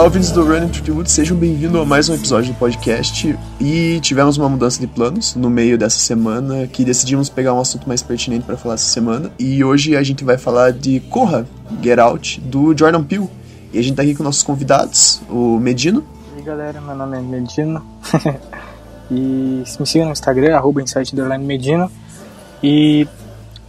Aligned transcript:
Olá, 0.00 0.06
ouvintes 0.06 0.32
do 0.32 0.42
Running 0.42 0.68
to 0.68 0.94
Wood, 0.94 1.10
sejam 1.10 1.36
bem-vindos 1.36 1.78
a 1.78 1.84
mais 1.84 2.08
um 2.08 2.14
episódio 2.14 2.54
do 2.54 2.58
podcast. 2.58 3.38
E 3.60 4.00
tivemos 4.00 4.38
uma 4.38 4.48
mudança 4.48 4.80
de 4.80 4.86
planos 4.86 5.34
no 5.34 5.50
meio 5.50 5.76
dessa 5.76 5.98
semana, 5.98 6.66
que 6.66 6.86
decidimos 6.86 7.28
pegar 7.28 7.52
um 7.52 7.60
assunto 7.60 7.86
mais 7.86 8.02
pertinente 8.02 8.46
para 8.46 8.56
falar 8.56 8.76
essa 8.76 8.90
semana. 8.90 9.30
E 9.38 9.62
hoje 9.62 9.94
a 9.94 10.02
gente 10.02 10.24
vai 10.24 10.38
falar 10.38 10.72
de 10.72 11.00
Corra, 11.00 11.46
Get 11.82 11.98
Out, 11.98 12.40
do 12.40 12.74
Jordan 12.74 13.04
Peele. 13.04 13.28
E 13.74 13.78
a 13.78 13.82
gente 13.82 13.94
tá 13.94 14.00
aqui 14.00 14.14
com 14.14 14.22
nossos 14.22 14.42
convidados, 14.42 15.20
o 15.28 15.58
Medino. 15.58 16.02
E 16.34 16.38
aí 16.38 16.44
galera, 16.46 16.80
meu 16.80 16.96
nome 16.96 17.18
é 17.18 17.20
Medino. 17.20 17.84
e 19.12 19.62
me 19.78 19.86
siga 19.86 20.06
no 20.06 20.12
Instagram, 20.12 20.56
arroba 20.56 20.82
Medino. 21.40 21.92
E 22.62 23.06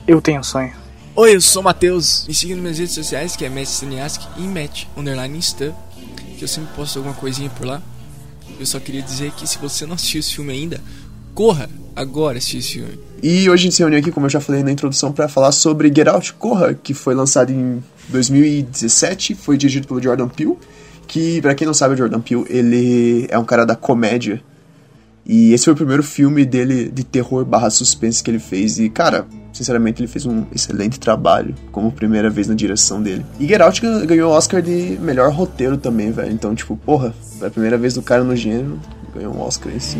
eu 0.07 0.21
tenho 0.21 0.39
um 0.39 0.43
sonho. 0.43 0.71
Oi, 1.13 1.35
eu 1.35 1.41
sou 1.41 1.61
o 1.61 1.65
Matheus. 1.65 2.25
Me 2.25 2.33
siga 2.33 2.53
nas 2.53 2.61
minhas 2.61 2.79
redes 2.79 2.95
sociais, 2.95 3.35
que 3.35 3.43
é 3.43 3.49
Matt 3.49 3.65
Staniaski 3.65 4.25
e 4.37 4.43
Matt, 4.43 4.85
underline 4.95 5.37
Insta 5.37 5.75
que 6.41 6.45
eu 6.45 6.47
sempre 6.47 6.73
posto 6.73 6.97
alguma 6.97 7.13
coisinha 7.13 7.51
por 7.51 7.67
lá. 7.67 7.79
Eu 8.59 8.65
só 8.65 8.79
queria 8.79 9.03
dizer 9.03 9.31
que 9.33 9.45
se 9.45 9.59
você 9.59 9.85
não 9.85 9.93
assistiu 9.93 10.19
esse 10.19 10.33
filme 10.33 10.51
ainda, 10.51 10.81
corra 11.35 11.69
agora 11.95 12.39
assistir 12.39 12.57
esse 12.57 12.73
filme. 12.73 12.99
E 13.21 13.47
hoje 13.47 13.51
a 13.51 13.57
gente 13.57 13.75
se 13.75 13.83
reuniu 13.83 13.99
aqui, 13.99 14.11
como 14.11 14.25
eu 14.25 14.29
já 14.31 14.41
falei 14.41 14.63
na 14.63 14.71
introdução, 14.71 15.11
para 15.11 15.27
falar 15.27 15.51
sobre 15.51 15.93
Get 15.95 16.07
Out 16.07 16.33
Corra, 16.33 16.73
que 16.73 16.95
foi 16.95 17.13
lançado 17.13 17.51
em 17.51 17.83
2017, 18.09 19.35
foi 19.35 19.55
dirigido 19.55 19.87
pelo 19.87 20.01
Jordan 20.01 20.27
Peele, 20.29 20.57
que, 21.05 21.39
para 21.43 21.53
quem 21.53 21.67
não 21.67 21.75
sabe, 21.75 21.93
o 21.93 21.97
Jordan 21.97 22.21
Peele, 22.21 22.45
ele 22.49 23.27
é 23.29 23.37
um 23.37 23.45
cara 23.45 23.63
da 23.63 23.75
comédia. 23.75 24.41
E 25.23 25.53
esse 25.53 25.65
foi 25.65 25.73
o 25.73 25.77
primeiro 25.77 26.01
filme 26.01 26.43
dele 26.43 26.89
de 26.89 27.03
terror 27.03 27.45
barra 27.45 27.69
suspense 27.69 28.23
que 28.23 28.31
ele 28.31 28.39
fez. 28.39 28.79
E, 28.79 28.89
cara, 28.89 29.27
Sinceramente, 29.53 30.01
ele 30.01 30.07
fez 30.07 30.25
um 30.25 30.45
excelente 30.53 30.99
trabalho 30.99 31.53
como 31.71 31.91
primeira 31.91 32.29
vez 32.29 32.47
na 32.47 32.55
direção 32.55 33.01
dele. 33.01 33.25
E 33.39 33.47
Get 33.47 33.61
Out 33.61 33.81
ganhou 34.05 34.31
o 34.31 34.35
Oscar 34.35 34.61
de 34.61 34.97
melhor 35.01 35.31
roteiro 35.31 35.77
também, 35.77 36.11
velho. 36.11 36.31
Então, 36.31 36.55
tipo, 36.55 36.77
porra, 36.77 37.13
foi 37.37 37.47
a 37.47 37.51
primeira 37.51 37.77
vez 37.77 37.93
do 37.93 38.01
cara 38.01 38.23
no 38.23 38.35
gênero, 38.35 38.79
ganhou 39.13 39.33
um 39.33 39.41
Oscar 39.41 39.73
em 39.73 39.79
si, 39.79 39.97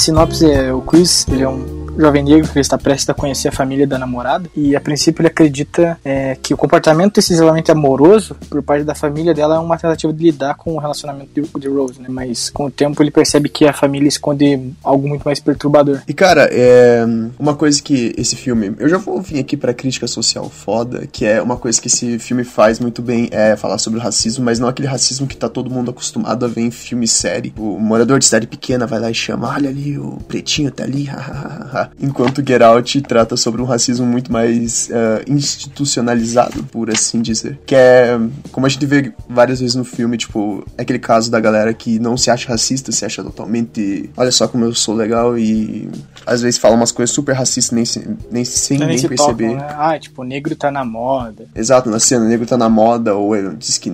sinopse 0.00 0.50
é 0.50 0.72
o 0.72 0.80
Chris, 0.80 1.26
ele 1.28 1.42
é 1.42 1.48
um 1.48 1.79
jovem 2.00 2.24
negro 2.24 2.48
que 2.48 2.58
está 2.58 2.78
prestes 2.78 3.08
a 3.08 3.14
conhecer 3.14 3.48
a 3.48 3.52
família 3.52 3.86
da 3.86 3.98
namorada 3.98 4.48
e 4.56 4.74
a 4.74 4.80
princípio 4.80 5.20
ele 5.22 5.28
acredita 5.28 5.98
é, 6.04 6.36
que 6.40 6.54
o 6.54 6.56
comportamento 6.56 7.18
excessivamente 7.18 7.70
amoroso 7.70 8.34
por 8.48 8.62
parte 8.62 8.84
da 8.84 8.94
família 8.94 9.34
dela 9.34 9.56
é 9.56 9.58
uma 9.58 9.76
tentativa 9.76 10.12
de 10.12 10.22
lidar 10.22 10.54
com 10.54 10.74
o 10.74 10.78
relacionamento 10.78 11.30
de, 11.34 11.60
de 11.60 11.68
Rose, 11.68 12.00
né? 12.00 12.08
Mas 12.08 12.50
com 12.50 12.66
o 12.66 12.70
tempo 12.70 13.02
ele 13.02 13.10
percebe 13.10 13.48
que 13.48 13.66
a 13.66 13.72
família 13.72 14.08
esconde 14.08 14.72
algo 14.82 15.08
muito 15.08 15.22
mais 15.22 15.40
perturbador. 15.40 16.00
E 16.08 16.14
cara, 16.14 16.48
é 16.50 17.04
uma 17.38 17.54
coisa 17.54 17.82
que 17.82 18.14
esse 18.16 18.36
filme, 18.36 18.74
eu 18.78 18.88
já 18.88 18.98
vou 18.98 19.20
vir 19.20 19.38
aqui 19.38 19.56
para 19.56 19.74
crítica 19.74 20.06
social 20.06 20.48
foda, 20.48 21.06
que 21.10 21.26
é 21.26 21.42
uma 21.42 21.56
coisa 21.56 21.80
que 21.80 21.88
esse 21.88 22.18
filme 22.18 22.44
faz 22.44 22.80
muito 22.80 23.02
bem 23.02 23.28
é 23.30 23.56
falar 23.56 23.78
sobre 23.78 23.98
o 23.98 24.02
racismo, 24.02 24.44
mas 24.44 24.58
não 24.58 24.68
aquele 24.68 24.88
racismo 24.88 25.26
que 25.26 25.36
tá 25.36 25.48
todo 25.48 25.70
mundo 25.70 25.90
acostumado 25.90 26.44
a 26.44 26.48
ver 26.48 26.62
em 26.62 26.70
filme 26.70 27.04
e 27.04 27.08
série. 27.08 27.52
O 27.58 27.78
morador 27.78 28.18
de 28.18 28.24
cidade 28.24 28.46
pequena 28.46 28.86
vai 28.86 29.00
lá 29.00 29.10
e 29.10 29.14
chama, 29.14 29.48
olha 29.48 29.68
ali 29.68 29.98
o 29.98 30.18
pretinho 30.26 30.70
tá 30.70 30.84
ali, 30.84 31.04
hahaha 31.10 31.89
enquanto 31.98 32.46
Get 32.46 32.62
Out 32.62 33.00
trata 33.02 33.36
sobre 33.36 33.60
um 33.60 33.64
racismo 33.64 34.06
muito 34.06 34.32
mais 34.32 34.88
uh, 34.88 35.30
institucionalizado, 35.30 36.62
por 36.64 36.90
assim 36.90 37.20
dizer. 37.20 37.58
Que 37.66 37.74
é, 37.74 38.18
como 38.52 38.66
a 38.66 38.68
gente 38.68 38.84
vê 38.86 39.12
várias 39.28 39.60
vezes 39.60 39.74
no 39.74 39.84
filme, 39.84 40.16
tipo, 40.16 40.64
é 40.76 40.82
aquele 40.82 40.98
caso 40.98 41.30
da 41.30 41.40
galera 41.40 41.72
que 41.72 41.98
não 41.98 42.16
se 42.16 42.30
acha 42.30 42.48
racista, 42.48 42.92
se 42.92 43.04
acha 43.04 43.22
totalmente, 43.22 44.10
olha 44.16 44.30
só 44.30 44.48
como 44.48 44.64
eu 44.64 44.74
sou 44.74 44.94
legal 44.94 45.38
e 45.38 45.88
às 46.26 46.42
vezes 46.42 46.58
fala 46.58 46.74
umas 46.74 46.92
coisas 46.92 47.14
super 47.14 47.34
racistas 47.34 47.72
nem, 47.72 47.84
nem 48.30 48.44
sem 48.44 48.78
nem, 48.78 48.88
nem 48.88 49.08
perceber. 49.08 49.50
Tocam, 49.50 49.66
né? 49.66 49.74
Ah, 49.76 49.98
tipo, 49.98 50.24
negro 50.24 50.54
tá 50.56 50.70
na 50.70 50.84
moda. 50.84 51.46
Exato, 51.54 51.90
na 51.90 51.98
cena, 51.98 52.24
negro 52.24 52.46
tá 52.46 52.56
na 52.56 52.68
moda, 52.68 53.14
ou 53.14 53.34
ele 53.34 53.56
diz 53.56 53.78
que 53.78 53.90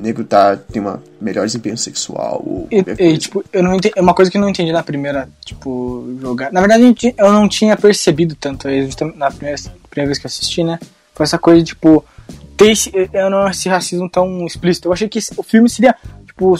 negro 0.00 0.24
tá, 0.24 0.56
tem 0.56 0.80
uma 0.80 1.02
melhor 1.20 1.46
desempenho 1.46 1.76
sexual. 1.76 2.42
Ou 2.44 2.68
e, 2.70 2.84
e, 2.98 3.18
tipo, 3.18 3.44
eu 3.52 3.62
não 3.62 3.74
entendi, 3.74 3.94
é 3.96 4.00
uma 4.00 4.14
coisa 4.14 4.30
que 4.30 4.36
eu 4.36 4.40
não 4.40 4.48
entendi 4.48 4.72
na 4.72 4.82
primeira, 4.82 5.28
tipo, 5.44 6.16
jogar. 6.20 6.52
Na 6.52 6.60
verdade, 6.60 7.14
eu 7.16 7.32
não 7.32 7.48
tinha 7.48 7.76
percebido 7.76 8.34
tanto 8.34 8.68
na 9.16 9.30
primeira, 9.30 9.60
primeira 9.90 10.08
vez 10.08 10.18
que 10.18 10.26
eu 10.26 10.28
assisti, 10.28 10.62
né? 10.62 10.78
Foi 11.14 11.24
essa 11.24 11.38
coisa, 11.38 11.64
tipo, 11.64 12.04
ter 12.56 12.72
esse, 12.72 12.92
eu 13.12 13.30
não 13.30 13.48
esse 13.48 13.68
racismo 13.68 14.08
tão 14.08 14.46
explícito. 14.46 14.88
Eu 14.88 14.92
achei 14.92 15.08
que 15.08 15.18
o 15.36 15.42
filme 15.42 15.68
seria, 15.68 15.94
tipo, 16.26 16.54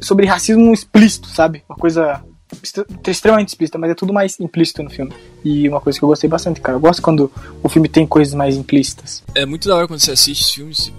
sobre 0.00 0.26
racismo 0.26 0.72
explícito, 0.72 1.28
sabe? 1.28 1.62
Uma 1.68 1.76
coisa 1.76 2.22
extremamente 3.06 3.48
explícita, 3.48 3.78
mas 3.78 3.90
é 3.90 3.94
tudo 3.94 4.12
mais 4.12 4.38
implícito 4.40 4.82
no 4.82 4.90
filme. 4.90 5.12
E 5.44 5.68
uma 5.68 5.80
coisa 5.80 5.98
que 5.98 6.04
eu 6.04 6.08
gostei 6.08 6.28
bastante, 6.28 6.60
cara. 6.60 6.76
Eu 6.76 6.80
gosto 6.80 7.00
quando 7.00 7.30
o 7.62 7.68
filme 7.68 7.88
tem 7.88 8.06
coisas 8.06 8.34
mais 8.34 8.56
implícitas. 8.56 9.22
É 9.34 9.46
muito 9.46 9.68
da 9.68 9.76
hora 9.76 9.86
quando 9.86 10.00
você 10.00 10.12
assiste 10.12 10.54
filmes 10.54 10.92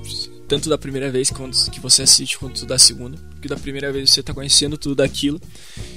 tanto 0.52 0.70
da 0.70 0.78
primeira 0.78 1.10
vez 1.10 1.30
quando, 1.30 1.56
que 1.72 1.80
você 1.80 2.04
assiste 2.04 2.38
quanto 2.38 2.66
da 2.66 2.78
segunda. 2.78 3.18
Porque 3.32 3.48
da 3.48 3.56
primeira 3.56 3.90
vez 3.90 4.12
você 4.12 4.22
tá 4.22 4.34
conhecendo 4.34 4.78
tudo 4.78 4.96
daquilo. 4.96 5.40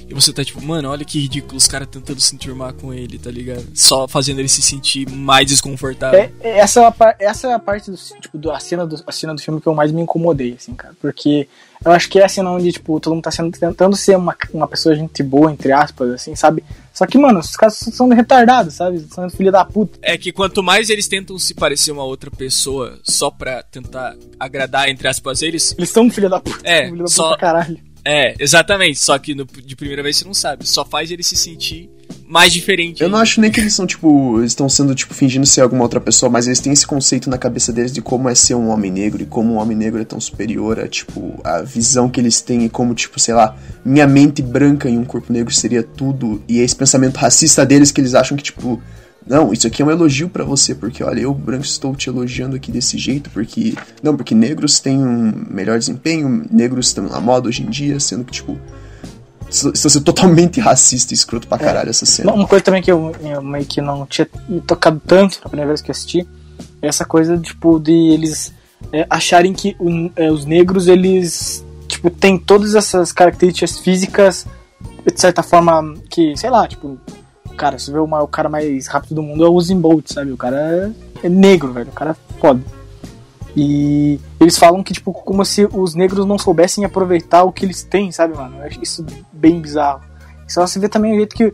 E 0.07 0.13
você 0.13 0.31
tá 0.31 0.45
tipo, 0.45 0.61
mano, 0.61 0.89
olha 0.89 1.03
que 1.03 1.19
ridículo 1.19 1.57
os 1.57 1.67
caras 1.67 1.89
tentando 1.89 2.21
se 2.21 2.33
enturmar 2.33 2.73
com 2.73 2.93
ele, 2.93 3.19
tá 3.19 3.29
ligado? 3.29 3.65
Só 3.73 4.07
fazendo 4.07 4.39
ele 4.39 4.47
se 4.47 4.61
sentir 4.61 5.09
mais 5.09 5.45
desconfortável. 5.47 6.21
É, 6.21 6.31
é 6.41 6.59
essa, 6.59 6.95
essa 7.19 7.49
é 7.49 7.53
a 7.53 7.59
parte 7.59 7.91
do, 7.91 7.97
tipo, 7.97 8.37
do, 8.37 8.49
a, 8.49 8.57
cena 8.57 8.87
do, 8.87 8.95
a 9.05 9.11
cena 9.11 9.35
do 9.35 9.41
filme 9.41 9.59
que 9.59 9.67
eu 9.67 9.75
mais 9.75 9.91
me 9.91 10.01
incomodei, 10.01 10.53
assim, 10.53 10.73
cara. 10.73 10.95
Porque 11.01 11.49
eu 11.83 11.91
acho 11.91 12.09
que 12.09 12.17
é 12.17 12.23
a 12.23 12.29
cena 12.29 12.49
onde, 12.49 12.71
tipo, 12.71 12.97
todo 13.01 13.13
mundo 13.13 13.23
tá 13.23 13.31
sendo, 13.31 13.51
tentando 13.51 13.93
ser 13.97 14.15
uma, 14.15 14.37
uma 14.53 14.69
pessoa 14.69 14.95
gente 14.95 15.21
boa, 15.21 15.51
entre 15.51 15.73
aspas, 15.73 16.11
assim, 16.11 16.33
sabe? 16.33 16.63
Só 16.95 17.05
que, 17.05 17.17
mano, 17.17 17.39
os 17.39 17.57
caras 17.57 17.75
são 17.75 18.07
retardados, 18.07 18.75
sabe? 18.75 19.05
São 19.11 19.29
filha 19.29 19.51
da 19.51 19.65
puta. 19.65 19.99
É 20.01 20.17
que 20.17 20.31
quanto 20.31 20.63
mais 20.63 20.89
eles 20.89 21.09
tentam 21.09 21.37
se 21.37 21.53
parecer 21.53 21.91
uma 21.91 22.05
outra 22.05 22.31
pessoa 22.31 22.97
só 23.03 23.29
pra 23.29 23.61
tentar 23.61 24.15
agradar, 24.39 24.87
entre 24.87 25.05
aspas, 25.05 25.41
eles. 25.41 25.75
Eles 25.77 25.89
são 25.89 26.09
filha 26.09 26.29
da 26.29 26.39
puta. 26.39 26.61
É, 26.63 26.85
filha 26.89 27.03
da 27.03 27.07
só... 27.07 27.31
puta 27.31 27.37
caralho. 27.37 27.84
É, 28.05 28.35
exatamente. 28.39 28.99
Só 28.99 29.17
que 29.17 29.33
no, 29.33 29.45
de 29.45 29.75
primeira 29.75 30.03
vez 30.03 30.17
você 30.17 30.25
não 30.25 30.33
sabe. 30.33 30.67
Só 30.67 30.85
faz 30.85 31.09
ele 31.09 31.23
se 31.23 31.35
sentir 31.35 31.89
mais 32.27 32.53
diferente. 32.53 33.01
Eu 33.01 33.09
não 33.09 33.19
acho 33.19 33.41
nem 33.41 33.51
que 33.51 33.59
eles 33.59 33.73
são, 33.73 33.85
tipo, 33.85 34.41
estão 34.43 34.69
sendo, 34.69 34.93
tipo, 34.93 35.13
fingindo 35.13 35.45
ser 35.45 35.61
alguma 35.61 35.83
outra 35.83 35.99
pessoa, 35.99 36.29
mas 36.29 36.45
eles 36.45 36.59
têm 36.59 36.71
esse 36.71 36.85
conceito 36.85 37.29
na 37.29 37.37
cabeça 37.37 37.73
deles 37.73 37.91
de 37.91 38.01
como 38.01 38.29
é 38.29 38.35
ser 38.35 38.55
um 38.55 38.69
homem 38.69 38.91
negro 38.91 39.21
e 39.21 39.25
como 39.25 39.53
um 39.53 39.57
homem 39.57 39.75
negro 39.75 40.01
é 40.01 40.05
tão 40.05 40.19
superior 40.19 40.79
a, 40.79 40.87
tipo, 40.87 41.39
a 41.43 41.61
visão 41.61 42.09
que 42.09 42.19
eles 42.19 42.41
têm 42.41 42.65
e 42.65 42.69
como, 42.69 42.93
tipo, 42.93 43.19
sei 43.19 43.33
lá, 43.33 43.57
minha 43.83 44.07
mente 44.07 44.41
branca 44.41 44.89
em 44.89 44.97
um 44.97 45.05
corpo 45.05 45.33
negro 45.33 45.53
seria 45.53 45.81
tudo. 45.81 46.43
E 46.47 46.59
esse 46.59 46.75
pensamento 46.75 47.17
racista 47.17 47.65
deles 47.65 47.91
que 47.91 48.01
eles 48.01 48.13
acham 48.13 48.37
que, 48.37 48.43
tipo, 48.43 48.81
não, 49.27 49.51
isso 49.51 49.65
aqui 49.65 49.81
é 49.81 49.85
um 49.85 49.89
elogio 49.89 50.29
para 50.29 50.43
você, 50.43 50.75
porque 50.75 51.03
olha, 51.03 51.21
eu, 51.21 51.33
branco, 51.33 51.65
estou 51.65 51.95
te 51.95 52.09
elogiando 52.09 52.55
aqui 52.55 52.71
desse 52.71 52.97
jeito, 52.97 53.29
porque. 53.31 53.73
Não, 54.03 54.15
porque 54.15 54.35
negros 54.35 54.79
têm 54.79 54.99
um 54.99 55.31
melhor 55.49 55.79
desempenho, 55.79 56.45
negros 56.51 56.87
estão 56.87 57.05
na 57.05 57.19
moda 57.19 57.49
hoje 57.49 57.63
em 57.63 57.69
dia, 57.69 57.99
sendo 57.99 58.23
que, 58.23 58.33
tipo, 58.33 58.57
isso 59.49 59.89
ser 59.89 60.01
totalmente 60.01 60.59
racista 60.59 61.13
e 61.13 61.15
escroto 61.15 61.47
pra 61.47 61.57
é. 61.57 61.59
caralho 61.59 61.87
é. 61.87 61.89
essa 61.89 62.05
cena. 62.05 62.33
Uma 62.33 62.47
coisa 62.47 62.63
também 62.63 62.83
que 62.83 62.91
eu, 62.91 63.15
eu, 63.21 63.41
meio 63.41 63.65
que 63.65 63.81
não 63.81 64.05
tinha 64.05 64.27
me 64.47 64.61
tocado 64.61 65.01
tanto 65.05 65.39
na 65.43 65.49
primeira 65.49 65.69
vez 65.69 65.81
que 65.81 65.89
assisti 65.89 66.27
é 66.81 66.87
essa 66.87 67.03
coisa, 67.03 67.35
tipo, 67.37 67.79
de 67.79 67.91
eles 67.91 68.53
é, 68.91 69.07
acharem 69.09 69.53
que 69.53 69.75
o, 69.79 70.11
é, 70.15 70.31
os 70.31 70.45
negros, 70.45 70.87
eles, 70.87 71.65
tipo, 71.87 72.11
têm 72.11 72.37
todas 72.37 72.75
essas 72.75 73.11
características 73.11 73.79
físicas, 73.79 74.45
de 75.03 75.19
certa 75.19 75.41
forma, 75.41 75.95
que, 76.09 76.37
sei 76.37 76.49
lá, 76.49 76.67
tipo, 76.67 76.99
cara, 77.55 77.79
você 77.79 77.91
vê 77.91 77.99
uma, 77.99 78.21
o 78.21 78.27
cara 78.27 78.49
mais 78.49 78.87
rápido 78.87 79.15
do 79.15 79.23
mundo 79.23 79.45
é 79.45 79.49
o 79.49 79.53
Usain 79.53 79.79
Bolt, 79.79 80.11
sabe? 80.11 80.31
O 80.31 80.37
cara 80.37 80.93
é, 81.23 81.29
negro, 81.29 81.73
velho, 81.73 81.89
o 81.89 81.93
cara 81.93 82.11
é 82.11 82.39
foda. 82.39 82.61
E 83.55 84.19
eles 84.39 84.57
falam 84.57 84.83
que, 84.83 84.93
tipo, 84.93 85.13
como 85.13 85.43
se 85.45 85.67
os 85.71 85.95
negros 85.95 86.25
não 86.25 86.37
soubessem 86.37 86.83
aproveitar 86.83 87.43
o 87.43 87.53
que 87.53 87.65
eles 87.65 87.83
têm, 87.83 88.11
sabe, 88.11 88.35
mano? 88.35 88.57
Eu 88.57 88.63
acho 88.63 88.83
isso 88.83 89.05
bem 89.31 89.61
bizarro. 89.61 90.01
Só 90.47 90.67
você 90.67 90.77
vê 90.77 90.89
também 90.89 91.13
o 91.13 91.15
jeito 91.15 91.35
que, 91.35 91.53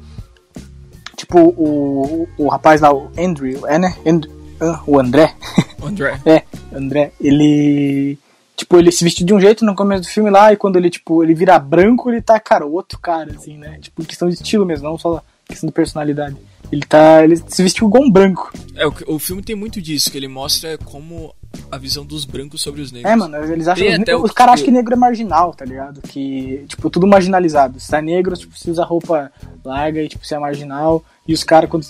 tipo, 1.16 1.40
o, 1.40 2.28
o, 2.38 2.46
o 2.46 2.48
rapaz 2.48 2.82
lá, 2.82 2.92
o 2.92 3.12
Andrew, 3.18 3.68
é, 3.68 3.78
né? 3.78 3.96
And, 4.06 4.22
uh, 4.66 4.80
o 4.88 5.00
André. 5.00 5.36
O 5.80 5.88
André. 5.88 6.20
é, 6.26 6.44
André. 6.76 7.12
Ele, 7.22 8.18
tipo, 8.58 8.78
ele 8.78 8.92
se 8.92 9.04
vestiu 9.04 9.26
de 9.26 9.34
um 9.34 9.40
jeito 9.40 9.64
no 9.64 9.76
começo 9.76 10.02
do 10.02 10.08
filme 10.08 10.32
lá, 10.32 10.52
e 10.52 10.58
quando 10.58 10.78
ele, 10.78 10.90
tipo, 10.90 11.24
ele 11.24 11.36
vira 11.36 11.60
branco, 11.60 12.10
ele 12.10 12.22
tá, 12.22 12.40
cara, 12.40 12.66
outro 12.66 12.98
cara, 12.98 13.32
assim, 13.36 13.58
né? 13.58 13.78
Tipo, 13.80 14.04
questão 14.04 14.28
de 14.28 14.34
estilo 14.34 14.66
mesmo, 14.66 14.90
não 14.90 14.98
só 14.98 15.22
questão 15.52 15.68
de 15.68 15.74
personalidade. 15.74 16.36
Ele 16.72 16.82
tá. 16.82 17.24
Ele 17.24 17.36
se 17.36 17.62
vestiu 17.62 17.88
igual 17.88 18.04
um 18.04 18.10
branco. 18.10 18.52
É, 18.76 18.88
o, 18.88 18.94
o 19.08 19.20
filme 19.20 19.42
tem 19.42 19.56
muito 19.56 19.82
disso, 19.82 20.10
que 20.10 20.18
ele 20.18 20.28
mostra 20.28 20.78
como 20.78 21.36
a 21.70 21.78
visão 21.78 22.06
dos 22.06 22.24
brancos 22.26 22.62
sobre 22.62 22.82
os 22.82 22.92
negros. 22.92 23.12
É, 23.12 23.16
mano, 23.16 23.36
eles 23.38 23.68
acham. 23.68 24.04
Tem 24.04 24.16
Os, 24.16 24.24
os 24.24 24.32
caras 24.32 24.54
acham 24.54 24.66
que 24.66 24.72
negro 24.72 24.94
é 24.94 24.98
marginal, 24.98 25.54
tá 25.54 25.66
ligado? 25.66 26.02
Que, 26.02 26.64
tipo, 26.68 26.90
tudo 26.90 27.06
marginalizado. 27.06 27.80
Se 27.80 27.90
tá 27.90 28.02
negro, 28.02 28.36
tipo, 28.38 28.58
se 28.58 28.72
usa 28.72 28.84
roupa 28.84 29.32
larga 29.64 30.02
e, 30.02 30.08
tipo, 30.08 30.26
se 30.26 30.34
é 30.34 30.40
marginal. 30.40 31.04
E 31.28 31.34
os 31.34 31.44
caras, 31.44 31.70
quando, 31.70 31.86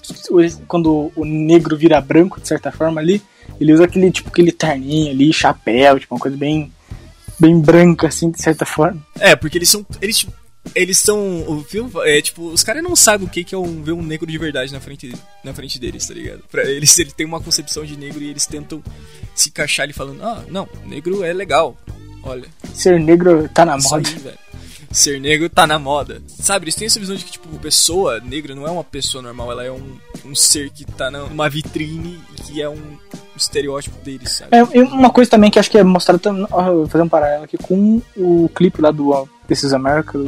quando 0.68 1.12
o 1.16 1.26
negro 1.26 1.78
vira 1.78 2.02
branco, 2.02 2.42
de 2.42 2.48
certa 2.48 2.72
forma, 2.72 3.00
ali, 3.00 3.22
ele 3.60 3.74
usa 3.74 3.86
aquele, 3.86 4.12
tipo, 4.12 4.30
aquele 4.30 4.52
terninho 4.52 5.12
ali, 5.12 5.32
chapéu, 5.32 6.00
tipo, 6.00 6.16
uma 6.16 6.22
coisa 6.22 6.36
bem. 6.36 6.72
bem 7.40 7.60
branca, 7.60 8.08
assim, 8.08 8.32
de 8.32 8.42
certa 8.42 8.66
forma. 8.66 9.00
É, 9.20 9.36
porque 9.36 9.58
eles 9.58 9.70
são. 9.70 9.86
Eles, 10.02 10.18
tipo, 10.18 10.41
eles 10.76 10.98
são. 11.00 11.44
O 11.48 11.64
filme. 11.64 11.92
É 12.04 12.22
tipo, 12.22 12.48
os 12.48 12.64
caras 12.64 12.84
não 12.84 12.96
sabem 12.96 13.28
o 13.28 13.30
que 13.30 13.44
que 13.44 13.56
é 13.56 13.58
um, 13.58 13.82
ver 13.82 13.94
um 13.94 14.02
negro 14.02 14.28
de 14.30 14.38
verdade 14.38 14.72
na 14.72 14.80
frente, 14.80 15.12
na 15.44 15.54
frente 15.54 15.80
deles, 15.80 16.06
tá 16.08 16.14
ligado? 16.14 16.44
Pra 16.52 16.64
eles, 16.64 16.98
eles 17.00 17.14
têm 17.14 17.26
uma 17.26 17.42
concepção 17.42 17.84
de 17.86 17.98
negro 17.98 18.22
e 18.22 18.30
eles 18.30 18.46
tentam 18.46 18.84
se 19.36 19.50
encaixar 19.50 19.86
ali 19.86 19.94
falando, 19.94 20.24
ah, 20.24 20.44
não, 20.48 20.68
negro 20.86 21.24
é 21.24 21.34
legal. 21.34 21.76
Olha, 22.24 22.48
Ser 22.74 23.00
negro 23.00 23.50
tá 23.50 23.66
na 23.66 23.78
moda. 23.78 24.08
aí, 24.08 24.16
velho. 24.16 24.38
Ser 24.92 25.20
negro 25.20 25.50
tá 25.50 25.66
na 25.66 25.80
moda. 25.80 26.22
Sabe, 26.28 26.66
eles 26.66 26.76
têm 26.76 26.86
essa 26.86 27.00
visão 27.00 27.16
de 27.16 27.24
que, 27.24 27.32
tipo, 27.32 27.48
pessoa 27.60 28.20
negra 28.20 28.54
não 28.54 28.68
é 28.68 28.72
uma 28.72 28.84
pessoa 28.84 29.22
normal, 29.22 29.52
ela 29.52 29.64
é 29.64 29.72
um, 29.72 29.98
um 30.26 30.36
ser 30.36 30.70
que 30.70 30.86
tá 30.86 31.10
numa 31.10 31.50
vitrine 31.50 32.20
e 32.38 32.42
que 32.44 32.62
é 32.62 32.70
um 32.70 32.98
estereótipo 33.36 33.98
deles, 34.04 34.38
sabe? 34.38 34.56
É, 34.56 34.64
uma 34.64 35.10
coisa 35.10 35.32
também 35.32 35.50
que 35.50 35.58
acho 35.58 35.72
que 35.72 35.78
é 35.78 35.84
mostrada, 35.84 36.22
fazer 36.90 37.04
um 37.04 37.10
paralelo 37.10 37.46
aqui 37.46 37.58
com 37.58 38.02
o 38.16 38.50
clipe 38.54 38.82
lá 38.82 38.92
do 38.92 39.28
This 39.48 39.64
is 39.64 39.74
America, 39.74 40.20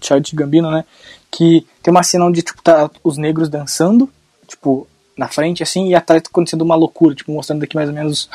Childish 0.00 0.34
Gambino, 0.34 0.70
né? 0.70 0.84
Que 1.30 1.66
tem 1.82 1.90
uma 1.90 2.02
cena 2.02 2.24
onde, 2.24 2.42
tipo, 2.42 2.62
tá 2.62 2.90
os 3.02 3.16
negros 3.16 3.48
dançando, 3.48 4.08
tipo, 4.46 4.86
na 5.16 5.28
frente, 5.28 5.62
assim, 5.62 5.88
e 5.88 5.94
atrás 5.94 6.22
tá 6.22 6.28
acontecendo 6.30 6.62
uma 6.62 6.74
loucura, 6.74 7.14
tipo, 7.14 7.32
mostrando 7.32 7.62
aqui 7.62 7.74
mais 7.74 7.88
ou 7.88 7.94
menos 7.94 8.30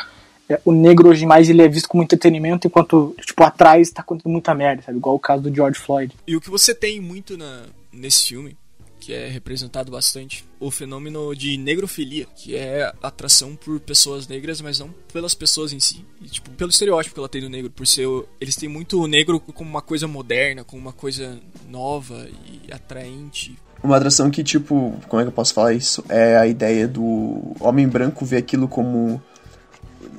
é, 0.49 0.59
o 0.65 0.71
negro 0.71 1.09
hoje 1.09 1.25
mais 1.25 1.49
ele 1.49 1.61
é 1.61 1.67
visto 1.67 1.87
como 1.87 2.03
entretenimento, 2.03 2.67
enquanto, 2.67 3.15
tipo, 3.21 3.43
atrás 3.43 3.89
tá 3.89 4.01
acontecendo 4.01 4.31
muita 4.31 4.53
merda, 4.53 4.83
sabe? 4.83 4.97
Igual 4.97 5.15
o 5.15 5.19
caso 5.19 5.43
do 5.43 5.53
George 5.53 5.79
Floyd. 5.79 6.13
E 6.27 6.35
o 6.35 6.41
que 6.41 6.49
você 6.49 6.75
tem 6.75 6.99
muito 6.99 7.37
na, 7.37 7.63
nesse 7.91 8.27
filme, 8.27 8.57
que 9.03 9.11
é 9.11 9.27
representado 9.27 9.91
bastante, 9.91 10.45
o 10.61 10.71
fenômeno 10.71 11.35
de 11.35 11.57
negrofilia, 11.57 12.25
que 12.37 12.55
é 12.55 12.89
atração 13.03 13.53
por 13.53 13.77
pessoas 13.81 14.29
negras, 14.29 14.61
mas 14.61 14.79
não 14.79 14.89
pelas 15.11 15.35
pessoas 15.35 15.73
em 15.73 15.79
si. 15.79 16.05
E, 16.21 16.29
tipo, 16.29 16.49
pelo 16.51 16.69
estereótipo 16.69 17.13
que 17.13 17.19
ela 17.19 17.27
tem 17.27 17.41
do 17.41 17.49
negro, 17.49 17.69
por 17.69 17.85
ser. 17.85 18.07
Eles 18.39 18.55
têm 18.55 18.69
muito 18.69 19.01
o 19.01 19.05
negro 19.05 19.41
como 19.41 19.69
uma 19.69 19.81
coisa 19.81 20.07
moderna, 20.07 20.63
como 20.63 20.81
uma 20.81 20.93
coisa 20.93 21.37
nova 21.69 22.25
e 22.45 22.71
atraente. 22.71 23.57
Uma 23.83 23.97
atração 23.97 24.31
que, 24.31 24.41
tipo, 24.41 24.97
como 25.09 25.21
é 25.21 25.25
que 25.25 25.27
eu 25.27 25.33
posso 25.33 25.53
falar 25.53 25.73
isso? 25.73 26.01
É 26.07 26.37
a 26.37 26.47
ideia 26.47 26.87
do 26.87 27.53
homem 27.59 27.85
branco 27.85 28.25
ver 28.25 28.37
aquilo 28.37 28.69
como. 28.69 29.21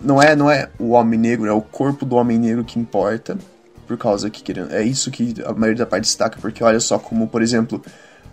Não 0.02 0.20
é, 0.20 0.36
não 0.36 0.50
é 0.50 0.68
o 0.78 0.90
homem 0.90 1.18
negro, 1.18 1.48
é 1.48 1.52
o 1.52 1.62
corpo 1.62 2.04
do 2.04 2.16
homem 2.16 2.38
negro 2.38 2.62
que 2.62 2.78
importa. 2.78 3.38
Por 3.86 3.96
causa 3.96 4.28
que 4.28 4.42
querendo. 4.42 4.74
É 4.74 4.82
isso 4.82 5.10
que 5.10 5.34
a 5.42 5.54
maioria 5.54 5.84
da 5.84 5.86
parte 5.86 6.04
destaca, 6.04 6.38
porque 6.38 6.62
olha 6.62 6.80
só 6.80 6.98
como, 6.98 7.26
por 7.28 7.40
exemplo, 7.40 7.82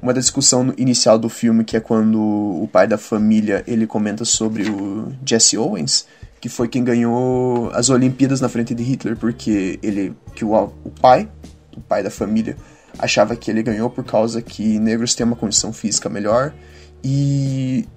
uma 0.01 0.13
discussão 0.13 0.73
inicial 0.77 1.19
do 1.19 1.29
filme, 1.29 1.63
que 1.63 1.77
é 1.77 1.79
quando 1.79 2.19
o 2.19 2.67
pai 2.71 2.87
da 2.87 2.97
família 2.97 3.63
ele 3.67 3.85
comenta 3.85 4.25
sobre 4.25 4.69
o 4.69 5.11
Jesse 5.25 5.57
Owens, 5.57 6.07
que 6.39 6.49
foi 6.49 6.67
quem 6.67 6.83
ganhou 6.83 7.69
as 7.73 7.89
Olimpíadas 7.89 8.41
na 8.41 8.49
frente 8.49 8.73
de 8.73 8.83
Hitler, 8.83 9.15
porque 9.15 9.79
ele. 9.83 10.13
que 10.35 10.43
o, 10.43 10.53
o 10.55 10.89
pai, 10.89 11.29
o 11.77 11.81
pai 11.81 12.01
da 12.01 12.09
família, 12.09 12.57
achava 12.97 13.35
que 13.35 13.51
ele 13.51 13.61
ganhou 13.61 13.89
por 13.89 14.03
causa 14.03 14.41
que 14.41 14.79
negros 14.79 15.13
têm 15.13 15.25
uma 15.25 15.35
condição 15.35 15.71
física 15.71 16.09
melhor 16.09 16.51
e 17.03 17.87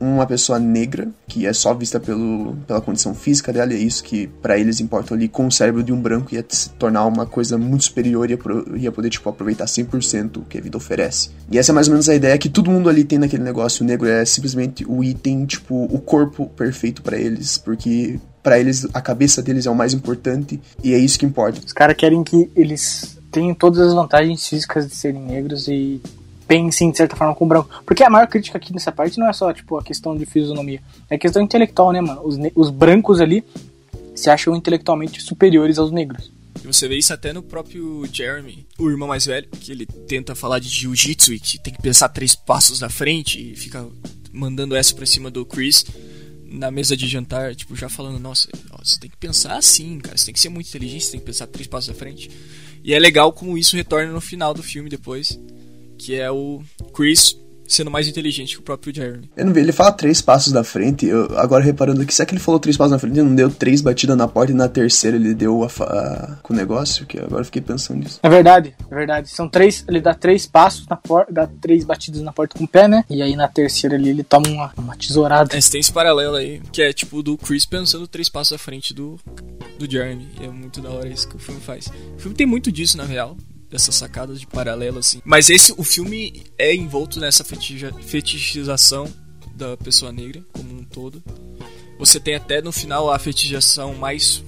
uma 0.00 0.26
pessoa 0.26 0.58
negra, 0.58 1.08
que 1.28 1.46
é 1.46 1.52
só 1.52 1.74
vista 1.74 2.00
pelo, 2.00 2.56
pela 2.66 2.80
condição 2.80 3.14
física 3.14 3.52
dela, 3.52 3.72
e 3.74 3.76
é 3.76 3.78
isso 3.78 4.02
que 4.02 4.26
pra 4.40 4.58
eles 4.58 4.80
importa 4.80 5.14
ali, 5.14 5.28
com 5.28 5.46
o 5.46 5.52
cérebro 5.52 5.82
de 5.82 5.92
um 5.92 6.00
branco 6.00 6.34
ia 6.34 6.44
se 6.48 6.70
tornar 6.70 7.04
uma 7.04 7.26
coisa 7.26 7.58
muito 7.58 7.84
superior 7.84 8.30
e 8.30 8.32
ia, 8.32 8.38
ia 8.78 8.92
poder, 8.92 9.10
tipo, 9.10 9.28
aproveitar 9.28 9.66
100% 9.66 10.38
o 10.38 10.42
que 10.42 10.56
a 10.56 10.60
vida 10.60 10.76
oferece. 10.76 11.30
E 11.50 11.58
essa 11.58 11.70
é 11.70 11.74
mais 11.74 11.86
ou 11.86 11.92
menos 11.92 12.08
a 12.08 12.14
ideia 12.14 12.38
que 12.38 12.48
todo 12.48 12.70
mundo 12.70 12.88
ali 12.88 13.04
tem 13.04 13.18
naquele 13.18 13.42
negócio. 13.42 13.84
O 13.84 13.86
negro 13.86 14.08
é 14.08 14.24
simplesmente 14.24 14.84
o 14.88 15.04
item, 15.04 15.44
tipo, 15.44 15.84
o 15.84 16.00
corpo 16.00 16.46
perfeito 16.56 17.02
pra 17.02 17.18
eles, 17.18 17.58
porque 17.58 18.18
pra 18.42 18.58
eles 18.58 18.86
a 18.94 19.00
cabeça 19.02 19.42
deles 19.42 19.66
é 19.66 19.70
o 19.70 19.74
mais 19.74 19.92
importante 19.92 20.60
e 20.82 20.94
é 20.94 20.98
isso 20.98 21.18
que 21.18 21.26
importa. 21.26 21.60
Os 21.64 21.72
caras 21.74 21.96
querem 21.96 22.24
que 22.24 22.50
eles 22.56 23.18
tenham 23.30 23.54
todas 23.54 23.80
as 23.80 23.94
vantagens 23.94 24.46
físicas 24.48 24.88
de 24.88 24.94
serem 24.94 25.22
negros 25.22 25.68
e 25.68 26.00
pensem 26.50 26.90
de 26.90 26.96
certa 26.96 27.14
forma 27.14 27.32
com 27.32 27.44
o 27.44 27.48
branco. 27.48 27.70
Porque 27.86 28.02
a 28.02 28.10
maior 28.10 28.26
crítica 28.26 28.58
aqui 28.58 28.72
nessa 28.72 28.90
parte 28.90 29.20
não 29.20 29.28
é 29.28 29.32
só 29.32 29.52
tipo 29.52 29.78
a 29.78 29.84
questão 29.84 30.16
de 30.16 30.26
fisionomia, 30.26 30.82
é 31.08 31.14
a 31.14 31.18
questão 31.18 31.40
intelectual, 31.40 31.92
né, 31.92 32.00
mano? 32.00 32.22
Os, 32.24 32.36
os 32.56 32.70
brancos 32.70 33.20
ali 33.20 33.44
se 34.16 34.28
acham 34.28 34.56
intelectualmente 34.56 35.22
superiores 35.22 35.78
aos 35.78 35.92
negros. 35.92 36.32
E 36.56 36.66
você 36.66 36.88
vê 36.88 36.98
isso 36.98 37.14
até 37.14 37.32
no 37.32 37.40
próprio 37.40 38.04
Jeremy, 38.12 38.66
o 38.80 38.90
irmão 38.90 39.06
mais 39.06 39.26
velho, 39.26 39.48
que 39.60 39.70
ele 39.70 39.86
tenta 39.86 40.34
falar 40.34 40.58
de 40.58 40.68
jiu-jitsu 40.68 41.34
e 41.34 41.38
que 41.38 41.56
tem 41.56 41.72
que 41.72 41.80
pensar 41.80 42.08
três 42.08 42.34
passos 42.34 42.80
na 42.80 42.88
frente 42.88 43.52
e 43.52 43.54
fica 43.54 43.86
mandando 44.32 44.74
essa 44.74 44.92
pra 44.92 45.06
cima 45.06 45.30
do 45.30 45.46
Chris 45.46 45.86
na 46.44 46.68
mesa 46.72 46.96
de 46.96 47.06
jantar, 47.06 47.54
tipo, 47.54 47.76
já 47.76 47.88
falando, 47.88 48.18
nossa, 48.18 48.48
você 48.82 48.98
tem 48.98 49.08
que 49.08 49.16
pensar 49.16 49.56
assim, 49.56 50.00
cara, 50.00 50.18
você 50.18 50.26
tem 50.26 50.34
que 50.34 50.40
ser 50.40 50.48
muito 50.48 50.66
inteligente, 50.66 51.04
você 51.04 51.12
tem 51.12 51.20
que 51.20 51.26
pensar 51.26 51.46
três 51.46 51.68
passos 51.68 51.90
à 51.90 51.94
frente. 51.94 52.28
E 52.82 52.92
é 52.92 52.98
legal 52.98 53.32
como 53.32 53.56
isso 53.56 53.76
retorna 53.76 54.12
no 54.12 54.20
final 54.20 54.52
do 54.52 54.64
filme 54.64 54.90
depois, 54.90 55.38
que 56.00 56.14
é 56.14 56.30
o 56.30 56.60
Chris 56.94 57.38
sendo 57.68 57.88
mais 57.88 58.08
inteligente 58.08 58.54
que 58.56 58.58
o 58.60 58.64
próprio 58.64 58.92
Jeremy. 58.92 59.30
Eu 59.36 59.46
não 59.46 59.52
vi, 59.52 59.60
ele 59.60 59.70
fala 59.70 59.92
três 59.92 60.20
passos 60.20 60.52
na 60.52 60.64
frente. 60.64 61.06
Eu, 61.06 61.38
agora 61.38 61.62
reparando 61.62 62.02
aqui, 62.02 62.12
será 62.12 62.26
que 62.26 62.32
ele 62.34 62.40
falou 62.40 62.58
três 62.58 62.76
passos 62.76 62.90
na 62.90 62.98
frente 62.98 63.20
e 63.20 63.22
não 63.22 63.32
deu 63.32 63.48
três 63.48 63.80
batidas 63.80 64.16
na 64.16 64.26
porta 64.26 64.50
e 64.50 64.54
na 64.56 64.68
terceira 64.68 65.16
ele 65.16 65.32
deu 65.34 65.62
a, 65.62 65.66
a- 65.84 66.36
com 66.42 66.52
o 66.52 66.56
negócio? 66.56 67.06
Que 67.06 67.20
agora 67.20 67.42
eu 67.42 67.44
fiquei 67.44 67.62
pensando 67.62 68.00
nisso. 68.02 68.18
É 68.24 68.28
verdade, 68.28 68.74
é 68.90 68.92
verdade. 68.92 69.30
São 69.30 69.48
três, 69.48 69.84
ele 69.86 70.00
dá 70.00 70.12
três 70.14 70.48
passos 70.48 70.84
na 70.88 70.96
porta, 70.96 71.32
dá 71.32 71.46
três 71.46 71.84
batidas 71.84 72.20
na 72.22 72.32
porta 72.32 72.58
com 72.58 72.64
o 72.64 72.68
pé, 72.68 72.88
né? 72.88 73.04
E 73.08 73.22
aí 73.22 73.36
na 73.36 73.46
terceira 73.46 73.94
ali 73.94 74.08
ele 74.08 74.24
toma 74.24 74.48
uma, 74.48 74.72
uma 74.76 74.96
tesourada. 74.96 75.56
É, 75.56 75.60
tem 75.60 75.78
esse 75.80 75.92
paralelo 75.92 76.34
aí, 76.34 76.60
que 76.72 76.82
é 76.82 76.92
tipo 76.92 77.22
do 77.22 77.38
Chris 77.38 77.64
pensando 77.64 78.08
três 78.08 78.28
passos 78.28 78.52
à 78.52 78.58
frente 78.58 78.92
do, 78.92 79.16
do 79.78 79.88
Jeremy. 79.88 80.26
E 80.40 80.44
é 80.44 80.48
muito 80.50 80.80
da 80.80 80.90
hora 80.90 81.06
isso 81.08 81.28
que 81.28 81.36
o 81.36 81.38
filme 81.38 81.60
faz. 81.60 81.86
O 82.16 82.18
filme 82.18 82.36
tem 82.36 82.48
muito 82.48 82.72
disso, 82.72 82.96
na 82.96 83.04
real. 83.04 83.36
Dessas 83.70 83.94
sacadas 83.94 84.40
de 84.40 84.46
paralelo, 84.46 84.98
assim. 84.98 85.22
Mas 85.24 85.48
esse, 85.48 85.72
o 85.76 85.84
filme 85.84 86.44
é 86.58 86.74
envolto 86.74 87.20
nessa 87.20 87.44
fetichização 87.44 89.12
da 89.54 89.76
pessoa 89.76 90.10
negra 90.10 90.44
como 90.52 90.72
um 90.72 90.84
todo. 90.84 91.22
Você 91.98 92.18
tem 92.18 92.34
até 92.34 92.60
no 92.60 92.72
final 92.72 93.12
a 93.12 93.18
fetichização 93.18 93.94
mais 93.94 94.42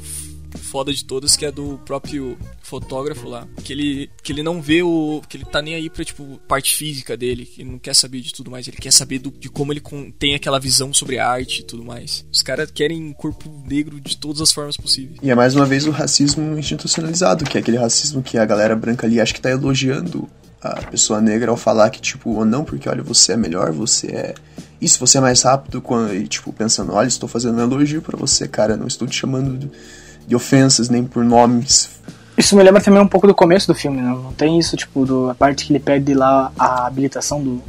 foda 0.58 0.92
de 0.92 1.04
todas, 1.04 1.36
que 1.36 1.44
é 1.44 1.52
do 1.52 1.78
próprio 1.84 2.36
fotógrafo 2.72 3.28
lá. 3.28 3.46
Que 3.62 3.72
ele, 3.72 4.10
que 4.22 4.32
ele 4.32 4.42
não 4.42 4.62
vê 4.62 4.82
o. 4.82 5.20
que 5.28 5.36
ele 5.36 5.44
tá 5.44 5.60
nem 5.60 5.74
aí 5.74 5.90
pra, 5.90 6.04
tipo, 6.04 6.40
parte 6.48 6.74
física 6.74 7.16
dele. 7.16 7.44
Que 7.44 7.60
ele 7.62 7.70
não 7.70 7.78
quer 7.78 7.94
saber 7.94 8.20
de 8.20 8.32
tudo 8.32 8.50
mais. 8.50 8.66
Ele 8.66 8.78
quer 8.78 8.90
saber 8.92 9.18
do- 9.18 9.30
de 9.30 9.50
como 9.50 9.72
ele 9.72 9.80
con- 9.80 10.10
tem 10.18 10.34
aquela 10.34 10.58
visão 10.58 10.92
sobre 10.94 11.18
a 11.18 11.28
arte 11.28 11.60
e 11.60 11.64
tudo 11.64 11.84
mais. 11.84 12.24
Os 12.32 12.42
caras 12.42 12.70
querem 12.70 13.02
um 13.04 13.12
corpo 13.12 13.50
negro 13.68 14.00
de 14.00 14.16
todas 14.16 14.40
as 14.40 14.50
formas 14.52 14.76
possíveis. 14.76 15.18
E 15.22 15.30
é 15.30 15.34
mais 15.34 15.54
uma 15.54 15.66
vez 15.66 15.86
o 15.86 15.90
racismo 15.90 16.58
institucionalizado, 16.58 17.44
que 17.44 17.58
é 17.58 17.60
aquele 17.60 17.76
racismo 17.76 18.22
que 18.22 18.38
a 18.38 18.44
galera 18.46 18.74
branca 18.74 19.06
ali 19.06 19.20
acha 19.20 19.34
que 19.34 19.40
tá 19.40 19.50
elogiando 19.50 20.28
a 20.62 20.80
pessoa 20.82 21.20
negra 21.20 21.50
ao 21.50 21.56
falar 21.56 21.90
que, 21.90 22.00
tipo, 22.00 22.30
ou 22.30 22.44
não, 22.44 22.64
porque 22.64 22.88
olha, 22.88 23.02
você 23.02 23.32
é 23.32 23.36
melhor, 23.36 23.72
você 23.72 24.06
é. 24.08 24.34
Isso, 24.80 24.98
você 24.98 25.18
é 25.18 25.20
mais 25.20 25.42
rápido, 25.42 25.82
quando, 25.82 26.14
e, 26.14 26.26
tipo, 26.26 26.52
pensando, 26.52 26.92
olha, 26.92 27.06
estou 27.08 27.28
fazendo 27.28 27.58
um 27.58 27.60
elogio 27.62 28.00
pra 28.00 28.16
você, 28.16 28.46
cara, 28.48 28.76
não 28.76 28.86
estou 28.86 29.06
te 29.08 29.16
chamando 29.16 29.58
de, 29.58 29.70
de 30.26 30.34
ofensas 30.36 30.88
nem 30.88 31.02
por 31.04 31.24
nomes. 31.24 31.90
Isso 32.36 32.56
me 32.56 32.62
lembra 32.62 32.80
também 32.80 33.00
um 33.00 33.08
pouco 33.08 33.26
do 33.26 33.34
começo 33.34 33.66
do 33.66 33.74
filme, 33.74 34.00
né? 34.00 34.08
Não 34.08 34.32
tem 34.32 34.58
isso, 34.58 34.76
tipo, 34.76 35.04
do, 35.04 35.30
a 35.30 35.34
parte 35.34 35.66
que 35.66 35.72
ele 35.72 35.80
pede 35.80 36.14
lá 36.14 36.52
a 36.58 36.86
habilitação 36.86 37.42
do. 37.42 37.62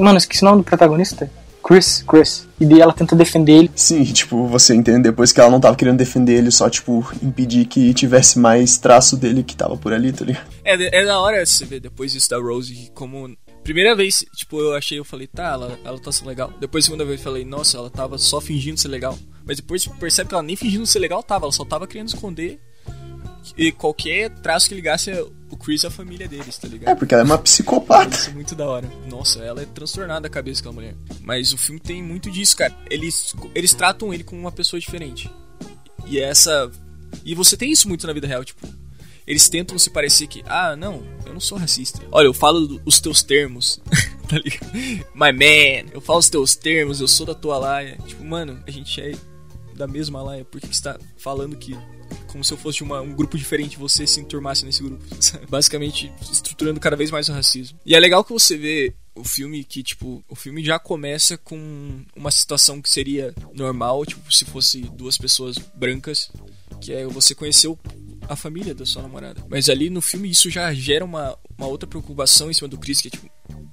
Mano, 0.00 0.18
esqueci 0.18 0.42
o 0.42 0.44
nome 0.44 0.58
do 0.58 0.64
protagonista. 0.64 1.30
Chris, 1.62 2.02
Chris. 2.08 2.48
E 2.58 2.64
daí 2.64 2.80
ela 2.80 2.92
tenta 2.92 3.14
defender 3.14 3.52
ele. 3.52 3.70
Sim, 3.74 4.02
tipo, 4.04 4.46
você 4.46 4.74
entende 4.74 5.02
depois 5.02 5.32
que 5.32 5.40
ela 5.40 5.50
não 5.50 5.60
tava 5.60 5.76
querendo 5.76 5.98
defender 5.98 6.34
ele, 6.34 6.50
só, 6.50 6.68
tipo, 6.70 7.06
impedir 7.22 7.66
que 7.66 7.92
tivesse 7.92 8.38
mais 8.38 8.78
traço 8.78 9.16
dele 9.16 9.42
que 9.42 9.54
tava 9.54 9.76
por 9.76 9.92
ali, 9.92 10.12
tá 10.12 10.24
ligado? 10.24 10.46
É, 10.64 11.00
é 11.00 11.04
da 11.04 11.20
hora 11.20 11.44
você 11.44 11.64
ver 11.64 11.80
depois 11.80 12.14
isso 12.14 12.30
da 12.30 12.38
Rose, 12.38 12.90
como. 12.94 13.36
Primeira 13.62 13.94
vez, 13.94 14.24
tipo, 14.34 14.58
eu 14.60 14.74
achei, 14.74 14.98
eu 14.98 15.04
falei, 15.04 15.26
tá, 15.26 15.52
ela, 15.52 15.78
ela 15.84 15.98
tá 16.00 16.10
sendo 16.10 16.28
legal. 16.28 16.50
Depois, 16.58 16.86
segunda 16.86 17.04
vez, 17.04 17.20
eu 17.20 17.24
falei, 17.24 17.44
nossa, 17.44 17.76
ela 17.76 17.90
tava 17.90 18.16
só 18.16 18.40
fingindo 18.40 18.80
ser 18.80 18.88
legal. 18.88 19.18
Mas 19.44 19.58
depois 19.58 19.86
percebe 19.86 20.28
que 20.28 20.34
ela 20.34 20.42
nem 20.42 20.56
fingindo 20.56 20.86
ser 20.86 20.98
legal 21.00 21.22
tava, 21.22 21.44
ela 21.44 21.52
só 21.52 21.66
tava 21.66 21.86
querendo 21.86 22.08
esconder 22.08 22.58
e 23.56 23.72
qualquer 23.72 24.30
traço 24.40 24.68
que 24.68 24.74
ligasse 24.74 25.10
o 25.50 25.56
Chris 25.56 25.84
à 25.84 25.90
família 25.90 26.28
deles, 26.28 26.56
tá 26.58 26.68
ligado? 26.68 26.90
É, 26.90 26.94
porque 26.94 27.14
ela 27.14 27.22
é 27.22 27.26
uma 27.26 27.38
psicopata. 27.38 28.14
Isso 28.14 28.30
é 28.30 28.32
muito 28.32 28.54
da 28.54 28.66
hora. 28.66 28.88
Nossa, 29.08 29.40
ela 29.40 29.62
é 29.62 29.66
transtornada 29.66 30.26
a 30.26 30.30
cabeça 30.30 30.60
aquela 30.60 30.74
mulher. 30.74 30.94
Mas 31.22 31.52
o 31.52 31.58
filme 31.58 31.80
tem 31.80 32.02
muito 32.02 32.30
disso, 32.30 32.56
cara. 32.56 32.74
Eles, 32.90 33.34
eles 33.54 33.74
tratam 33.74 34.12
ele 34.12 34.24
como 34.24 34.40
uma 34.40 34.52
pessoa 34.52 34.78
diferente. 34.78 35.30
E 36.06 36.18
essa. 36.18 36.70
E 37.24 37.34
você 37.34 37.56
tem 37.56 37.70
isso 37.72 37.88
muito 37.88 38.06
na 38.06 38.12
vida 38.12 38.26
real, 38.26 38.44
tipo. 38.44 38.66
Eles 39.26 39.48
tentam 39.48 39.78
se 39.78 39.90
parecer 39.90 40.26
que, 40.26 40.42
ah, 40.46 40.74
não, 40.74 41.06
eu 41.26 41.34
não 41.34 41.40
sou 41.40 41.58
racista. 41.58 42.00
Olha, 42.10 42.26
eu 42.26 42.32
falo 42.32 42.80
os 42.86 42.98
teus 42.98 43.22
termos. 43.22 43.78
tá 44.26 44.38
ligado? 44.38 44.72
My 45.14 45.32
man, 45.32 45.90
eu 45.92 46.00
falo 46.00 46.18
os 46.18 46.30
teus 46.30 46.56
termos, 46.56 47.00
eu 47.00 47.08
sou 47.08 47.26
da 47.26 47.34
tua 47.34 47.58
laia. 47.58 47.98
Tipo, 48.06 48.24
mano, 48.24 48.62
a 48.66 48.70
gente 48.70 48.98
é 49.00 49.12
da 49.74 49.86
mesma 49.86 50.22
laia, 50.22 50.44
por 50.44 50.60
que 50.60 50.74
você 50.74 50.82
tá 50.82 50.98
falando 51.16 51.56
que 51.56 51.76
como 52.28 52.44
se 52.44 52.52
eu 52.52 52.56
fosse 52.56 52.82
uma, 52.82 53.00
um 53.00 53.12
grupo 53.12 53.36
diferente 53.36 53.76
você 53.76 54.06
se 54.06 54.20
enturmasse 54.20 54.64
nesse 54.64 54.82
grupo? 54.82 55.04
Basicamente, 55.48 56.12
estruturando 56.30 56.78
cada 56.78 56.96
vez 56.96 57.10
mais 57.10 57.28
o 57.28 57.32
racismo. 57.32 57.78
E 57.84 57.94
é 57.94 58.00
legal 58.00 58.22
que 58.22 58.32
você 58.32 58.56
vê 58.56 58.94
o 59.14 59.24
filme 59.24 59.64
que, 59.64 59.82
tipo, 59.82 60.22
o 60.28 60.36
filme 60.36 60.64
já 60.64 60.78
começa 60.78 61.36
com 61.36 62.04
uma 62.14 62.30
situação 62.30 62.80
que 62.80 62.88
seria 62.88 63.34
normal, 63.52 64.06
tipo, 64.06 64.32
se 64.32 64.44
fosse 64.44 64.82
duas 64.82 65.18
pessoas 65.18 65.56
brancas, 65.74 66.30
que 66.80 66.92
é 66.92 67.04
você 67.06 67.34
conhecer 67.34 67.68
a 68.28 68.36
família 68.36 68.74
da 68.74 68.86
sua 68.86 69.02
namorada. 69.02 69.44
Mas 69.48 69.68
ali 69.68 69.90
no 69.90 70.00
filme 70.00 70.30
isso 70.30 70.50
já 70.50 70.72
gera 70.72 71.04
uma, 71.04 71.36
uma 71.56 71.66
outra 71.66 71.88
preocupação 71.88 72.50
em 72.50 72.54
cima 72.54 72.68
do 72.68 72.78
Chris, 72.78 73.00
que 73.00 73.08
é 73.08 73.10
tipo, 73.10 73.28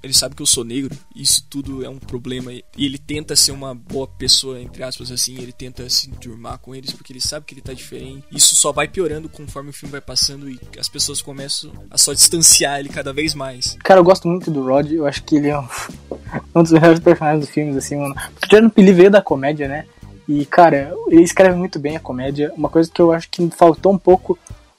ele 0.06 0.14
sabe 0.14 0.34
que 0.34 0.42
eu 0.42 0.46
sou 0.46 0.64
negro, 0.64 0.96
isso 1.14 1.44
tudo 1.48 1.84
é 1.84 1.88
um 1.88 1.98
problema. 1.98 2.52
E 2.52 2.64
ele 2.78 2.98
tenta 2.98 3.36
ser 3.36 3.52
uma 3.52 3.74
boa 3.74 4.06
pessoa, 4.06 4.60
entre 4.60 4.82
aspas, 4.82 5.10
assim, 5.10 5.36
ele 5.38 5.52
tenta 5.52 5.88
se 5.90 6.08
enturmar 6.08 6.58
com 6.58 6.74
eles 6.74 6.92
porque 6.92 7.12
ele 7.12 7.20
sabe 7.20 7.44
que 7.44 7.54
ele 7.54 7.60
tá 7.60 7.72
diferente. 7.72 8.24
Isso 8.30 8.56
só 8.56 8.72
vai 8.72 8.88
piorando 8.88 9.28
conforme 9.28 9.70
o 9.70 9.72
filme 9.72 9.92
vai 9.92 10.00
passando 10.00 10.48
e 10.48 10.58
as 10.78 10.88
pessoas 10.88 11.20
começam 11.20 11.72
a 11.90 11.98
só 11.98 12.12
distanciar 12.12 12.80
ele 12.80 12.88
cada 12.88 13.12
vez 13.12 13.34
mais. 13.34 13.76
Cara, 13.82 14.00
eu 14.00 14.04
gosto 14.04 14.28
muito 14.28 14.50
do 14.50 14.64
Rod, 14.64 14.90
eu 14.92 15.06
acho 15.06 15.22
que 15.22 15.36
ele 15.36 15.48
é 15.48 15.58
um, 15.58 15.68
um 16.54 16.62
dos 16.62 16.72
melhores 16.72 17.00
personagens 17.00 17.44
dos 17.44 17.54
filmes, 17.54 17.76
assim, 17.76 17.96
mano. 17.96 18.14
Porque 18.38 18.54
o 18.54 18.58
Jordan 18.58 18.70
Peele 18.70 18.92
veio 18.92 19.10
da 19.10 19.20
comédia, 19.20 19.68
né? 19.68 19.86
E, 20.28 20.44
cara, 20.44 20.92
ele 21.08 21.22
escreve 21.22 21.56
muito 21.56 21.78
bem 21.78 21.96
a 21.96 22.00
comédia. 22.00 22.52
Uma 22.56 22.68
coisa 22.68 22.90
que 22.92 23.00
eu 23.00 23.12
acho 23.12 23.28
que 23.30 23.48
faltou 23.50 23.92
um 23.92 23.98
pouco 23.98 24.36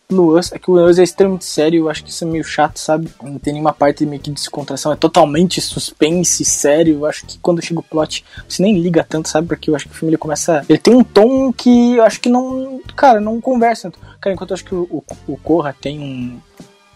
no 0.10 0.38
Us 0.38 0.54
é 0.54 0.60
que 0.60 0.72
o 0.72 0.76
Us 0.76 1.00
é 1.00 1.04
extremamente 1.04 1.44
sério, 1.44 1.82
eu 1.82 1.90
acho 1.90 2.04
que 2.04 2.10
isso 2.10 2.24
é 2.24 2.28
meio 2.28 2.44
chato, 2.44 2.78
sabe? 2.80 3.10
Não 3.22 3.38
tem 3.38 3.54
nenhuma 3.54 3.74
parte 3.74 4.06
meio 4.06 4.22
que 4.22 4.30
de 4.30 4.36
descontração, 4.36 4.92
é 4.92 4.96
totalmente 4.96 5.60
suspense, 5.60 6.46
sério. 6.46 6.96
Eu 6.96 7.06
acho 7.06 7.26
que 7.26 7.38
quando 7.40 7.62
chega 7.62 7.80
o 7.80 7.84
plot, 7.84 8.24
você 8.48 8.64
nem 8.64 8.80
liga 8.80 9.04
tanto, 9.04 9.28
sabe? 9.28 9.48
Porque 9.48 9.70
eu 9.70 9.76
acho 9.76 9.88
que 9.88 9.92
o 9.92 9.96
filme 9.96 10.12
ele 10.12 10.18
começa. 10.18 10.66
Ele 10.70 10.80
tem 10.80 10.96
um 10.96 11.04
tom 11.04 11.52
que 11.52 11.96
eu 11.96 12.04
acho 12.04 12.22
que 12.22 12.30
não. 12.30 12.80
Cara, 12.96 13.20
não 13.20 13.42
conversa 13.42 13.92
tanto. 13.92 14.00
Cara, 14.22 14.34
enquanto 14.34 14.52
eu 14.52 14.56
acho 14.56 14.66
que 14.66 14.76
o, 14.76 14.84
o, 14.90 15.04
o 15.28 15.38
Corra 15.38 15.76
tem 15.80 16.00
um, 16.00 16.40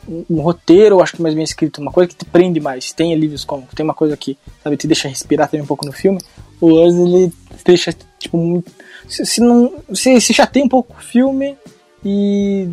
um, 0.08 0.26
um, 0.30 0.42
roteiro, 0.42 1.02
acho 1.02 1.18
que 1.18 1.22
mais 1.22 1.36
bem 1.36 1.44
escrito, 1.44 1.82
uma 1.82 1.92
coisa 1.92 2.08
que 2.08 2.16
te 2.16 2.26
prende 2.26 2.62
mais, 2.62 2.94
tem 2.94 3.14
alívios 3.14 3.44
como, 3.44 3.68
tem 3.76 3.84
uma 3.84 3.94
coisa 3.94 4.16
que, 4.16 4.38
sabe, 4.64 4.78
te 4.78 4.88
deixa 4.88 5.10
respirar 5.10 5.50
também 5.50 5.64
um 5.64 5.68
pouco 5.68 5.86
no 5.86 5.92
filme. 5.92 6.22
O 6.62 6.80
Us, 6.80 6.96
ele 6.96 7.34
deixa, 7.66 7.94
tipo, 8.18 8.38
muito. 8.38 8.72
Se, 9.10 9.26
se 9.26 9.42
não. 9.42 9.84
Se, 9.94 10.22
se 10.22 10.34
chateia 10.34 10.64
um 10.64 10.70
pouco 10.70 10.96
o 10.98 11.04
filme 11.04 11.58
e 12.04 12.70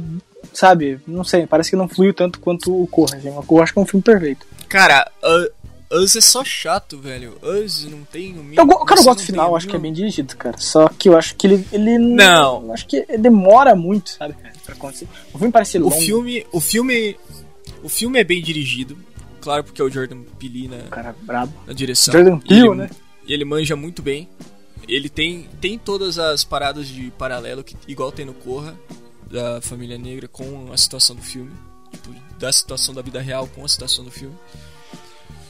sabe, 0.58 0.98
não 1.06 1.22
sei, 1.22 1.46
parece 1.46 1.70
que 1.70 1.76
não 1.76 1.88
fluiu 1.88 2.12
tanto 2.12 2.40
quanto 2.40 2.82
o 2.82 2.86
Corra. 2.88 3.20
Eu 3.22 3.62
acho 3.62 3.72
que 3.72 3.78
é 3.78 3.82
um 3.82 3.86
filme 3.86 4.02
perfeito. 4.02 4.44
Cara, 4.68 5.08
uh, 5.22 6.02
Us 6.02 6.16
é 6.16 6.20
só 6.20 6.44
chato, 6.44 6.98
velho. 6.98 7.38
Us 7.42 7.84
não 7.88 8.02
tem 8.02 8.32
o 8.32 8.42
mínimo. 8.42 8.60
Eu, 8.60 8.66
cara, 8.84 9.00
eu 9.00 9.04
gosto 9.04 9.20
do 9.20 9.24
final, 9.24 9.54
acho 9.54 9.68
que 9.68 9.76
é 9.76 9.78
bem 9.78 9.92
dirigido, 9.92 10.36
cara. 10.36 10.58
Só 10.58 10.88
que 10.88 11.08
eu 11.08 11.16
acho 11.16 11.36
que 11.36 11.46
ele. 11.46 11.66
ele 11.72 11.96
não. 11.96 12.64
Eu 12.64 12.72
acho 12.72 12.86
que 12.88 13.06
demora 13.16 13.76
muito, 13.76 14.10
sabe, 14.10 14.34
pra 14.64 14.74
acontecer. 14.74 15.06
O 15.32 15.38
filme 15.38 15.52
parece 15.52 15.78
longo. 15.78 15.94
O 15.94 16.00
filme. 16.00 16.46
O 16.52 16.60
filme. 16.60 17.16
O 17.82 17.88
filme 17.88 18.18
é 18.18 18.24
bem 18.24 18.42
dirigido. 18.42 18.98
Claro, 19.40 19.62
porque 19.62 19.80
é 19.80 19.84
o 19.84 19.88
Jordan 19.88 20.22
Peele 20.40 20.66
na, 20.66 20.78
cara, 20.90 21.14
brabo. 21.22 21.52
na 21.66 21.72
direção. 21.72 22.12
Jordan 22.12 22.40
Peele, 22.40 22.74
né? 22.74 22.90
E 23.24 23.32
ele 23.32 23.44
manja 23.44 23.76
muito 23.76 24.02
bem. 24.02 24.28
Ele 24.88 25.08
tem, 25.08 25.46
tem 25.60 25.78
todas 25.78 26.18
as 26.18 26.42
paradas 26.42 26.88
de 26.88 27.12
paralelo, 27.12 27.62
que, 27.62 27.76
igual 27.86 28.10
tem 28.10 28.24
no 28.24 28.32
Corra 28.32 28.74
da 29.30 29.60
família 29.60 29.98
negra 29.98 30.26
com 30.28 30.72
a 30.72 30.76
situação 30.76 31.14
do 31.14 31.22
filme, 31.22 31.52
tipo, 31.92 32.14
da 32.38 32.52
situação 32.52 32.94
da 32.94 33.02
vida 33.02 33.20
real 33.20 33.46
com 33.48 33.64
a 33.64 33.68
situação 33.68 34.04
do 34.04 34.10
filme. 34.10 34.34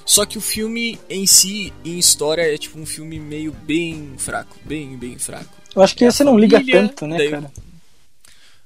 Só 0.05 0.25
que 0.25 0.39
o 0.39 0.41
filme 0.41 0.99
em 1.09 1.27
si, 1.27 1.73
em 1.85 1.99
história, 1.99 2.43
é 2.43 2.57
tipo 2.57 2.79
um 2.79 2.87
filme 2.87 3.21
meio 3.21 3.53
bem 3.53 4.15
fraco, 4.17 4.57
bem, 4.65 4.97
bem 4.97 5.19
fraco. 5.19 5.55
Eu 5.77 5.83
acho 5.83 5.95
que 5.95 6.05
é 6.05 6.11
você 6.11 6.25
não 6.25 6.39
liga 6.39 6.65
tanto, 6.65 7.07
né, 7.07 7.19
daí, 7.19 7.31
cara? 7.31 7.53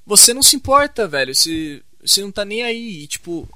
Você 0.05 0.33
não 0.33 0.41
se 0.41 0.55
importa, 0.55 1.07
velho. 1.07 1.33
Você, 1.33 1.81
você 2.03 2.21
não 2.21 2.31
tá 2.31 2.45
nem 2.45 2.63
aí. 2.63 3.03
E, 3.03 3.07
tipo, 3.07 3.47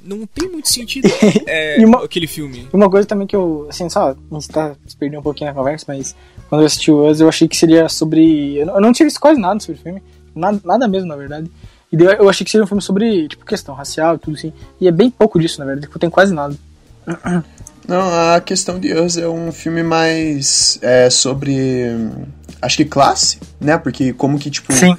não 0.00 0.26
tem 0.26 0.48
muito 0.48 0.68
sentido 0.68 1.08
é, 1.46 1.76
uma, 1.84 2.04
aquele 2.04 2.26
filme. 2.26 2.68
Uma 2.72 2.90
coisa 2.90 3.06
também 3.06 3.26
que 3.26 3.36
eu, 3.36 3.66
assim, 3.68 3.88
só, 3.88 4.10
a 4.10 4.34
gente 4.34 4.48
tá 4.48 4.76
se 4.86 4.96
perdendo 4.96 5.20
um 5.20 5.22
pouquinho 5.22 5.50
na 5.50 5.54
conversa, 5.54 5.84
mas 5.88 6.14
quando 6.48 6.62
eu 6.62 6.66
assisti 6.66 6.90
o 6.90 7.06
Us, 7.06 7.20
eu 7.20 7.28
achei 7.28 7.48
que 7.48 7.56
seria 7.56 7.88
sobre. 7.88 8.56
Eu 8.56 8.80
não 8.80 8.92
tinha 8.92 9.06
visto 9.06 9.20
quase 9.20 9.40
nada 9.40 9.60
sobre 9.60 9.80
o 9.80 9.82
filme. 9.82 10.02
Nada, 10.38 10.60
nada 10.64 10.88
mesmo, 10.88 11.08
na 11.08 11.16
verdade. 11.16 11.50
E 11.92 11.96
eu 11.96 12.28
achei 12.28 12.44
que 12.44 12.50
seria 12.50 12.64
um 12.64 12.66
filme 12.66 12.82
sobre, 12.82 13.28
tipo, 13.28 13.44
questão 13.44 13.74
racial 13.74 14.16
e 14.16 14.18
tudo 14.18 14.36
assim. 14.36 14.52
E 14.80 14.86
é 14.86 14.90
bem 14.90 15.10
pouco 15.10 15.40
disso, 15.40 15.58
na 15.58 15.64
verdade, 15.64 15.86
tipo, 15.86 15.98
tem 15.98 16.10
quase 16.10 16.34
nada. 16.34 16.54
Não, 17.88 18.34
a 18.34 18.40
questão 18.42 18.78
de 18.78 18.92
Us 18.92 19.16
é 19.16 19.26
um 19.26 19.50
filme 19.50 19.82
mais 19.82 20.78
é, 20.82 21.08
sobre. 21.08 21.86
Acho 22.60 22.76
que 22.76 22.84
classe, 22.84 23.38
né? 23.58 23.78
Porque 23.78 24.12
como 24.12 24.38
que, 24.38 24.50
tipo. 24.50 24.70
Sim. 24.74 24.94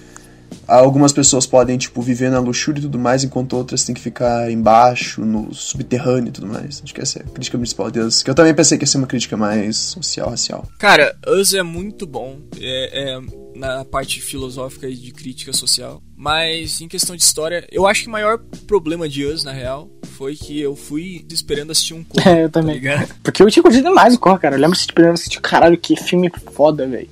Algumas 0.69 1.11
pessoas 1.11 1.45
podem, 1.45 1.77
tipo, 1.77 2.01
viver 2.01 2.29
na 2.29 2.39
luxúria 2.39 2.79
e 2.79 2.83
tudo 2.83 2.99
mais, 2.99 3.23
enquanto 3.23 3.53
outras 3.53 3.83
têm 3.83 3.95
que 3.95 4.01
ficar 4.01 4.51
embaixo, 4.51 5.25
no 5.25 5.53
subterrâneo 5.53 6.29
e 6.29 6.31
tudo 6.31 6.47
mais. 6.47 6.81
Acho 6.83 6.93
que 6.93 7.01
essa 7.01 7.19
é 7.19 7.21
a 7.23 7.25
crítica 7.25 7.57
principal 7.57 7.89
de 7.89 7.99
Us. 7.99 8.23
Que 8.23 8.29
eu 8.29 8.35
também 8.35 8.53
pensei 8.53 8.77
que 8.77 8.83
ia 8.83 8.87
ser 8.87 8.97
uma 8.97 9.07
crítica 9.07 9.35
mais 9.35 9.75
social, 9.77 10.29
racial. 10.29 10.67
Cara, 10.77 11.15
Us 11.27 11.53
é 11.53 11.63
muito 11.63 12.05
bom. 12.05 12.37
É, 12.59 13.15
é 13.15 13.49
na 13.59 13.83
parte 13.83 14.21
filosófica 14.21 14.87
e 14.87 14.95
de 14.95 15.11
crítica 15.11 15.51
social. 15.51 16.01
Mas 16.15 16.81
em 16.81 16.87
questão 16.87 17.15
de 17.15 17.21
história, 17.21 17.67
eu 17.71 17.85
acho 17.85 18.03
que 18.03 18.07
o 18.07 18.11
maior 18.11 18.39
problema 18.65 19.07
de 19.07 19.25
Us, 19.25 19.43
na 19.43 19.51
real, 19.51 19.89
foi 20.17 20.35
que 20.35 20.59
eu 20.59 20.75
fui 20.75 21.25
esperando 21.29 21.71
assistir 21.71 21.93
um 21.93 22.03
Corra. 22.07 22.31
É, 22.31 22.43
eu 22.45 22.49
também. 22.49 22.81
Tá 22.81 23.07
Porque 23.21 23.43
eu 23.43 23.51
tinha 23.51 23.63
curtido 23.63 23.89
demais 23.89 24.15
o 24.15 24.19
Corra, 24.19 24.39
cara. 24.39 24.55
Eu 24.55 24.59
lembro 24.59 24.75
de 24.75 24.81
esperando 24.81 25.13
assistir, 25.13 25.41
caralho, 25.41 25.77
que 25.77 25.95
filme 25.95 26.31
foda, 26.53 26.87
velho. 26.87 27.09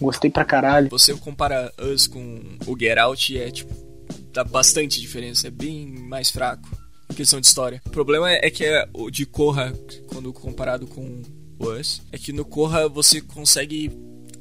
Gostei 0.00 0.30
pra 0.30 0.44
caralho. 0.44 0.88
Você 0.90 1.14
compara 1.14 1.72
Us 1.80 2.06
com 2.06 2.40
o 2.66 2.78
Get 2.78 2.98
Out 2.98 3.34
e 3.34 3.38
é, 3.38 3.50
tipo, 3.50 3.74
dá 4.32 4.44
bastante 4.44 5.00
diferença. 5.00 5.48
É 5.48 5.50
bem 5.50 5.86
mais 5.86 6.30
fraco 6.30 6.68
em 7.10 7.14
questão 7.14 7.40
de 7.40 7.46
história. 7.46 7.82
O 7.86 7.90
problema 7.90 8.30
é 8.30 8.50
que 8.50 8.64
é 8.64 8.88
o 8.92 9.10
de 9.10 9.26
Corra, 9.26 9.72
quando 10.08 10.32
comparado 10.32 10.86
com 10.86 11.22
Us, 11.58 12.02
é 12.12 12.18
que 12.18 12.32
no 12.32 12.44
Corra 12.44 12.88
você 12.88 13.20
consegue 13.20 13.90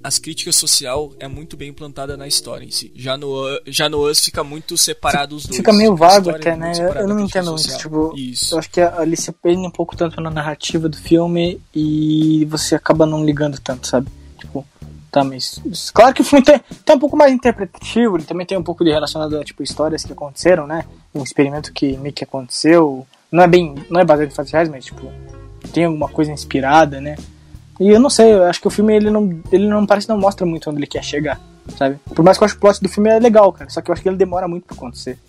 as 0.03 0.19
críticas 0.19 0.55
social 0.55 1.11
é 1.19 1.27
muito 1.27 1.57
bem 1.57 1.69
implantada 1.69 2.15
na 2.15 2.27
história 2.27 2.63
em 2.63 2.71
si. 2.71 2.93
Já 2.95 3.17
no, 3.17 3.43
já 3.65 3.89
no 3.89 4.09
Us 4.09 4.23
fica 4.23 4.43
muito 4.43 4.77
separado 4.77 5.35
os 5.35 5.45
dois. 5.45 5.57
Fica 5.57 5.73
meio 5.73 5.95
vago 5.95 6.29
até, 6.29 6.55
né? 6.55 6.71
Eu 6.95 7.07
não 7.07 7.19
entendo 7.19 7.51
muito. 7.51 7.77
Tipo, 7.77 8.13
isso. 8.15 8.55
Eu 8.55 8.59
acho 8.59 8.69
que 8.69 8.79
ali 8.79 9.17
se 9.17 9.31
perde 9.31 9.59
um 9.59 9.71
pouco 9.71 9.97
tanto 9.97 10.21
na 10.21 10.29
narrativa 10.29 10.87
do 10.87 10.97
filme 10.97 11.59
e 11.75 12.45
você 12.45 12.75
acaba 12.75 13.05
não 13.05 13.25
ligando 13.25 13.59
tanto, 13.59 13.87
sabe? 13.87 14.07
Tipo, 14.39 14.65
mas. 15.23 15.61
Claro 15.93 16.13
que 16.13 16.21
o 16.21 16.25
filme 16.25 16.43
tem, 16.43 16.59
tem 16.85 16.95
um 16.95 16.99
pouco 16.99 17.17
mais 17.17 17.31
interpretativo, 17.31 18.17
ele 18.17 18.25
também 18.25 18.45
tem 18.45 18.57
um 18.57 18.63
pouco 18.63 18.83
de 18.83 18.91
relacionado 18.91 19.37
a 19.37 19.43
tipo, 19.43 19.63
histórias 19.63 20.03
que 20.03 20.13
aconteceram, 20.13 20.67
né? 20.67 20.85
Um 21.13 21.23
experimento 21.23 21.71
que 21.73 21.97
meio 21.97 22.13
que 22.13 22.23
aconteceu. 22.23 23.05
Não 23.31 23.43
é 23.43 23.47
bem. 23.47 23.75
Não 23.89 23.99
é 23.99 24.05
baseado 24.05 24.29
em 24.29 24.33
fatos 24.33 24.51
reais, 24.51 24.69
mas 24.69 24.85
tipo, 24.85 25.11
tem 25.73 25.85
alguma 25.85 26.09
coisa 26.09 26.31
inspirada, 26.31 26.99
né? 27.01 27.15
E 27.79 27.89
eu 27.89 27.99
não 27.99 28.09
sei, 28.09 28.33
eu 28.33 28.43
acho 28.45 28.59
que 28.59 28.67
o 28.67 28.71
filme 28.71 28.95
ele 28.95 29.11
não, 29.11 29.39
ele 29.51 29.67
não 29.67 29.85
parece 29.85 30.09
não 30.09 30.17
mostra 30.17 30.45
muito 30.45 30.69
onde 30.69 30.79
ele 30.79 30.87
quer 30.87 31.03
chegar, 31.03 31.39
sabe? 31.77 31.99
Por 32.15 32.25
mais 32.25 32.37
que 32.37 32.43
eu 32.43 32.45
acho 32.45 32.55
que 32.55 32.57
o 32.57 32.61
plot 32.61 32.81
do 32.81 32.89
filme 32.89 33.09
é 33.09 33.19
legal, 33.19 33.51
cara, 33.53 33.69
só 33.69 33.81
que 33.81 33.91
eu 33.91 33.93
acho 33.93 34.01
que 34.01 34.09
ele 34.09 34.17
demora 34.17 34.47
muito 34.47 34.65
pra 34.65 34.75
acontecer. 34.75 35.19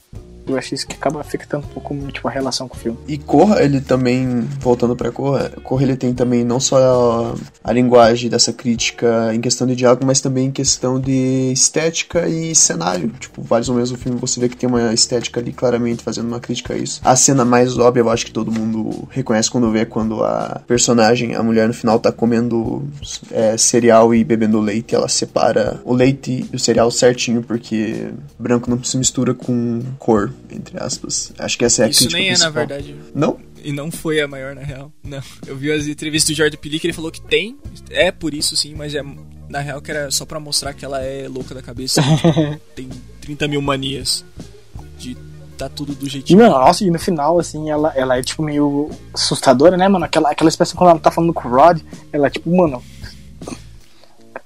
Eu 0.49 0.57
acho 0.57 0.75
isso 0.75 0.87
que 0.87 0.97
acaba 0.97 1.21
afetando 1.21 1.67
um 1.67 1.71
pouco 1.71 1.95
tipo, 2.13 2.27
a 2.29 2.31
relação 2.31 2.69
com 2.69 2.77
o 2.77 2.79
filme. 2.79 2.99
E 3.07 3.19
Corra, 3.19 3.63
ele 3.63 3.81
também, 3.81 4.41
voltando 4.61 4.97
pra 4.97 5.11
Corra, 5.11 5.51
Corra 5.63 5.83
ele 5.83 5.97
tem 5.97 6.15
também 6.15 6.45
não 6.45 6.59
só 6.59 7.35
a, 7.65 7.71
a 7.71 7.73
linguagem 7.73 8.31
dessa 8.31 8.53
crítica 8.53 9.35
em 9.35 9.41
questão 9.41 9.67
de 9.67 9.77
diálogo, 9.77 10.05
mas 10.05 10.21
também 10.21 10.47
em 10.47 10.51
questão 10.51 11.01
de 11.01 11.53
estética 11.53 12.29
e 12.29 12.55
cenário. 12.55 13.09
Tipo, 13.19 13.43
vários 13.43 13.69
momentos 13.69 13.91
do 13.91 13.99
filme 13.99 14.19
você 14.19 14.41
vê 14.41 14.49
que 14.49 14.57
tem 14.57 14.69
uma 14.69 14.93
estética 14.93 15.41
ali 15.41 15.53
claramente 15.53 16.03
fazendo 16.03 16.27
uma 16.27 16.41
crítica 16.41 16.75
a 16.75 16.77
isso. 16.77 17.01
A 17.05 17.17
cena 17.17 17.45
mais 17.45 17.77
óbvia, 17.79 18.01
eu 18.01 18.11
acho 18.11 18.27
que 18.27 18.33
todo 18.33 18.51
mundo 18.51 19.09
reconhece 19.11 19.51
quando 19.51 19.71
vê 19.71 19.85
quando 19.85 20.23
a 20.25 20.61
personagem, 20.67 21.35
a 21.35 21.43
mulher 21.43 21.69
no 21.69 21.75
final 21.75 21.99
tá 21.99 22.11
comendo 22.13 22.83
é, 23.31 23.57
cereal 23.57 24.15
e 24.15 24.25
bebendo 24.25 24.61
leite, 24.61 24.95
ela 24.95 25.09
separa 25.09 25.81
o 25.85 25.93
leite 25.93 26.49
e 26.53 26.57
o 26.57 26.59
cereal 26.59 26.91
certinho, 26.91 27.43
porque 27.43 28.09
branco 28.39 28.71
não 28.71 28.83
se 28.83 28.97
mistura 28.97 29.35
com 29.35 29.83
cor 29.99 30.33
entre 30.51 30.83
aspas. 30.83 31.33
Acho 31.39 31.59
que 31.59 31.65
essa 31.65 31.83
é 31.83 31.87
a 31.87 31.89
Isso 31.89 32.09
nem 32.11 32.27
principal. 32.27 32.35
é, 32.35 32.45
na 32.45 32.51
verdade. 32.51 32.97
Não? 33.15 33.39
E 33.63 33.73
não 33.73 33.91
foi 33.91 34.21
a 34.21 34.29
maior, 34.29 34.55
na 34.55 34.63
real. 34.63 34.93
Não. 35.03 35.21
Eu 35.47 35.57
vi 35.57 35.73
as 35.73 35.87
entrevistas 35.87 36.35
do 36.35 36.37
Jordan 36.37 36.57
Peele 36.57 36.79
que 36.79 36.87
ele 36.87 36.95
falou 36.95 37.11
que 37.11 37.21
tem, 37.21 37.59
é 37.91 38.11
por 38.13 38.33
isso 38.33 38.57
sim, 38.57 38.75
mas 38.75 38.95
é 38.95 39.03
na 39.49 39.61
real 39.61 39.81
que 39.81 39.91
era 39.91 40.11
só 40.11 40.25
pra 40.25 40.39
mostrar 40.39 40.75
que 40.75 40.85
ela 40.85 41.01
é 41.03 41.27
louca 41.29 41.55
da 41.55 41.63
cabeça. 41.63 42.03
tem 42.75 42.89
30 43.21 43.49
mil 43.49 43.63
manias 43.63 44.25
de 44.99 45.17
tá 45.59 45.69
tudo 45.69 45.93
do 45.93 46.09
jeitinho. 46.09 46.39
E, 46.39 46.43
mano, 46.43 46.55
nossa, 46.55 46.85
e 46.85 46.91
no 46.91 46.99
final, 46.99 47.39
assim, 47.39 47.69
ela, 47.69 47.93
ela 47.97 48.17
é, 48.17 48.23
tipo, 48.23 48.43
meio 48.43 48.89
assustadora, 49.13 49.77
né, 49.77 49.89
mano? 49.89 50.05
Aquela, 50.05 50.31
aquela 50.31 50.49
expressão 50.49 50.77
quando 50.79 50.91
ela 50.91 51.01
tá 51.01 51.11
falando 51.11 51.35
com 51.35 51.49
o 51.49 51.51
Rod, 51.51 51.81
ela 52.13 52.29
é, 52.29 52.31
tipo, 52.31 52.57
mano, 52.57 52.81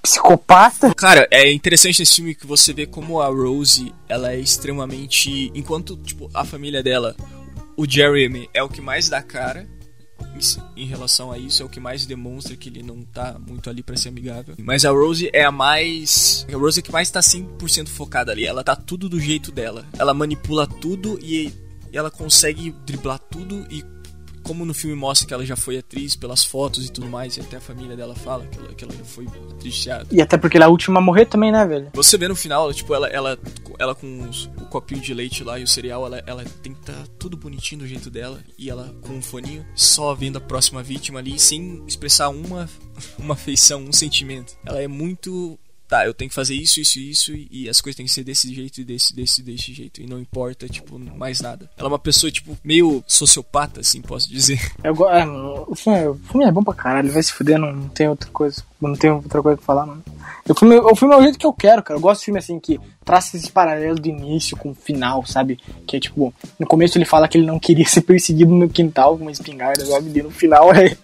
psicopata. 0.02 0.92
Cara, 0.94 1.28
é 1.30 1.50
interessante 1.52 2.00
nesse 2.00 2.16
filme 2.16 2.34
que 2.34 2.46
você 2.46 2.72
vê 2.72 2.86
como 2.86 3.20
a 3.20 3.28
Rose, 3.28 3.94
ela 4.08 4.32
é 4.32 4.38
extremamente. 4.38 5.52
Enquanto, 5.54 5.96
tipo, 5.96 6.28
a 6.34 6.44
família 6.44 6.82
dela, 6.82 7.14
o 7.76 7.88
Jeremy 7.88 8.50
é 8.52 8.62
o 8.62 8.68
que 8.68 8.80
mais 8.80 9.08
dá 9.08 9.22
cara. 9.22 9.66
em 10.76 10.86
relação 10.86 11.30
a 11.30 11.38
isso, 11.38 11.62
é 11.62 11.66
o 11.66 11.68
que 11.68 11.78
mais 11.78 12.04
demonstra 12.04 12.56
que 12.56 12.68
ele 12.68 12.82
não 12.82 13.02
tá 13.02 13.38
muito 13.38 13.70
ali 13.70 13.82
para 13.82 13.96
ser 13.96 14.08
amigável. 14.08 14.54
Mas 14.58 14.84
a 14.84 14.90
Rose 14.90 15.30
é 15.32 15.44
a 15.44 15.52
mais. 15.52 16.44
A 16.52 16.56
Rose 16.56 16.80
é 16.80 16.82
que 16.82 16.92
mais 16.92 17.10
tá 17.10 17.20
100% 17.20 17.88
focada 17.88 18.32
ali. 18.32 18.44
Ela 18.44 18.64
tá 18.64 18.74
tudo 18.74 19.08
do 19.08 19.20
jeito 19.20 19.52
dela. 19.52 19.86
Ela 19.96 20.12
manipula 20.12 20.66
tudo 20.66 21.18
e 21.22 21.52
ela 21.92 22.10
consegue 22.10 22.74
driblar 22.84 23.18
tudo 23.18 23.66
e 23.70 23.84
como 24.42 24.64
no 24.64 24.74
filme 24.74 24.96
mostra 24.96 25.26
que 25.26 25.34
ela 25.34 25.44
já 25.44 25.56
foi 25.56 25.78
atriz 25.78 26.16
pelas 26.16 26.44
fotos 26.44 26.86
e 26.86 26.92
tudo 26.92 27.08
mais, 27.08 27.36
e 27.36 27.40
até 27.40 27.56
a 27.56 27.60
família 27.60 27.96
dela 27.96 28.14
fala 28.14 28.46
que 28.46 28.58
ela, 28.58 28.74
que 28.74 28.84
ela 28.84 28.94
já 28.94 29.04
foi 29.04 29.26
atriz 29.26 29.74
de 29.74 29.82
teatro. 29.82 30.08
E 30.10 30.20
até 30.20 30.36
porque 30.36 30.56
ela 30.56 30.66
é 30.66 30.68
a 30.68 30.70
última 30.70 30.98
a 30.98 31.02
morrer 31.02 31.26
também, 31.26 31.52
né, 31.52 31.64
velho? 31.64 31.90
Você 31.94 32.18
vê 32.18 32.28
no 32.28 32.36
final, 32.36 32.72
tipo, 32.72 32.94
ela, 32.94 33.08
ela, 33.08 33.38
ela 33.78 33.94
com 33.94 34.28
os, 34.28 34.46
o 34.60 34.66
copinho 34.66 35.00
de 35.00 35.14
leite 35.14 35.44
lá 35.44 35.58
e 35.58 35.62
o 35.62 35.68
cereal, 35.68 36.06
ela, 36.06 36.22
ela 36.26 36.44
tem 36.62 36.74
que 36.74 36.82
tá 36.82 37.04
tudo 37.18 37.36
bonitinho 37.36 37.82
do 37.82 37.86
jeito 37.86 38.10
dela, 38.10 38.40
e 38.58 38.68
ela 38.68 38.94
com 39.02 39.14
um 39.14 39.22
foninho, 39.22 39.64
só 39.74 40.14
vendo 40.14 40.38
a 40.38 40.40
próxima 40.40 40.82
vítima 40.82 41.18
ali, 41.18 41.38
sem 41.38 41.82
expressar 41.86 42.28
uma, 42.28 42.68
uma 43.18 43.34
afeição, 43.34 43.82
um 43.82 43.92
sentimento. 43.92 44.56
Ela 44.64 44.82
é 44.82 44.88
muito 44.88 45.58
tá, 45.92 46.06
eu 46.06 46.14
tenho 46.14 46.30
que 46.30 46.34
fazer 46.34 46.54
isso, 46.54 46.80
isso 46.80 46.98
isso, 46.98 47.32
e 47.50 47.68
as 47.68 47.82
coisas 47.82 47.96
têm 47.96 48.06
que 48.06 48.12
ser 48.12 48.24
desse 48.24 48.52
jeito 48.54 48.80
e 48.80 48.84
desse, 48.84 49.14
desse, 49.14 49.42
desse 49.42 49.74
jeito. 49.74 50.00
E 50.00 50.06
não 50.06 50.18
importa, 50.18 50.66
tipo, 50.66 50.98
mais 50.98 51.42
nada. 51.42 51.68
Ela 51.76 51.88
é 51.88 51.92
uma 51.92 51.98
pessoa, 51.98 52.32
tipo, 52.32 52.56
meio 52.64 53.04
sociopata, 53.06 53.80
assim, 53.80 54.00
posso 54.00 54.26
dizer. 54.26 54.58
Eu, 54.82 54.94
é, 55.10 55.26
o, 55.26 55.74
filme, 55.74 56.06
o 56.06 56.14
filme 56.14 56.46
é 56.46 56.50
bom 56.50 56.64
pra 56.64 56.72
caralho, 56.72 57.12
vai 57.12 57.22
se 57.22 57.34
fuder, 57.34 57.58
não, 57.58 57.70
não 57.72 57.88
tem 57.88 58.08
outra 58.08 58.30
coisa. 58.30 58.62
Não 58.80 58.96
tem 58.96 59.10
outra 59.10 59.42
coisa 59.42 59.58
pra 59.58 59.66
falar, 59.66 59.86
mano. 59.86 60.02
O 60.48 60.54
filme, 60.54 60.76
o 60.76 60.96
filme 60.96 61.14
é 61.14 61.18
o 61.18 61.22
jeito 61.22 61.38
que 61.38 61.46
eu 61.46 61.52
quero, 61.52 61.82
cara. 61.82 61.98
Eu 61.98 62.02
gosto 62.02 62.20
de 62.20 62.24
filme 62.24 62.38
assim 62.38 62.58
que 62.58 62.80
traça 63.04 63.36
esse 63.36 63.52
paralelo 63.52 63.94
do 63.96 64.08
início 64.08 64.56
com 64.56 64.70
o 64.70 64.74
final, 64.74 65.24
sabe? 65.26 65.60
Que 65.86 65.98
é 65.98 66.00
tipo, 66.00 66.34
no 66.58 66.66
começo 66.66 66.98
ele 66.98 67.04
fala 67.04 67.28
que 67.28 67.38
ele 67.38 67.46
não 67.46 67.60
queria 67.60 67.84
ser 67.86 68.00
perseguido 68.00 68.50
no 68.52 68.68
quintal 68.68 69.16
com 69.16 69.22
uma 69.22 69.30
espingarda, 69.30 69.84
sabe? 69.84 70.18
E 70.18 70.22
no 70.22 70.30
final 70.30 70.72
é 70.72 70.96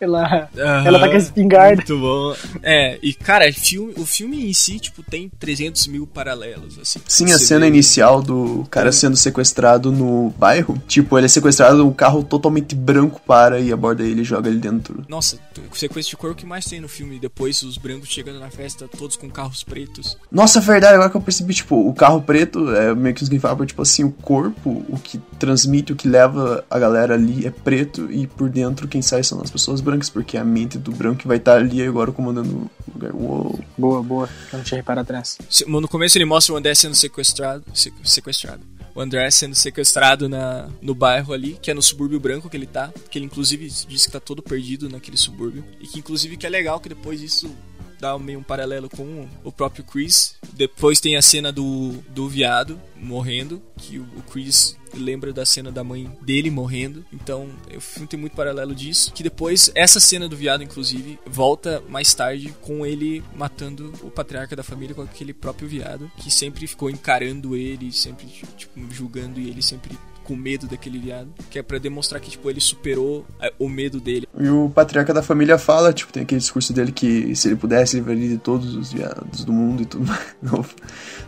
ela, 0.00 0.48
uhum, 0.54 0.86
ela 0.86 0.98
tá 0.98 1.08
com 1.08 1.14
a 1.14 1.18
espingarda. 1.18 1.76
Muito 1.76 1.98
bom. 1.98 2.34
É, 2.62 2.98
e 3.02 3.14
cara, 3.14 3.50
filme, 3.52 3.94
o 3.96 4.04
filme 4.04 4.48
em 4.48 4.52
si, 4.52 4.78
tipo, 4.78 5.02
tem 5.02 5.28
300 5.28 5.86
mil 5.86 6.06
paralelos, 6.06 6.78
assim. 6.78 7.00
Sim, 7.06 7.32
a 7.32 7.38
cena 7.38 7.60
vê. 7.60 7.68
inicial 7.68 8.22
do 8.22 8.66
cara 8.70 8.92
sendo 8.92 9.16
sequestrado 9.16 9.90
no 9.90 10.30
bairro. 10.38 10.80
Tipo, 10.86 11.18
ele 11.18 11.26
é 11.26 11.28
sequestrado, 11.28 11.86
o 11.86 11.94
carro 11.94 12.22
totalmente 12.22 12.74
branco 12.74 13.20
para 13.26 13.60
e 13.60 13.72
aborda 13.72 14.02
ele 14.02 14.22
e 14.22 14.24
joga 14.24 14.50
ele 14.50 14.58
dentro. 14.58 15.04
Nossa, 15.08 15.38
sequestro 15.72 16.10
de 16.10 16.16
cor 16.16 16.34
que 16.34 16.44
mais 16.44 16.64
tem 16.64 16.80
no 16.80 16.88
filme. 16.88 17.18
Depois 17.18 17.62
os 17.62 17.78
brancos 17.78 18.08
chegando 18.08 18.40
na 18.40 18.50
festa, 18.50 18.88
todos 18.88 19.16
com 19.16 19.30
carros 19.30 19.62
pretos. 19.62 20.18
Nossa, 20.30 20.58
é 20.58 20.62
verdade, 20.62 20.94
agora 20.94 21.10
que 21.10 21.16
eu 21.16 21.20
percebi, 21.20 21.54
tipo, 21.54 21.88
o 21.88 21.94
carro 21.94 22.20
preto 22.20 22.70
é 22.74 22.94
meio 22.94 23.14
que 23.14 23.22
os 23.22 23.30
fala, 23.40 23.66
tipo 23.66 23.82
assim, 23.82 24.04
o 24.04 24.12
corpo, 24.12 24.84
o 24.88 24.98
que 24.98 25.18
transmite, 25.38 25.92
o 25.92 25.96
que 25.96 26.06
leva 26.06 26.64
a 26.70 26.78
galera 26.78 27.14
ali 27.14 27.46
é 27.46 27.50
preto 27.50 28.10
e 28.10 28.26
por 28.26 28.48
dentro 28.48 28.86
quem 28.86 29.00
sai 29.00 29.24
são 29.24 29.40
as 29.40 29.50
pessoas 29.50 29.61
pessoas 29.62 29.80
brancas, 29.80 30.10
porque 30.10 30.36
a 30.36 30.44
mente 30.44 30.76
do 30.76 30.90
branco 30.90 31.26
vai 31.26 31.36
estar 31.36 31.56
ali 31.56 31.82
agora 31.82 32.10
comandando 32.10 32.70
o 32.88 32.92
lugar. 32.92 33.14
Uou. 33.14 33.60
Boa, 33.78 34.02
boa. 34.02 34.28
Eu 34.52 34.58
não 34.58 34.64
tinha 34.64 34.78
reparado 34.78 35.02
atrás. 35.02 35.38
No 35.66 35.86
começo 35.88 36.18
ele 36.18 36.24
mostra 36.24 36.52
o 36.52 36.56
André 36.56 36.74
sendo 36.74 36.96
sequestrado. 36.96 37.64
Sequestrado. 38.04 38.60
O 38.94 39.00
André 39.00 39.30
sendo 39.30 39.54
sequestrado 39.54 40.28
na, 40.28 40.68
no 40.82 40.94
bairro 40.94 41.32
ali, 41.32 41.56
que 41.62 41.70
é 41.70 41.74
no 41.74 41.80
subúrbio 41.80 42.20
branco 42.20 42.50
que 42.50 42.56
ele 42.56 42.66
tá. 42.66 42.92
Que 43.08 43.18
ele 43.18 43.26
inclusive 43.26 43.66
disse 43.88 44.06
que 44.06 44.12
tá 44.12 44.20
todo 44.20 44.42
perdido 44.42 44.88
naquele 44.88 45.16
subúrbio. 45.16 45.64
E 45.80 45.86
que 45.86 45.98
inclusive 45.98 46.36
que 46.36 46.46
é 46.46 46.50
legal 46.50 46.80
que 46.80 46.88
depois 46.88 47.22
isso 47.22 47.54
dá 48.02 48.18
meio 48.18 48.40
um 48.40 48.42
paralelo 48.42 48.90
com 48.90 49.28
o 49.44 49.52
próprio 49.52 49.84
Chris. 49.84 50.34
Depois 50.52 50.98
tem 50.98 51.16
a 51.16 51.22
cena 51.22 51.52
do, 51.52 51.92
do 52.08 52.28
viado 52.28 52.80
morrendo, 52.96 53.62
que 53.78 54.00
o, 54.00 54.02
o 54.16 54.22
Chris 54.22 54.76
lembra 54.92 55.32
da 55.32 55.46
cena 55.46 55.70
da 55.70 55.84
mãe 55.84 56.10
dele 56.20 56.50
morrendo. 56.50 57.04
Então, 57.12 57.48
o 57.74 57.80
filme 57.80 58.08
tem 58.08 58.18
muito 58.18 58.34
paralelo 58.34 58.74
disso. 58.74 59.12
Que 59.12 59.22
depois, 59.22 59.70
essa 59.74 60.00
cena 60.00 60.28
do 60.28 60.36
viado, 60.36 60.64
inclusive, 60.64 61.18
volta 61.24 61.80
mais 61.88 62.12
tarde 62.12 62.52
com 62.60 62.84
ele 62.84 63.22
matando 63.36 63.92
o 64.02 64.10
patriarca 64.10 64.56
da 64.56 64.64
família 64.64 64.96
com 64.96 65.02
aquele 65.02 65.32
próprio 65.32 65.68
viado, 65.68 66.10
que 66.16 66.30
sempre 66.30 66.66
ficou 66.66 66.90
encarando 66.90 67.54
ele, 67.54 67.92
sempre, 67.92 68.26
tipo, 68.26 68.92
julgando 68.92 69.38
ele, 69.38 69.62
sempre 69.62 69.96
com 70.22 70.36
medo 70.36 70.66
daquele 70.66 70.98
viado, 70.98 71.28
que 71.50 71.58
é 71.58 71.62
para 71.62 71.78
demonstrar 71.78 72.20
que 72.20 72.30
tipo 72.30 72.48
ele 72.48 72.60
superou 72.60 73.24
é, 73.40 73.52
o 73.58 73.68
medo 73.68 74.00
dele. 74.00 74.26
E 74.38 74.48
o 74.48 74.70
patriarca 74.70 75.12
da 75.12 75.22
família 75.22 75.58
fala, 75.58 75.92
tipo, 75.92 76.12
tem 76.12 76.22
aquele 76.22 76.40
discurso 76.40 76.72
dele 76.72 76.92
que 76.92 77.34
se 77.36 77.48
ele 77.48 77.56
pudesse 77.56 77.96
ele 77.96 78.02
livraria 78.02 78.28
de 78.28 78.38
todos 78.38 78.74
os 78.74 78.92
viados 78.92 79.44
do 79.44 79.52
mundo 79.52 79.82
e 79.82 79.86
tudo 79.86 80.06
mais. 80.06 80.22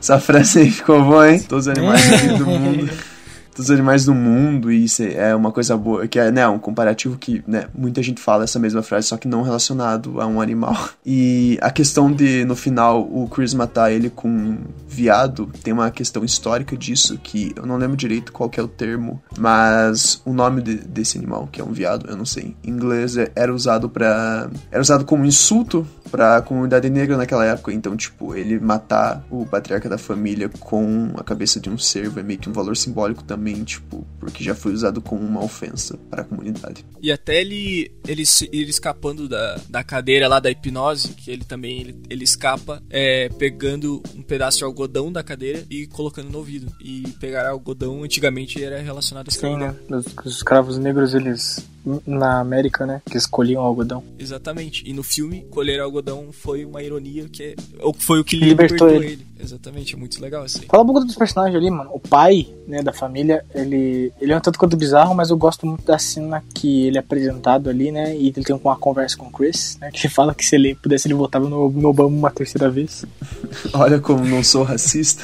Essa 0.00 0.18
frase 0.18 0.60
aí 0.60 0.70
ficou 0.70 1.02
boa, 1.02 1.30
hein? 1.30 1.40
Todos 1.40 1.66
os 1.66 1.72
animais 1.72 2.02
do 2.38 2.46
mundo 2.46 2.90
dos 3.54 3.70
animais 3.70 4.04
do 4.04 4.14
mundo 4.14 4.70
e 4.72 4.86
é 5.14 5.34
uma 5.34 5.52
coisa 5.52 5.76
boa, 5.76 6.06
que 6.06 6.18
é 6.18 6.30
né, 6.30 6.46
um 6.48 6.58
comparativo 6.58 7.16
que 7.16 7.42
né, 7.46 7.66
muita 7.74 8.02
gente 8.02 8.20
fala 8.20 8.44
essa 8.44 8.58
mesma 8.58 8.82
frase, 8.82 9.08
só 9.08 9.16
que 9.16 9.28
não 9.28 9.42
relacionado 9.42 10.20
a 10.20 10.26
um 10.26 10.40
animal. 10.40 10.74
E 11.06 11.58
a 11.60 11.70
questão 11.70 12.10
de, 12.10 12.44
no 12.44 12.56
final, 12.56 13.02
o 13.02 13.28
Chris 13.28 13.52
matar 13.52 13.92
ele 13.92 14.08
com 14.08 14.26
um 14.26 14.58
viado, 14.88 15.50
tem 15.62 15.72
uma 15.72 15.90
questão 15.90 16.24
histórica 16.24 16.76
disso, 16.76 17.18
que 17.18 17.52
eu 17.54 17.66
não 17.66 17.76
lembro 17.76 17.96
direito 17.96 18.32
qual 18.32 18.50
é 18.56 18.62
o 18.62 18.66
termo, 18.66 19.22
mas 19.38 20.20
o 20.24 20.32
nome 20.32 20.62
de, 20.62 20.76
desse 20.76 21.18
animal, 21.18 21.46
que 21.52 21.60
é 21.60 21.64
um 21.64 21.72
viado, 21.72 22.08
eu 22.08 22.16
não 22.16 22.24
sei, 22.24 22.56
em 22.64 22.70
inglês 22.70 23.16
é, 23.16 23.30
era 23.36 23.54
usado 23.54 23.88
para 23.88 24.48
era 24.70 24.80
usado 24.80 25.04
como 25.04 25.26
insulto 25.26 25.86
para 26.10 26.38
a 26.38 26.42
comunidade 26.42 26.88
negra 26.88 27.16
naquela 27.16 27.44
época, 27.44 27.72
então, 27.72 27.96
tipo, 27.96 28.34
ele 28.34 28.58
matar 28.58 29.22
o 29.30 29.44
patriarca 29.44 29.88
da 29.88 29.98
família 29.98 30.48
com 30.60 31.12
a 31.16 31.22
cabeça 31.22 31.60
de 31.60 31.68
um 31.68 31.76
cervo 31.76 32.18
é 32.18 32.22
meio 32.22 32.38
que 32.38 32.48
um 32.48 32.52
valor 32.52 32.76
simbólico 32.76 33.22
também 33.22 33.43
também, 33.44 33.62
tipo, 33.62 34.06
porque 34.18 34.42
já 34.42 34.54
foi 34.54 34.72
usado 34.72 35.02
como 35.02 35.22
uma 35.22 35.44
ofensa 35.44 35.98
para 36.10 36.22
a 36.22 36.24
comunidade. 36.24 36.84
E 37.02 37.12
até 37.12 37.40
ele, 37.42 37.92
ele, 38.08 38.22
ele 38.50 38.70
escapando 38.70 39.28
da, 39.28 39.60
da 39.68 39.84
cadeira 39.84 40.26
lá 40.26 40.40
da 40.40 40.50
hipnose, 40.50 41.08
que 41.08 41.30
ele 41.30 41.44
também 41.44 41.80
ele, 41.80 42.02
ele 42.08 42.24
escapa 42.24 42.82
é, 42.88 43.28
pegando 43.28 44.02
um 44.16 44.22
pedaço 44.22 44.58
de 44.58 44.64
algodão 44.64 45.12
da 45.12 45.22
cadeira 45.22 45.62
e 45.68 45.86
colocando 45.86 46.30
no 46.30 46.38
ouvido. 46.38 46.72
E 46.80 47.02
pegar 47.20 47.46
algodão 47.46 48.02
antigamente 48.02 48.62
era 48.64 48.80
relacionado 48.80 49.28
a 49.28 49.30
Sim, 49.30 49.58
né? 49.58 49.74
Os, 49.90 50.06
os 50.24 50.36
escravos 50.36 50.78
negros 50.78 51.12
eles 51.12 51.62
na 52.06 52.40
América, 52.40 52.86
né? 52.86 53.02
Que 53.04 53.18
escolhiam 53.18 53.62
algodão. 53.62 54.02
Exatamente. 54.18 54.82
E 54.88 54.92
no 54.92 55.02
filme, 55.02 55.42
colher 55.50 55.80
algodão 55.80 56.28
foi 56.32 56.64
uma 56.64 56.82
ironia 56.82 57.28
que 57.28 57.42
é, 57.42 57.54
foi 57.98 58.20
o 58.20 58.24
que 58.24 58.36
libertou, 58.36 58.88
libertou 58.88 58.90
ele. 58.90 59.12
ele. 59.12 59.34
Exatamente, 59.38 59.94
é 59.94 59.98
muito 59.98 60.20
legal 60.22 60.42
assim. 60.42 60.62
Fala 60.66 60.82
um 60.82 60.86
pouco 60.86 61.04
dos 61.04 61.14
personagens 61.14 61.54
ali, 61.54 61.70
mano. 61.70 61.90
O 61.92 62.00
pai, 62.00 62.48
né, 62.66 62.82
da 62.82 62.92
família, 62.92 63.33
ele, 63.54 64.12
ele 64.20 64.32
é 64.32 64.36
um 64.36 64.40
tanto 64.40 64.58
quanto 64.58 64.76
bizarro, 64.76 65.14
mas 65.14 65.30
eu 65.30 65.36
gosto 65.36 65.66
muito 65.66 65.84
da 65.84 65.98
cena 65.98 66.42
que 66.54 66.86
ele 66.86 66.96
é 66.96 67.00
apresentado 67.00 67.70
ali, 67.70 67.90
né? 67.90 68.14
E 68.16 68.28
ele 68.28 68.44
tem 68.44 68.56
uma 68.56 68.76
conversa 68.76 69.16
com 69.16 69.26
o 69.26 69.30
Chris, 69.30 69.78
né? 69.80 69.90
Que 69.92 70.08
fala 70.08 70.34
que 70.34 70.44
se 70.44 70.56
ele 70.56 70.74
pudesse, 70.74 71.06
ele 71.06 71.14
voltava 71.14 71.48
no, 71.48 71.70
no 71.70 71.88
Obama 71.88 72.08
uma 72.08 72.30
terceira 72.30 72.70
vez. 72.70 73.04
Olha 73.72 73.98
como 74.00 74.24
não 74.24 74.42
sou 74.42 74.62
racista. 74.62 75.22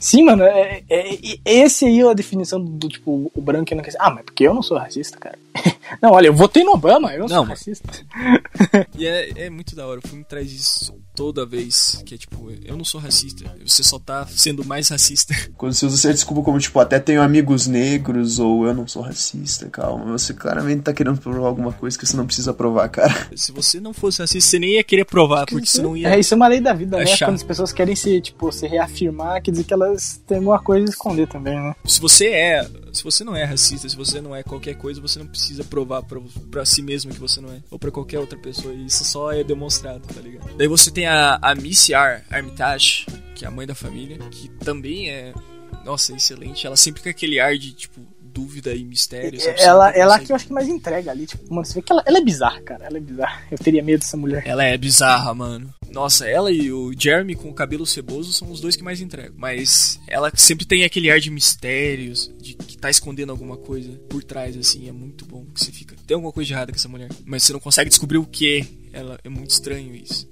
Sim, 0.00 0.22
mano, 0.24 0.44
é, 0.44 0.82
é, 0.88 1.14
é, 1.14 1.38
esse 1.44 1.84
aí 1.84 2.00
é 2.00 2.08
a 2.08 2.14
definição 2.14 2.64
do, 2.64 2.88
tipo, 2.88 3.32
o 3.34 3.40
branco 3.40 3.74
não 3.74 3.82
quer 3.82 3.94
Ah, 3.98 4.10
mas 4.10 4.24
porque 4.24 4.44
eu 4.44 4.54
não 4.54 4.62
sou 4.62 4.78
racista, 4.78 5.18
cara. 5.18 5.36
não, 6.00 6.12
olha, 6.12 6.28
eu 6.28 6.34
votei 6.34 6.62
no 6.62 6.72
Obama, 6.72 7.12
eu 7.12 7.20
não, 7.20 7.28
não 7.28 7.36
sou 7.36 7.44
racista. 7.44 7.90
e 8.96 9.06
é, 9.06 9.46
é 9.46 9.50
muito 9.50 9.74
da 9.74 9.86
hora, 9.86 9.98
o 9.98 10.06
filme 10.06 10.24
traz 10.24 10.52
isso 10.52 10.94
toda 11.18 11.44
vez, 11.44 12.02
que 12.06 12.14
é 12.14 12.18
tipo, 12.18 12.50
eu 12.64 12.76
não 12.76 12.84
sou 12.84 13.00
racista, 13.00 13.44
você 13.66 13.82
só 13.82 13.98
tá 13.98 14.26
sendo 14.26 14.64
mais 14.64 14.88
racista. 14.88 15.34
Quando 15.58 15.74
você 15.74 15.84
usa 15.84 15.96
essa 15.96 16.14
desculpa 16.14 16.42
como, 16.42 16.58
tipo, 16.58 16.78
até 16.78 16.98
tenho 16.98 17.20
amigos 17.20 17.66
negros, 17.66 18.38
ou 18.38 18.66
eu 18.66 18.72
não 18.72 18.86
sou 18.86 19.02
racista, 19.02 19.68
calma, 19.68 20.06
você 20.12 20.32
claramente 20.32 20.82
tá 20.82 20.92
querendo 20.92 21.20
provar 21.20 21.48
alguma 21.48 21.72
coisa 21.72 21.98
que 21.98 22.06
você 22.06 22.16
não 22.16 22.24
precisa 22.24 22.54
provar, 22.54 22.88
cara. 22.88 23.14
Se 23.36 23.52
você 23.52 23.80
não 23.80 23.92
fosse 23.92 24.22
racista, 24.22 24.48
você 24.48 24.58
nem 24.58 24.74
ia 24.74 24.84
querer 24.84 25.04
provar, 25.04 25.44
porque 25.44 25.66
você 25.66 25.82
não 25.82 25.96
ia... 25.96 26.14
É, 26.14 26.20
isso 26.20 26.32
é 26.32 26.36
uma 26.36 26.48
lei 26.48 26.60
da 26.60 26.72
vida, 26.72 26.96
né? 26.96 27.16
Quando 27.18 27.34
as 27.34 27.42
pessoas 27.42 27.72
querem 27.72 27.96
se, 27.96 28.20
tipo, 28.20 28.50
se 28.52 28.66
reafirmar, 28.66 29.42
quer 29.42 29.50
dizer 29.50 29.64
que 29.64 29.74
elas 29.74 29.88
elas 29.88 30.22
têm 30.26 30.38
alguma 30.38 30.58
coisa 30.60 30.86
a 30.86 30.90
esconder 30.90 31.26
também, 31.26 31.54
né? 31.54 31.74
Se 31.84 32.00
você 32.00 32.28
é, 32.28 32.66
se 32.92 33.04
você 33.04 33.24
não 33.24 33.34
é 33.34 33.44
racista, 33.44 33.88
se 33.88 33.96
você 33.96 34.20
não 34.20 34.34
é 34.34 34.42
qualquer 34.42 34.74
coisa, 34.74 35.00
você 35.00 35.18
não 35.18 35.26
precisa 35.26 35.64
provar 35.64 36.02
pra 36.50 36.64
si 36.64 36.82
mesmo 36.82 37.12
que 37.12 37.20
você 37.20 37.40
não 37.40 37.50
é. 37.50 37.62
Ou 37.70 37.78
pra 37.78 37.90
qualquer 37.90 38.18
outra 38.18 38.38
pessoa. 38.38 38.74
Isso 38.74 39.04
só 39.04 39.32
é 39.32 39.42
demonstrado, 39.44 40.06
tá 40.06 40.20
ligado? 40.20 40.56
Daí 40.56 40.68
você 40.68 40.90
tem 40.90 41.06
a, 41.06 41.38
a 41.40 41.54
Missy 41.54 41.94
R. 41.94 42.22
Armitage, 42.30 43.06
que 43.34 43.44
é 43.44 43.48
a 43.48 43.50
mãe 43.50 43.66
da 43.66 43.74
família, 43.74 44.18
que 44.30 44.48
também 44.64 45.10
é. 45.10 45.32
Nossa, 45.84 46.14
excelente. 46.14 46.66
Ela 46.66 46.76
sempre 46.76 47.02
com 47.02 47.08
aquele 47.08 47.40
ar 47.40 47.56
de, 47.56 47.72
tipo, 47.72 48.00
dúvida 48.38 48.72
e 48.72 48.84
mistério. 48.84 49.40
Sabe? 49.40 49.60
Ela, 49.60 49.90
ela 49.90 50.18
que 50.20 50.30
eu 50.30 50.36
acho 50.36 50.46
que 50.46 50.52
mais 50.52 50.68
entrega 50.68 51.10
ali. 51.10 51.26
Tipo, 51.26 51.52
mano, 51.52 51.66
você 51.66 51.74
vê 51.74 51.82
que 51.82 51.92
ela, 51.92 52.02
ela 52.06 52.18
é 52.18 52.20
bizarra, 52.20 52.60
cara. 52.60 52.84
Ela 52.84 52.98
é 52.98 53.00
bizarra. 53.00 53.42
Eu 53.50 53.58
teria 53.58 53.82
medo 53.82 54.00
dessa 54.00 54.16
mulher. 54.16 54.42
Ela 54.46 54.64
é 54.64 54.78
bizarra, 54.78 55.34
mano. 55.34 55.74
Nossa, 55.90 56.28
ela 56.28 56.52
e 56.52 56.70
o 56.70 56.92
Jeremy 56.96 57.34
com 57.34 57.48
o 57.48 57.54
cabelo 57.54 57.84
ceboso 57.84 58.32
são 58.32 58.50
os 58.50 58.60
dois 58.60 58.76
que 58.76 58.84
mais 58.84 59.00
entregam. 59.00 59.34
Mas 59.36 59.98
ela 60.06 60.30
sempre 60.34 60.64
tem 60.64 60.84
aquele 60.84 61.10
ar 61.10 61.18
de 61.18 61.30
mistérios, 61.30 62.30
de 62.40 62.54
que 62.54 62.78
tá 62.78 62.88
escondendo 62.88 63.30
alguma 63.30 63.56
coisa 63.56 63.90
por 64.08 64.22
trás, 64.22 64.56
assim. 64.56 64.88
É 64.88 64.92
muito 64.92 65.24
bom 65.24 65.44
que 65.52 65.64
você 65.64 65.72
fica. 65.72 65.96
Tem 66.06 66.14
alguma 66.14 66.32
coisa 66.32 66.46
de 66.46 66.52
errada 66.52 66.70
com 66.70 66.78
essa 66.78 66.88
mulher. 66.88 67.08
Mas 67.24 67.42
você 67.42 67.52
não 67.52 67.60
consegue 67.60 67.90
descobrir 67.90 68.18
o 68.18 68.24
que. 68.24 68.64
Ela 68.92 69.18
é 69.24 69.28
muito 69.28 69.50
estranho 69.50 69.94
isso. 69.94 70.28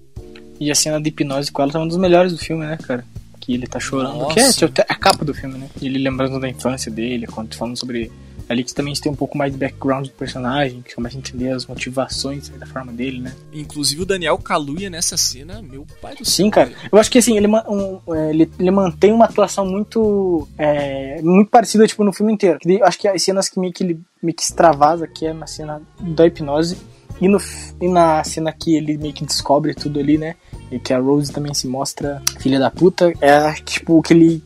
E 0.58 0.70
a 0.70 0.74
cena 0.74 1.00
de 1.00 1.08
hipnose 1.08 1.52
com 1.52 1.62
ela 1.62 1.72
tá 1.72 1.80
um 1.80 1.88
dos 1.88 1.98
melhores 1.98 2.32
do 2.32 2.38
filme, 2.38 2.64
né, 2.64 2.78
cara? 2.78 3.04
Que 3.46 3.54
ele 3.54 3.66
tá 3.66 3.78
chorando. 3.78 4.18
Nossa. 4.18 4.68
Que 4.68 4.80
é 4.80 4.86
a 4.88 4.94
capa 4.96 5.24
do 5.24 5.32
filme, 5.32 5.56
né? 5.56 5.68
Ele 5.80 5.98
lembrando 5.98 6.40
da 6.40 6.48
infância 6.48 6.90
dele, 6.90 7.28
quando 7.28 7.54
falando 7.54 7.78
sobre 7.78 8.10
Ali 8.48 8.62
que 8.62 8.72
também 8.72 8.94
tem 8.94 9.10
um 9.10 9.16
pouco 9.16 9.36
mais 9.36 9.52
de 9.52 9.58
background 9.58 10.06
do 10.06 10.12
personagem, 10.12 10.80
que 10.80 10.94
começa 10.94 11.16
a 11.16 11.18
entender 11.18 11.50
as 11.50 11.66
motivações 11.66 12.48
da 12.48 12.64
forma 12.64 12.92
dele, 12.92 13.20
né? 13.20 13.34
Inclusive 13.52 14.02
o 14.02 14.06
Daniel 14.06 14.38
Kaluuya 14.38 14.88
nessa 14.88 15.16
cena, 15.16 15.60
meu 15.60 15.84
pai 16.00 16.14
do 16.14 16.24
céu. 16.24 16.44
Sim, 16.46 16.50
cara. 16.50 16.72
Eu 16.90 16.98
acho 16.98 17.10
que 17.10 17.18
assim, 17.18 17.36
ele, 17.36 17.48
um, 17.48 18.00
é, 18.14 18.30
ele, 18.30 18.50
ele, 18.58 18.70
mantém 18.70 19.12
uma 19.12 19.24
atuação 19.24 19.66
muito 19.66 20.46
é, 20.56 21.20
muito 21.22 21.50
parecida, 21.50 21.88
tipo, 21.88 22.04
no 22.04 22.12
filme 22.12 22.32
inteiro. 22.32 22.58
Eu 22.64 22.84
acho 22.84 22.98
que 22.98 23.08
as 23.08 23.20
cenas 23.20 23.48
que 23.48 23.58
meio 23.58 23.72
que 23.72 23.82
ele 23.82 24.00
meio 24.22 24.34
que 24.34 24.42
extravasa, 24.42 25.08
que 25.08 25.26
é 25.26 25.32
na 25.32 25.48
cena 25.48 25.82
da 26.00 26.24
hipnose, 26.24 26.78
e, 27.20 27.28
no, 27.28 27.38
e 27.80 27.88
na 27.88 28.22
cena 28.24 28.52
que 28.52 28.74
ele 28.74 28.96
meio 28.98 29.14
que 29.14 29.24
descobre 29.24 29.74
tudo 29.74 29.98
ali, 29.98 30.18
né? 30.18 30.34
E 30.70 30.78
que 30.78 30.92
a 30.92 30.98
Rose 30.98 31.32
também 31.32 31.54
se 31.54 31.66
mostra 31.66 32.22
filha 32.38 32.58
da 32.58 32.70
puta. 32.70 33.12
É 33.20 33.52
tipo 33.54 34.02
que 34.02 34.12
ele 34.12 34.42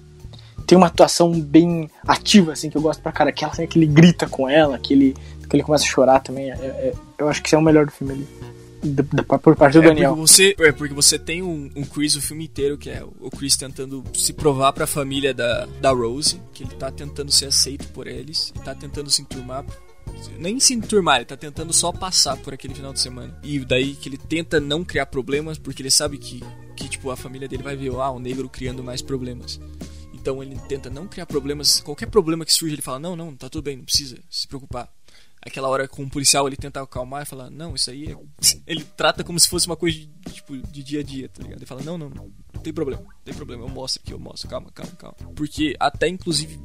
tem 0.66 0.78
uma 0.78 0.86
atuação 0.86 1.32
bem 1.40 1.90
ativa, 2.06 2.52
assim, 2.52 2.70
que 2.70 2.76
eu 2.76 2.82
gosto 2.82 3.02
pra 3.02 3.10
cara. 3.10 3.30
Aquela 3.30 3.52
cena 3.52 3.66
que 3.66 3.78
ele 3.78 3.86
grita 3.86 4.28
com 4.28 4.48
ela, 4.48 4.78
que 4.78 4.94
ele, 4.94 5.16
que 5.48 5.56
ele 5.56 5.62
começa 5.62 5.84
a 5.84 5.88
chorar 5.88 6.20
também. 6.20 6.50
É, 6.50 6.54
é, 6.54 6.92
eu 7.18 7.28
acho 7.28 7.42
que 7.42 7.48
isso 7.48 7.56
é 7.56 7.58
o 7.58 7.62
melhor 7.62 7.86
do 7.86 7.92
filme 7.92 8.12
ali. 8.12 8.28
Da, 8.82 9.04
da, 9.12 9.38
por 9.38 9.56
parte 9.56 9.74
do 9.74 9.84
é 9.84 9.88
Daniel. 9.88 10.14
Porque 10.14 10.28
você, 10.28 10.56
é 10.58 10.72
porque 10.72 10.94
você 10.94 11.18
tem 11.18 11.42
um, 11.42 11.70
um 11.76 11.84
Chris 11.84 12.14
o 12.14 12.22
filme 12.22 12.44
inteiro, 12.44 12.78
que 12.78 12.88
é 12.88 13.02
o 13.02 13.30
Chris 13.30 13.56
tentando 13.56 14.02
se 14.14 14.32
provar 14.32 14.72
pra 14.72 14.86
família 14.86 15.34
da, 15.34 15.66
da 15.80 15.90
Rose, 15.90 16.40
que 16.52 16.62
ele 16.62 16.74
tá 16.74 16.90
tentando 16.90 17.30
ser 17.32 17.46
aceito 17.46 17.88
por 17.88 18.06
eles, 18.06 18.52
e 18.56 18.60
tá 18.60 18.74
tentando 18.74 19.10
se 19.10 19.22
enturmar 19.22 19.64
nem 20.38 20.58
se 20.60 20.74
enturmar, 20.74 21.16
ele 21.16 21.24
tá 21.24 21.36
tentando 21.36 21.72
só 21.72 21.92
passar 21.92 22.36
por 22.36 22.54
aquele 22.54 22.74
final 22.74 22.92
de 22.92 23.00
semana. 23.00 23.38
E 23.42 23.58
daí 23.60 23.94
que 23.94 24.08
ele 24.08 24.18
tenta 24.18 24.60
não 24.60 24.84
criar 24.84 25.06
problemas, 25.06 25.58
porque 25.58 25.82
ele 25.82 25.90
sabe 25.90 26.18
que, 26.18 26.40
que 26.76 26.88
tipo, 26.88 27.10
a 27.10 27.16
família 27.16 27.48
dele 27.48 27.62
vai 27.62 27.76
ver, 27.76 27.90
ah, 27.94 28.10
o 28.10 28.18
negro 28.18 28.48
criando 28.48 28.82
mais 28.82 29.02
problemas. 29.02 29.60
Então 30.20 30.42
ele 30.42 30.56
tenta 30.68 30.90
não 30.90 31.08
criar 31.08 31.24
problemas, 31.24 31.80
qualquer 31.80 32.06
problema 32.06 32.44
que 32.44 32.52
surge, 32.52 32.74
ele 32.74 32.82
fala: 32.82 32.98
"Não, 32.98 33.16
não, 33.16 33.34
tá 33.34 33.48
tudo 33.48 33.64
bem, 33.64 33.76
não 33.76 33.84
precisa 33.84 34.18
se 34.28 34.46
preocupar". 34.46 34.88
Aquela 35.42 35.68
hora 35.68 35.88
com 35.88 36.02
o 36.02 36.10
policial 36.10 36.46
ele 36.46 36.56
tenta 36.56 36.82
acalmar 36.82 37.22
e 37.22 37.26
fala: 37.26 37.48
"Não, 37.48 37.74
isso 37.74 37.90
aí 37.90 38.12
é... 38.12 38.16
ele 38.66 38.84
trata 38.84 39.24
como 39.24 39.40
se 39.40 39.48
fosse 39.48 39.66
uma 39.66 39.76
coisa 39.76 39.96
de, 39.98 40.06
tipo 40.30 40.56
de 40.58 40.82
dia 40.82 41.00
a 41.00 41.02
dia, 41.02 41.28
tá 41.28 41.42
ligado? 41.42 41.58
Ele 41.58 41.66
fala: 41.66 41.82
"Não, 41.82 41.96
não, 41.96 42.10
não, 42.10 42.30
não 42.52 42.60
tem 42.60 42.72
problema. 42.72 43.02
Não 43.02 43.22
tem 43.24 43.32
problema, 43.32 43.64
eu 43.64 43.68
mostro 43.68 44.02
aqui, 44.04 44.12
eu 44.12 44.18
mostro. 44.18 44.48
Calma, 44.48 44.70
calma, 44.72 44.92
calma". 44.92 45.16
Porque 45.34 45.74
até 45.80 46.06
inclusive 46.06 46.60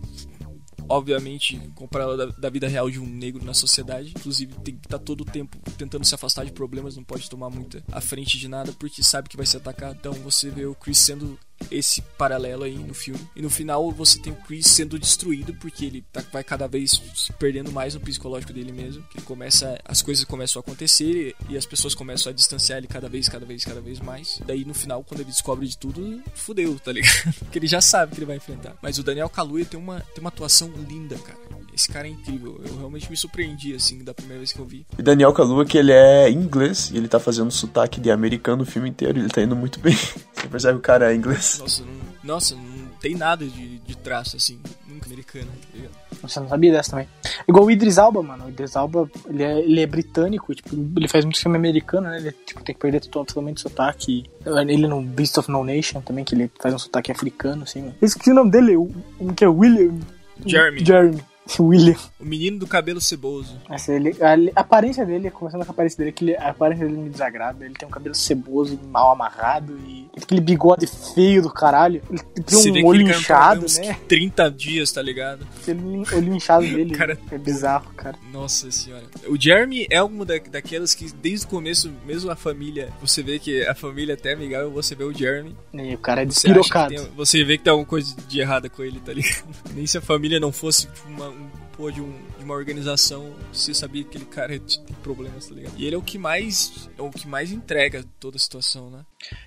obviamente, 0.88 1.60
comparado 1.76 2.18
da, 2.18 2.26
da, 2.26 2.50
vida 2.50 2.68
real 2.68 2.90
de 2.90 3.00
um 3.00 3.06
negro 3.06 3.44
na 3.44 3.54
sociedade. 3.54 4.14
Inclusive, 4.16 4.54
tem 4.56 4.76
que 4.76 4.86
estar 4.86 5.00
tá 5.00 5.04
todo 5.04 5.22
o 5.22 5.26
tempo 5.26 5.58
tentando 5.78 6.06
se 6.06 6.16
afastar 6.16 6.46
de 6.46 6.52
problemas, 6.52 6.96
não 6.96 7.04
pode 7.04 7.30
tomar 7.30 7.50
muita 7.50 7.84
à 7.92 8.02
frente 8.02 8.38
de 8.38 8.48
nada, 8.48 8.74
porque 8.74 9.04
sabe 9.04 9.30
que 9.30 9.38
vai 9.38 9.46
ser 9.46 9.58
atacado. 9.58 9.98
Então, 10.00 10.14
você 10.14 10.50
vê 10.50 10.66
o 10.66 10.76
Chris 10.76 10.98
sendo 10.98 11.38
esse 11.72 12.02
paralelo 12.18 12.64
aí 12.64 12.78
no 12.78 12.94
filme. 12.94 13.20
E 13.36 13.42
no 13.42 13.50
final 13.50 13.92
você 13.92 14.20
tem 14.20 14.32
o 14.32 14.36
Chris 14.36 14.68
sendo 14.68 15.00
destruído 15.00 15.54
porque 15.56 15.86
ele 15.86 16.04
tá, 16.12 16.24
vai 16.32 16.44
cada 16.44 16.68
vez 16.68 17.02
se 17.16 17.34
perdendo 17.34 17.72
mais 17.72 17.94
no 17.94 18.00
psicológico 18.00 18.54
dele 18.54 18.72
mesmo. 18.72 19.04
Que 19.10 19.22
começa, 19.22 19.80
as 19.86 20.02
coisas 20.02 20.24
começam 20.26 20.60
a 20.60 20.64
acontecer 20.64 21.36
e 21.50 21.58
as 21.58 21.66
pessoas 21.66 21.96
começam 21.96 22.32
a 22.32 22.36
distanciar 22.36 22.78
ele 22.78 22.88
cada 22.88 23.10
vez, 23.10 23.30
cada 23.30 23.46
vez, 23.46 23.64
cada 23.64 23.82
vez 23.82 24.00
mais. 24.00 24.40
Daí 24.46 24.66
no 24.66 24.74
final, 24.74 25.04
quando 25.04 25.22
ele 25.22 25.30
descobre 25.30 25.68
de 25.68 25.78
tudo, 25.78 26.22
fudeu, 26.34 26.80
tá 26.80 26.92
ligado? 26.92 27.34
porque 27.40 27.60
ele 27.60 27.68
já 27.68 27.82
sabe 27.82 28.14
que 28.14 28.20
ele 28.20 28.26
vai 28.26 28.38
enfrentar. 28.38 28.76
Mas 28.82 28.98
o 28.98 29.04
Daniel 29.04 29.30
Kaluuya 29.30 29.66
tem 29.66 29.80
uma, 29.80 30.00
tem 30.00 30.22
uma 30.22 30.30
atuação 30.30 30.72
linda, 30.88 31.18
cara. 31.18 31.46
Esse 31.76 31.90
cara 31.90 32.08
é 32.08 32.12
incrível. 32.12 32.62
Eu 32.66 32.78
realmente 32.78 33.10
me 33.10 33.18
surpreendi, 33.18 33.76
assim, 33.76 34.02
da 34.02 34.14
primeira 34.14 34.40
vez 34.40 34.54
que 34.54 34.60
eu 34.60 34.66
vi. 34.66 34.88
E 34.98 35.04
Daniel 35.04 35.34
Kaluuya, 35.34 35.66
que 35.66 35.78
ele 35.78 35.92
é 35.92 36.32
inglês 36.32 36.90
e 36.90 36.96
ele 36.96 37.10
tá 37.10 37.20
fazendo 37.20 37.52
sotaque 37.52 38.00
de 38.00 38.10
americano 38.10 38.64
o 38.64 38.66
filme 38.66 38.90
inteiro. 38.90 39.20
Ele 39.20 39.28
tá 39.28 39.42
indo 39.42 39.58
muito 39.58 39.78
bem. 39.82 39.94
Você 40.34 40.48
percebe 40.50 40.78
o 40.78 40.82
cara 40.82 41.12
é 41.12 41.16
inglês. 41.16 41.45
Nossa, 41.60 41.84
não, 41.84 41.94
nossa, 42.24 42.56
não 42.56 42.88
tem 43.00 43.16
nada 43.16 43.46
de, 43.46 43.80
de 43.80 43.98
traço, 43.98 44.36
assim, 44.36 44.60
nunca 44.88 45.06
americano, 45.06 45.48
tá 45.48 45.78
ligado? 45.78 45.92
Você 46.22 46.40
não 46.40 46.50
sabia 46.50 46.72
dessa 46.72 46.92
também. 46.92 47.08
Igual 47.48 47.66
o 47.66 47.72
Idris 47.72 47.98
Alba, 47.98 48.24
mano. 48.24 48.46
O 48.46 48.50
Idris 48.50 48.76
Alba, 48.76 49.10
ele 49.28 49.44
é, 49.44 49.60
ele 49.60 49.82
é 49.82 49.86
britânico, 49.86 50.54
tipo, 50.56 50.76
ele 50.98 51.08
faz 51.08 51.24
muito 51.26 51.40
filme 51.40 51.58
americano, 51.58 52.10
né? 52.10 52.18
Ele 52.18 52.32
tipo, 52.32 52.64
tem 52.64 52.74
que 52.74 52.82
perder 52.82 53.02
totalmente 53.02 53.58
o 53.58 53.62
sotaque. 53.62 54.24
Ele 54.46 54.88
no 54.88 55.02
Beast 55.02 55.38
of 55.38 55.52
No 55.52 55.64
Nation 55.64 56.02
também, 56.02 56.24
que 56.26 56.36
ele 56.36 56.52
faz 56.60 56.74
um 56.74 56.80
sotaque 56.80 57.12
africano, 57.12 57.64
assim, 57.64 57.82
mano. 57.82 57.96
Esqueci 58.02 58.32
o 58.32 58.36
nome 58.36 58.52
dele, 58.52 58.76
o, 58.76 58.92
o 59.20 59.34
que 59.34 59.44
é 59.44 59.48
William. 59.48 60.00
Jeremy. 60.46 60.86
Jeremy. 60.86 61.35
William. 61.60 61.96
O 62.20 62.26
menino 62.26 62.60
do 62.60 62.68
cabelo 62.68 63.00
ceboso. 63.00 63.60
Essa, 63.70 63.94
ele, 63.94 64.16
a, 64.22 64.60
a, 64.60 64.62
aparência 64.62 65.06
dele, 65.06 65.30
começando 65.30 65.64
com 65.64 65.72
a 65.72 65.74
aparência 65.74 65.98
dele, 65.98 66.12
que 66.12 66.26
ele, 66.26 66.38
a 66.38 66.50
aparência 66.50 66.86
dele 66.86 66.98
me 66.98 67.10
desagrada. 67.10 67.66
Ele 67.66 67.74
tem 67.74 67.88
um 67.88 67.92
cabelo 67.92 68.16
ceboso, 68.16 68.80
mal 68.88 69.12
amarrado 69.12 69.78
e 69.86 70.10
aquele 70.18 70.42
bigode 70.42 70.88
feio 70.88 71.42
do 71.42 71.52
caralho. 71.52 72.02
Ele 72.10 72.44
tem 72.44 72.84
um 72.84 72.88
olho 72.88 73.10
inchado, 73.10 73.66
né? 73.80 73.98
30 74.08 74.52
dias, 74.52 74.92
tá 74.92 75.02
ligado? 75.02 75.46
Aquele 75.62 76.04
olho 76.14 76.36
inchado 76.36 76.66
dele 76.68 76.96
cara... 76.96 77.18
é 77.32 77.38
bizarro, 77.38 77.94
cara. 77.96 78.18
Nossa 78.32 78.72
senhora. 78.72 79.06
O 79.28 79.40
Jeremy 79.40 79.88
é 79.90 80.02
uma 80.02 80.26
da, 80.26 80.36
daquelas 80.38 80.94
que 80.94 81.12
desde 81.14 81.46
o 81.46 81.50
começo, 81.50 81.92
mesmo 82.06 82.32
a 82.32 82.36
família, 82.36 82.92
você 83.02 83.22
vê 83.22 83.40
que 83.40 83.66
a 83.66 83.76
família 83.76 84.14
é 84.14 84.16
até 84.16 84.34
amigável, 84.34 84.72
você 84.72 84.96
vê 84.96 85.04
o 85.04 85.14
Jeremy. 85.14 85.56
E 85.74 85.94
o 85.94 85.98
cara 85.98 86.24
é 86.24 86.26
despirocado. 86.26 86.96
Você, 86.96 87.10
você 87.16 87.44
vê 87.44 87.58
que 87.58 87.64
tem 87.64 87.72
alguma 87.72 87.88
coisa 87.88 88.16
de 88.28 88.40
errada 88.40 88.70
com 88.70 88.84
ele, 88.84 89.00
tá 89.00 89.14
ligado? 89.14 89.44
Nem 89.74 89.86
se 89.86 89.98
a 89.98 90.02
família 90.02 90.40
não 90.40 90.52
fosse 90.52 90.88
uma, 91.06 91.30
um 91.30 91.35
pô 91.76 91.92
de, 91.92 92.02
um, 92.02 92.12
de 92.38 92.44
uma 92.44 92.54
organização, 92.54 93.34
você 93.52 93.74
sabia 93.74 94.04
que 94.04 94.10
aquele 94.10 94.26
cara 94.26 94.60
tem 94.60 94.96
problemas, 95.04 95.48
tá 95.48 95.56
ligado? 95.56 95.74
E 95.78 95.86
ele 95.86 95.96
é 95.96 95.98
o 95.98 96.02
que 96.02 96.18
mais 96.18 96.90
é 96.98 97.02
o 97.02 97.10
que 97.10 97.28
mais 97.28 97.52
entrega 97.52 98.04
toda 98.20 98.38
a 98.38 98.40
situação, 98.40 98.90
né? 98.90 99.00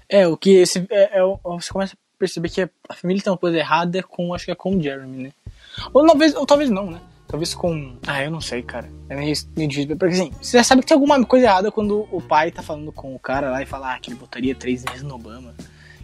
É, 0.08 0.26
o 0.26 0.36
que 0.36 0.50
esse 0.50 0.86
é, 0.90 1.18
é 1.18 1.22
você 1.44 1.72
começa 1.72 1.94
a 1.94 2.18
perceber 2.18 2.48
que 2.48 2.62
a 2.62 2.94
família 2.94 3.22
tem 3.22 3.32
uma 3.32 3.38
coisa 3.38 3.56
errada 3.56 4.02
com 4.02 4.34
acho 4.34 4.44
que 4.44 4.50
é 4.50 4.54
com 4.54 4.76
o 4.76 4.82
Jeremy, 4.82 5.24
né? 5.24 5.32
Ou 5.92 6.06
talvez, 6.06 6.34
ou 6.34 6.46
talvez 6.46 6.70
não, 6.70 6.90
né? 6.90 7.00
Talvez 7.26 7.54
com. 7.54 7.98
Ah, 8.06 8.24
eu 8.24 8.30
não 8.30 8.40
sei, 8.40 8.62
cara. 8.62 8.90
É 9.08 9.14
meio, 9.14 9.34
meio 9.54 9.68
difícil. 9.68 9.96
Porque 9.98 10.14
assim, 10.14 10.32
você 10.40 10.56
já 10.56 10.64
sabe 10.64 10.80
que 10.80 10.88
tem 10.88 10.94
alguma 10.94 11.22
coisa 11.26 11.44
errada 11.44 11.70
quando 11.70 12.08
o 12.10 12.22
pai 12.22 12.50
tá 12.50 12.62
falando 12.62 12.90
com 12.90 13.14
o 13.14 13.18
cara 13.18 13.50
lá 13.50 13.62
e 13.62 13.66
fala 13.66 13.94
ah, 13.94 13.98
que 13.98 14.10
ele 14.10 14.18
botaria 14.18 14.54
três 14.54 14.82
meses 14.84 15.02
no 15.02 15.14
Obama 15.14 15.54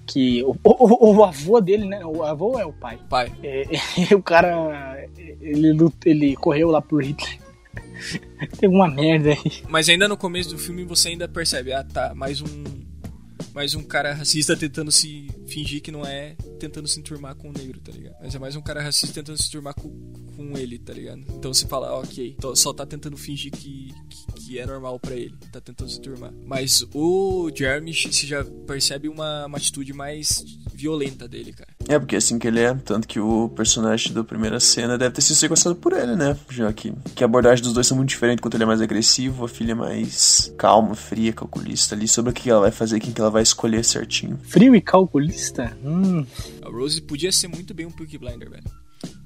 que 0.06 0.42
o, 0.42 0.56
o, 0.62 1.16
o, 1.16 1.24
avô 1.24 1.60
dele, 1.60 1.86
né? 1.86 2.04
O 2.04 2.22
avô 2.22 2.58
é 2.58 2.64
o 2.64 2.72
pai. 2.72 2.98
Pai. 3.08 3.32
É, 3.42 3.64
o 4.14 4.22
cara, 4.22 5.06
ele, 5.40 5.76
ele 6.04 6.36
correu 6.36 6.70
lá 6.70 6.80
por 6.80 7.02
Hitler. 7.02 7.38
Tem 8.58 8.68
uma 8.68 8.88
merda 8.88 9.30
aí. 9.30 9.62
Mas 9.68 9.88
ainda 9.88 10.08
no 10.08 10.16
começo 10.16 10.50
do 10.50 10.58
filme 10.58 10.84
você 10.84 11.08
ainda 11.08 11.28
percebe, 11.28 11.72
ah 11.72 11.84
tá, 11.84 12.14
mais 12.14 12.40
um 12.40 12.64
mais 13.54 13.74
um 13.74 13.82
cara 13.82 14.12
racista 14.12 14.56
tentando 14.56 14.90
se 14.90 15.28
fingir 15.46 15.80
que 15.82 15.90
não 15.90 16.04
é, 16.04 16.36
tentando 16.58 16.88
se 16.88 16.98
enturmar 16.98 17.34
com 17.34 17.50
o 17.50 17.52
negro, 17.52 17.80
tá 17.80 17.92
ligado? 17.92 18.16
Mas 18.20 18.34
é 18.34 18.38
mais 18.38 18.56
um 18.56 18.62
cara 18.62 18.82
racista 18.82 19.14
tentando 19.14 19.40
se 19.40 19.48
enturmar 19.48 19.74
com, 19.74 19.90
com 20.36 20.56
ele, 20.56 20.78
tá 20.78 20.92
ligado? 20.92 21.22
Então 21.28 21.52
você 21.52 21.66
fala, 21.66 21.92
ok, 21.98 22.36
só 22.54 22.72
tá 22.72 22.86
tentando 22.86 23.16
fingir 23.16 23.52
que, 23.52 23.92
que, 24.08 24.32
que, 24.34 24.58
é 24.58 24.66
normal 24.66 24.98
para 24.98 25.14
ele, 25.14 25.36
tá 25.52 25.60
tentando 25.60 25.90
se 25.90 25.98
enturmar. 25.98 26.32
Mas 26.44 26.84
o 26.94 27.50
Jeremy 27.54 27.92
se 27.94 28.26
já 28.26 28.44
percebe 28.66 29.08
uma, 29.08 29.46
uma 29.46 29.58
atitude 29.58 29.92
mais 29.92 30.44
violenta 30.72 31.28
dele, 31.28 31.52
cara. 31.52 31.70
É, 31.88 31.98
porque 31.98 32.14
é 32.14 32.18
assim 32.18 32.38
que 32.38 32.48
ele 32.48 32.60
é, 32.60 32.74
tanto 32.74 33.06
que 33.06 33.20
o 33.20 33.48
personagem 33.50 34.12
da 34.12 34.24
primeira 34.24 34.58
cena 34.58 34.98
deve 34.98 35.14
ter 35.14 35.20
sido 35.20 35.36
sequestrado 35.36 35.76
por 35.76 35.92
ele, 35.92 36.16
né? 36.16 36.36
Já 36.50 36.72
que, 36.72 36.92
que 37.14 37.22
a 37.22 37.26
abordagem 37.26 37.62
dos 37.62 37.72
dois 37.72 37.86
são 37.86 37.96
muito 37.96 38.10
diferente, 38.10 38.38
enquanto 38.38 38.54
ele 38.54 38.64
é 38.64 38.66
mais 38.66 38.80
agressivo, 38.80 39.44
a 39.44 39.48
filha 39.48 39.72
é 39.72 39.74
mais 39.74 40.52
calma, 40.56 40.94
fria, 40.94 41.32
calculista 41.32 41.94
ali, 41.94 42.08
sobre 42.08 42.30
o 42.30 42.34
que 42.34 42.50
ela 42.50 42.60
vai 42.60 42.70
fazer, 42.70 43.00
quem 43.00 43.12
que 43.12 43.20
ela 43.20 43.30
vai 43.30 43.42
escolher 43.42 43.84
certinho. 43.84 44.38
Frio 44.42 44.74
e 44.74 44.80
calculista? 44.80 45.34
Hum. 45.84 46.24
A 46.62 46.68
Rose 46.68 47.00
podia 47.02 47.32
ser 47.32 47.48
muito 47.48 47.74
bem 47.74 47.86
um 47.86 47.90
Peaky 47.90 48.18
Blinder, 48.18 48.50
velho. 48.50 48.64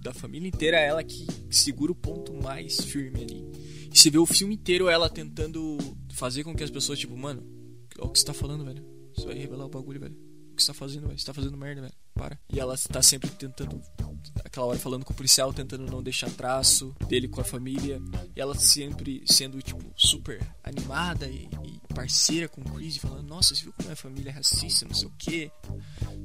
Da 0.02 0.12
família 0.12 0.48
inteira, 0.48 0.78
ela 0.78 1.02
que 1.02 1.26
segura 1.50 1.92
o 1.92 1.94
ponto 1.94 2.32
mais 2.34 2.80
firme 2.84 3.22
ali. 3.22 3.44
E 3.92 3.98
você 3.98 4.10
vê 4.10 4.18
o 4.18 4.26
filme 4.26 4.54
inteiro 4.54 4.88
ela 4.88 5.08
tentando 5.08 5.78
fazer 6.12 6.44
com 6.44 6.54
que 6.54 6.64
as 6.64 6.70
pessoas, 6.70 6.98
tipo, 6.98 7.16
mano, 7.16 7.42
o 7.98 8.08
que 8.08 8.18
você 8.18 8.24
tá 8.24 8.34
falando, 8.34 8.64
velho? 8.64 8.84
Isso 9.16 9.26
vai 9.26 9.36
revelar 9.36 9.66
o 9.66 9.70
bagulho, 9.70 10.00
velho. 10.00 10.16
O 10.52 10.56
que 10.56 10.62
você 10.62 10.68
tá 10.68 10.74
fazendo, 10.74 11.06
velho? 11.06 11.18
Você 11.18 11.26
tá 11.26 11.34
fazendo 11.34 11.56
merda, 11.56 11.82
velho 11.82 12.07
para. 12.18 12.36
E 12.52 12.58
ela 12.58 12.76
tá 12.76 13.00
sempre 13.00 13.30
tentando, 13.30 13.80
aquela 14.44 14.66
hora 14.66 14.78
falando 14.78 15.04
com 15.04 15.12
o 15.12 15.16
policial, 15.16 15.52
tentando 15.52 15.90
não 15.90 16.02
deixar 16.02 16.28
traço 16.30 16.94
dele 17.06 17.28
com 17.28 17.40
a 17.40 17.44
família. 17.44 18.02
E 18.34 18.40
ela 18.40 18.54
sempre 18.56 19.22
sendo, 19.24 19.62
tipo, 19.62 19.80
super 19.96 20.44
animada 20.64 21.26
e, 21.28 21.48
e 21.64 21.94
parceira 21.94 22.48
com 22.48 22.60
o 22.60 22.64
Chris, 22.64 22.96
falando: 22.96 23.26
Nossa, 23.26 23.54
você 23.54 23.62
viu 23.62 23.72
como 23.72 23.88
é 23.88 23.92
a 23.92 23.96
família 23.96 24.30
é 24.30 24.32
racista, 24.32 24.84
não 24.84 24.94
sei 24.94 25.06
o 25.08 25.12
que. 25.16 25.50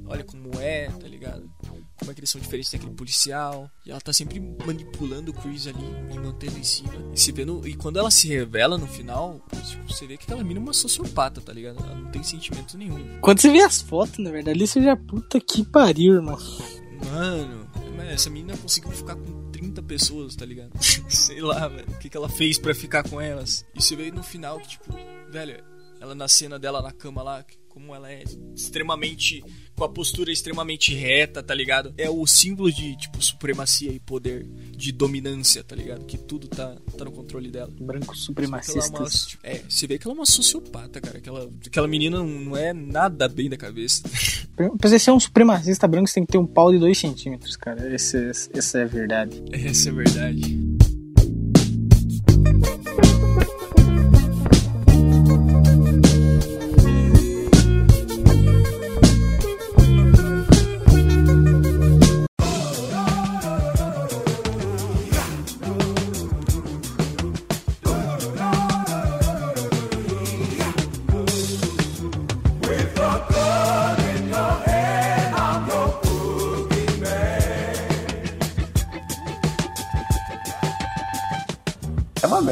Olha 0.05 0.23
como 0.23 0.59
é, 0.59 0.87
tá 0.87 1.07
ligado? 1.07 1.49
Como 1.97 2.11
é 2.11 2.13
que 2.13 2.19
eles 2.19 2.29
são 2.29 2.41
diferentes 2.41 2.71
daquele 2.71 2.93
policial. 2.93 3.69
E 3.85 3.91
ela 3.91 4.01
tá 4.01 4.11
sempre 4.11 4.39
manipulando 4.39 5.31
o 5.31 5.33
Chris 5.33 5.67
ali 5.67 5.85
e 6.11 6.19
mantendo 6.19 6.57
em 6.57 6.63
cima. 6.63 6.93
E, 7.13 7.19
se 7.19 7.31
vendo, 7.31 7.65
e 7.67 7.75
quando 7.75 7.97
ela 7.97 8.11
se 8.11 8.27
revela 8.27 8.77
no 8.77 8.87
final, 8.87 9.41
tipo, 9.69 9.91
você 9.91 10.05
vê 10.07 10.17
que 10.17 10.23
aquela 10.23 10.43
mina 10.43 10.59
é 10.59 10.63
uma 10.63 10.73
sociopata, 10.73 11.39
tá 11.39 11.53
ligado? 11.53 11.77
Ela 11.79 11.95
não 11.95 12.11
tem 12.11 12.23
sentimento 12.23 12.77
nenhum. 12.77 13.19
Quando 13.21 13.39
você 13.39 13.51
vê 13.51 13.61
as 13.61 13.81
fotos, 13.81 14.17
na 14.17 14.31
verdade, 14.31 14.59
você 14.59 14.81
já 14.81 14.95
puta 14.95 15.39
que 15.39 15.63
pariu 15.63 15.82
pariu, 15.83 16.13
irmão. 16.15 16.37
Mano, 17.11 17.67
essa 18.09 18.29
menina 18.29 18.55
conseguiu 18.55 18.91
ficar 18.91 19.15
com 19.15 19.51
30 19.51 19.83
pessoas, 19.83 20.33
tá 20.33 20.45
ligado? 20.45 20.71
Sei 21.09 21.41
lá, 21.41 21.67
velho. 21.67 21.89
O 21.89 21.99
que, 21.99 22.09
que 22.09 22.15
ela 22.15 22.29
fez 22.29 22.57
para 22.57 22.73
ficar 22.73 23.03
com 23.03 23.19
elas? 23.19 23.65
E 23.75 23.81
você 23.81 23.93
vê 23.93 24.09
no 24.09 24.23
final 24.23 24.59
que, 24.61 24.69
tipo, 24.69 24.93
velho, 25.29 25.61
ela 26.03 26.13
na 26.13 26.27
cena 26.27 26.59
dela 26.59 26.81
na 26.81 26.91
cama 26.91 27.23
lá, 27.23 27.45
como 27.69 27.95
ela 27.95 28.11
é 28.11 28.23
extremamente. 28.53 29.41
com 29.73 29.85
a 29.85 29.89
postura 29.89 30.31
extremamente 30.31 30.93
reta, 30.93 31.41
tá 31.41 31.55
ligado? 31.55 31.93
É 31.97 32.09
o 32.09 32.27
símbolo 32.27 32.71
de, 32.71 32.95
tipo, 32.97 33.21
supremacia 33.23 33.91
e 33.91 33.99
poder, 33.99 34.45
de 34.75 34.91
dominância, 34.91 35.63
tá 35.63 35.75
ligado? 35.75 36.05
Que 36.05 36.17
tudo 36.17 36.47
tá, 36.47 36.75
tá 36.97 37.05
no 37.05 37.11
controle 37.11 37.49
dela. 37.49 37.71
Branco 37.79 38.15
supremacista. 38.15 38.97
É, 38.97 38.99
uma, 38.99 39.07
é, 39.43 39.63
você 39.67 39.87
vê 39.87 39.97
que 39.97 40.05
ela 40.05 40.13
é 40.13 40.19
uma 40.19 40.25
sociopata, 40.25 40.99
cara. 40.99 41.17
Aquela, 41.17 41.49
aquela 41.65 41.87
menina 41.87 42.21
não 42.21 42.55
é 42.55 42.73
nada 42.73 43.27
bem 43.29 43.49
da 43.49 43.57
cabeça. 43.57 44.03
Pra 44.55 44.69
você 44.89 44.99
ser 44.99 45.11
um 45.11 45.19
supremacista 45.19 45.87
branco, 45.87 46.07
você 46.07 46.15
tem 46.15 46.25
que 46.25 46.33
ter 46.33 46.37
um 46.37 46.45
pau 46.45 46.71
de 46.71 46.77
2 46.77 46.95
centímetros, 46.95 47.55
cara. 47.55 47.91
Essa, 47.91 48.17
essa 48.53 48.79
é 48.79 48.83
a 48.83 48.87
verdade. 48.87 49.41
Essa 49.51 49.89
é 49.89 49.91
a 49.91 49.95
verdade. 49.95 50.72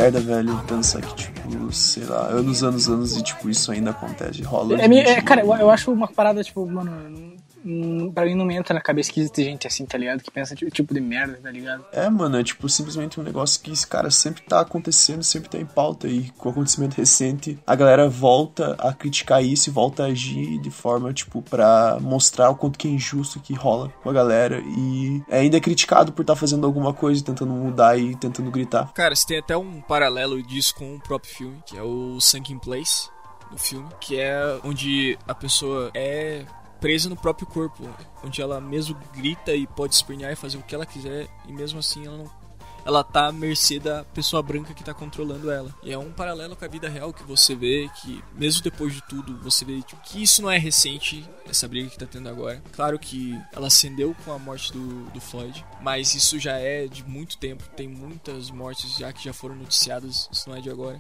Merda, 0.02 0.20
velho, 0.20 0.58
pensar 0.68 1.02
que, 1.02 1.14
tipo, 1.16 1.72
sei 1.72 2.06
lá, 2.06 2.28
anos, 2.28 2.64
anos, 2.64 2.90
anos 2.90 3.18
e, 3.18 3.22
tipo, 3.22 3.50
isso 3.50 3.72
ainda 3.72 3.92
acontece, 3.92 4.42
rola. 4.42 4.82
É, 4.82 4.86
é, 4.86 5.22
cara, 5.22 5.42
eu, 5.42 5.54
eu 5.54 5.70
acho 5.70 5.92
uma 5.92 6.08
parada, 6.08 6.44
tipo, 6.44 6.66
mano, 6.66 6.92
Pra 8.14 8.26
mim 8.26 8.36
não 8.36 8.46
me 8.46 8.56
entra 8.56 8.74
na 8.74 8.82
cabeça 8.82 9.12
que 9.12 9.20
existe 9.20 9.44
gente 9.44 9.68
assim, 9.68 9.86
tá 9.86 9.98
ligado? 9.98 10.22
Que 10.22 10.32
pensa 10.32 10.56
tipo, 10.56 10.72
tipo 10.72 10.94
de 10.94 11.02
merda, 11.02 11.40
tá 11.42 11.52
ligado? 11.52 11.86
É, 11.92 12.10
mano, 12.10 12.40
é 12.40 12.44
tipo 12.44 12.68
simplesmente 12.70 13.20
um 13.20 13.24
negócio 13.24 13.62
que 13.62 13.72
esse 13.72 13.86
cara 13.86 14.10
sempre 14.12 14.44
tá 14.44 14.62
acontecendo, 14.62 15.24
sempre 15.24 15.50
tá 15.50 15.58
em 15.58 15.66
pauta. 15.66 16.08
E 16.08 16.30
com 16.38 16.50
o 16.50 16.52
acontecimento 16.52 16.96
recente, 16.96 17.60
a 17.66 17.76
galera 17.76 18.10
volta 18.10 18.76
a 18.80 18.94
criticar 18.94 19.44
isso 19.44 19.70
e 19.70 19.74
volta 19.74 20.04
a 20.04 20.08
agir 20.08 20.60
de 20.60 20.72
forma, 20.72 21.14
tipo, 21.14 21.42
pra 21.42 21.98
mostrar 22.02 22.50
o 22.50 22.56
quanto 22.56 22.78
que 22.78 22.88
é 22.88 22.92
injusto 22.92 23.40
que 23.40 23.54
rola 23.54 23.90
com 24.04 24.10
a 24.10 24.14
galera. 24.14 24.62
E 24.62 25.22
é 25.30 25.40
ainda 25.40 25.58
é 25.58 25.60
criticado 25.60 26.12
por 26.12 26.22
estar 26.22 26.34
tá 26.34 26.40
fazendo 26.40 26.66
alguma 26.66 26.94
coisa, 26.94 27.24
tentando 27.24 27.54
mudar 27.54 27.98
e 27.98 28.16
tentando 28.16 28.52
gritar. 28.52 28.92
Cara, 28.94 29.16
você 29.16 29.28
tem 29.28 29.38
até 29.40 29.58
um 29.58 29.82
paralelo 29.82 30.42
disso 30.42 30.76
com 30.76 30.96
o 30.96 31.00
próprio 31.00 31.34
filme, 31.34 31.64
que 31.66 31.78
é 31.78 31.84
o 31.84 32.20
Sunken 32.20 32.60
Place 32.60 33.10
no 33.52 33.58
filme, 33.58 33.90
que 34.00 34.20
é 34.20 34.60
onde 34.64 35.18
a 35.28 35.36
pessoa 35.36 35.92
é 35.94 36.46
presa 36.82 37.08
no 37.08 37.16
próprio 37.16 37.48
corpo, 37.48 37.88
onde 38.24 38.42
ela 38.42 38.60
mesmo 38.60 38.98
grita 39.14 39.54
e 39.54 39.66
pode 39.68 39.94
espernear 39.96 40.34
e 40.34 40.36
fazer 40.36 40.58
o 40.58 40.64
que 40.64 40.76
ela 40.76 40.86
quiser 40.86 41.28
e 41.48 41.54
mesmo 41.54 41.80
assim 41.80 42.06
ela 42.06 42.18
não 42.18 42.42
ela 42.84 43.04
tá 43.04 43.28
à 43.28 43.32
mercê 43.32 43.80
da 43.80 44.04
pessoa 44.04 44.42
branca 44.42 44.74
que 44.74 44.84
tá 44.84 44.92
controlando 44.92 45.52
ela. 45.52 45.72
E 45.84 45.92
é 45.92 45.98
um 45.98 46.12
paralelo 46.12 46.56
com 46.56 46.66
a 46.66 46.68
vida 46.68 46.90
real 46.90 47.14
que 47.14 47.24
você 47.24 47.54
vê 47.56 47.90
que, 48.02 48.24
mesmo 48.34 48.64
depois 48.64 48.94
de 48.94 49.02
tudo, 49.08 49.38
você 49.38 49.64
vê 49.64 49.82
tipo, 49.82 50.02
que 50.02 50.24
isso 50.24 50.42
não 50.42 50.50
é 50.50 50.58
recente, 50.58 51.24
essa 51.48 51.68
briga 51.68 51.90
que 51.90 52.00
tá 52.00 52.06
tendo 52.06 52.28
agora. 52.28 52.62
Claro 52.72 52.98
que 52.98 53.40
ela 53.52 53.68
acendeu 53.68 54.16
com 54.26 54.32
a 54.32 54.40
morte 54.40 54.74
do, 54.74 55.06
do 55.12 55.22
Floyd, 55.22 55.64
mas 55.82 56.16
isso 56.16 56.40
já 56.40 56.58
é 56.58 56.88
de 56.88 57.04
muito 57.04 57.38
tempo. 57.38 57.64
Tem 57.76 57.88
muitas 57.88 58.50
mortes 58.50 58.98
já 58.98 59.14
que 59.14 59.24
já 59.24 59.34
foram 59.34 59.56
noticiadas, 59.56 60.28
isso 60.32 60.50
não 60.50 60.56
é 60.56 60.62
de 60.62 60.70
agora 60.70 61.00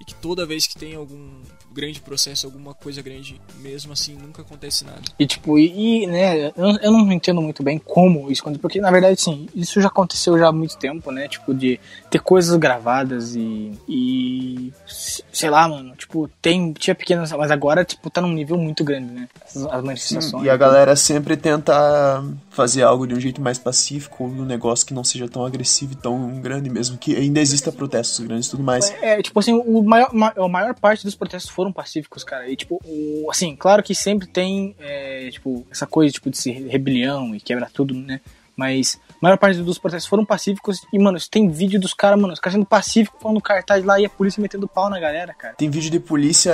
e 0.00 0.04
que 0.04 0.14
toda 0.14 0.46
vez 0.46 0.66
que 0.66 0.74
tem 0.74 0.94
algum 0.94 1.42
grande 1.72 2.00
processo, 2.00 2.46
alguma 2.46 2.74
coisa 2.74 3.00
grande, 3.00 3.40
mesmo 3.60 3.92
assim 3.92 4.14
nunca 4.14 4.42
acontece 4.42 4.84
nada. 4.84 5.02
E 5.18 5.26
tipo, 5.26 5.58
e, 5.58 6.02
e 6.02 6.06
né, 6.06 6.48
eu, 6.48 6.52
eu, 6.82 6.92
não 6.92 7.10
entendo 7.12 7.40
muito 7.40 7.62
bem 7.62 7.78
como 7.78 8.30
isso 8.30 8.42
acontece, 8.42 8.60
porque 8.60 8.80
na 8.80 8.90
verdade 8.90 9.20
sim, 9.20 9.48
isso 9.54 9.80
já 9.80 9.88
aconteceu 9.88 10.38
já 10.38 10.48
há 10.48 10.52
muito 10.52 10.76
tempo, 10.76 11.10
né? 11.10 11.28
Tipo, 11.28 11.54
de 11.54 11.78
ter 12.10 12.20
coisas 12.20 12.56
gravadas 12.56 13.34
e, 13.36 13.72
e 13.88 14.72
sei 14.86 15.50
lá, 15.50 15.68
mano, 15.68 15.94
tipo, 15.96 16.28
tem, 16.42 16.72
tinha 16.72 16.94
pequenas, 16.94 17.30
mas 17.32 17.50
agora, 17.50 17.84
tipo, 17.84 18.10
tá 18.10 18.20
num 18.20 18.32
nível 18.32 18.56
muito 18.56 18.82
grande, 18.82 19.12
né? 19.12 19.28
As, 19.44 19.56
as 19.56 19.84
manifestações. 19.84 20.42
Sim, 20.42 20.46
e 20.46 20.50
a 20.50 20.56
galera 20.56 20.96
sempre 20.96 21.36
tenta 21.36 22.24
fazer 22.50 22.82
algo 22.82 23.06
de 23.06 23.14
um 23.14 23.20
jeito 23.20 23.40
mais 23.40 23.58
pacífico, 23.58 24.24
um 24.24 24.44
negócio 24.44 24.86
que 24.86 24.92
não 24.92 25.04
seja 25.04 25.28
tão 25.28 25.44
agressivo 25.44 25.92
e 25.92 25.96
tão 25.96 26.40
grande 26.40 26.68
mesmo, 26.68 26.98
que 26.98 27.16
ainda 27.16 27.40
exista 27.40 27.70
protestos 27.70 28.20
grandes 28.20 28.48
e 28.48 28.50
tudo 28.50 28.62
mais. 28.62 28.90
É, 29.00 29.18
é 29.18 29.22
tipo 29.22 29.38
assim, 29.38 29.52
o 29.52 29.82
maior, 29.82 30.10
a 30.36 30.48
maior 30.48 30.74
parte 30.74 31.04
dos 31.04 31.14
protestos 31.14 31.50
foram 31.60 31.72
pacíficos, 31.72 32.24
cara. 32.24 32.48
E, 32.48 32.56
tipo, 32.56 32.80
o, 32.86 33.30
assim, 33.30 33.54
claro 33.54 33.82
que 33.82 33.94
sempre 33.94 34.26
tem, 34.26 34.74
é, 34.78 35.28
tipo, 35.30 35.66
essa 35.70 35.86
coisa, 35.86 36.10
tipo, 36.10 36.30
de 36.30 36.38
ser 36.38 36.52
rebelião 36.68 37.34
e 37.34 37.40
quebrar 37.40 37.70
tudo, 37.70 37.92
né? 37.94 38.20
Mas 38.56 38.98
a 39.10 39.14
maior 39.22 39.38
parte 39.38 39.62
dos 39.62 39.78
protestos 39.78 40.08
foram 40.08 40.24
pacíficos. 40.24 40.80
E, 40.92 40.98
mano, 40.98 41.18
tem 41.30 41.48
vídeo 41.50 41.78
dos 41.78 41.94
caras, 41.94 42.18
mano, 42.18 42.32
os 42.32 42.40
caras 42.40 42.54
sendo 42.54 42.66
pacíficos, 42.66 43.20
falando 43.20 43.40
cartaz 43.40 43.84
lá 43.84 44.00
e 44.00 44.06
a 44.06 44.08
polícia 44.08 44.40
metendo 44.40 44.66
pau 44.66 44.88
na 44.90 44.98
galera, 44.98 45.34
cara. 45.34 45.54
Tem 45.54 45.70
vídeo 45.70 45.90
de 45.90 46.00
polícia. 46.00 46.52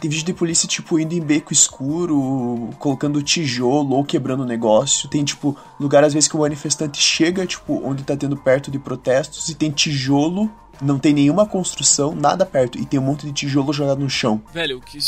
Tem 0.00 0.08
vídeo 0.08 0.24
de 0.24 0.32
polícia, 0.32 0.68
tipo, 0.68 0.98
indo 0.98 1.14
em 1.14 1.20
beco 1.20 1.52
escuro, 1.52 2.70
colocando 2.78 3.22
tijolo 3.22 3.94
ou 3.96 4.04
quebrando 4.04 4.44
negócio. 4.44 5.08
Tem, 5.08 5.24
tipo, 5.24 5.56
lugar 5.78 6.04
às 6.04 6.12
vezes 6.12 6.28
que 6.28 6.36
o 6.36 6.40
manifestante 6.40 7.00
chega, 7.00 7.46
tipo, 7.46 7.80
onde 7.84 8.04
tá 8.04 8.16
tendo 8.16 8.36
perto 8.36 8.70
de 8.70 8.78
protestos 8.78 9.48
e 9.48 9.54
tem 9.54 9.70
tijolo 9.70 10.50
não 10.80 10.98
tem 10.98 11.12
nenhuma 11.12 11.46
construção, 11.46 12.14
nada 12.14 12.46
perto, 12.46 12.78
e 12.78 12.86
tem 12.86 12.98
um 12.98 13.02
monte 13.02 13.26
de 13.26 13.32
tijolo 13.32 13.72
jogado 13.72 14.00
no 14.00 14.10
chão. 14.10 14.42
Velho, 14.52 14.78
o 14.78 14.80
que 14.80 14.98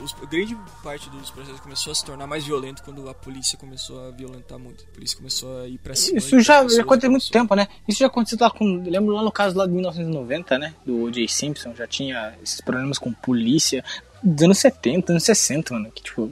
os, 0.00 0.14
grande 0.30 0.56
parte 0.82 1.10
dos 1.10 1.30
processos 1.30 1.60
começou 1.60 1.90
a 1.90 1.94
se 1.94 2.04
tornar 2.04 2.26
mais 2.26 2.44
violento 2.44 2.82
quando 2.82 3.08
a 3.08 3.14
polícia 3.14 3.58
começou 3.58 4.06
a 4.06 4.10
violentar 4.10 4.58
muito. 4.58 4.84
A 4.84 4.94
polícia 4.94 5.16
começou 5.16 5.60
a 5.60 5.68
ir 5.68 5.78
pra 5.78 5.94
cima. 5.94 6.18
Isso 6.18 6.40
já, 6.40 6.66
já 6.68 6.82
aconteceu 6.82 7.08
há 7.08 7.10
muito 7.10 7.30
tempo, 7.30 7.54
né? 7.54 7.66
Isso 7.86 7.98
já 7.98 8.06
aconteceu 8.06 8.38
lá 8.40 8.50
com. 8.50 8.64
Lembro 8.64 9.14
lá 9.14 9.22
no 9.22 9.32
caso 9.32 9.56
lá 9.56 9.66
de 9.66 9.72
1990, 9.72 10.58
né? 10.58 10.74
Do 10.84 11.02
O.J. 11.02 11.26
Simpson, 11.28 11.74
já 11.74 11.86
tinha 11.86 12.34
esses 12.42 12.60
problemas 12.60 12.98
com 12.98 13.12
polícia. 13.12 13.84
Dos 14.22 14.44
anos 14.44 14.58
70, 14.58 15.12
anos 15.12 15.24
60, 15.24 15.74
mano. 15.74 15.90
Que 15.90 16.02
tipo. 16.02 16.30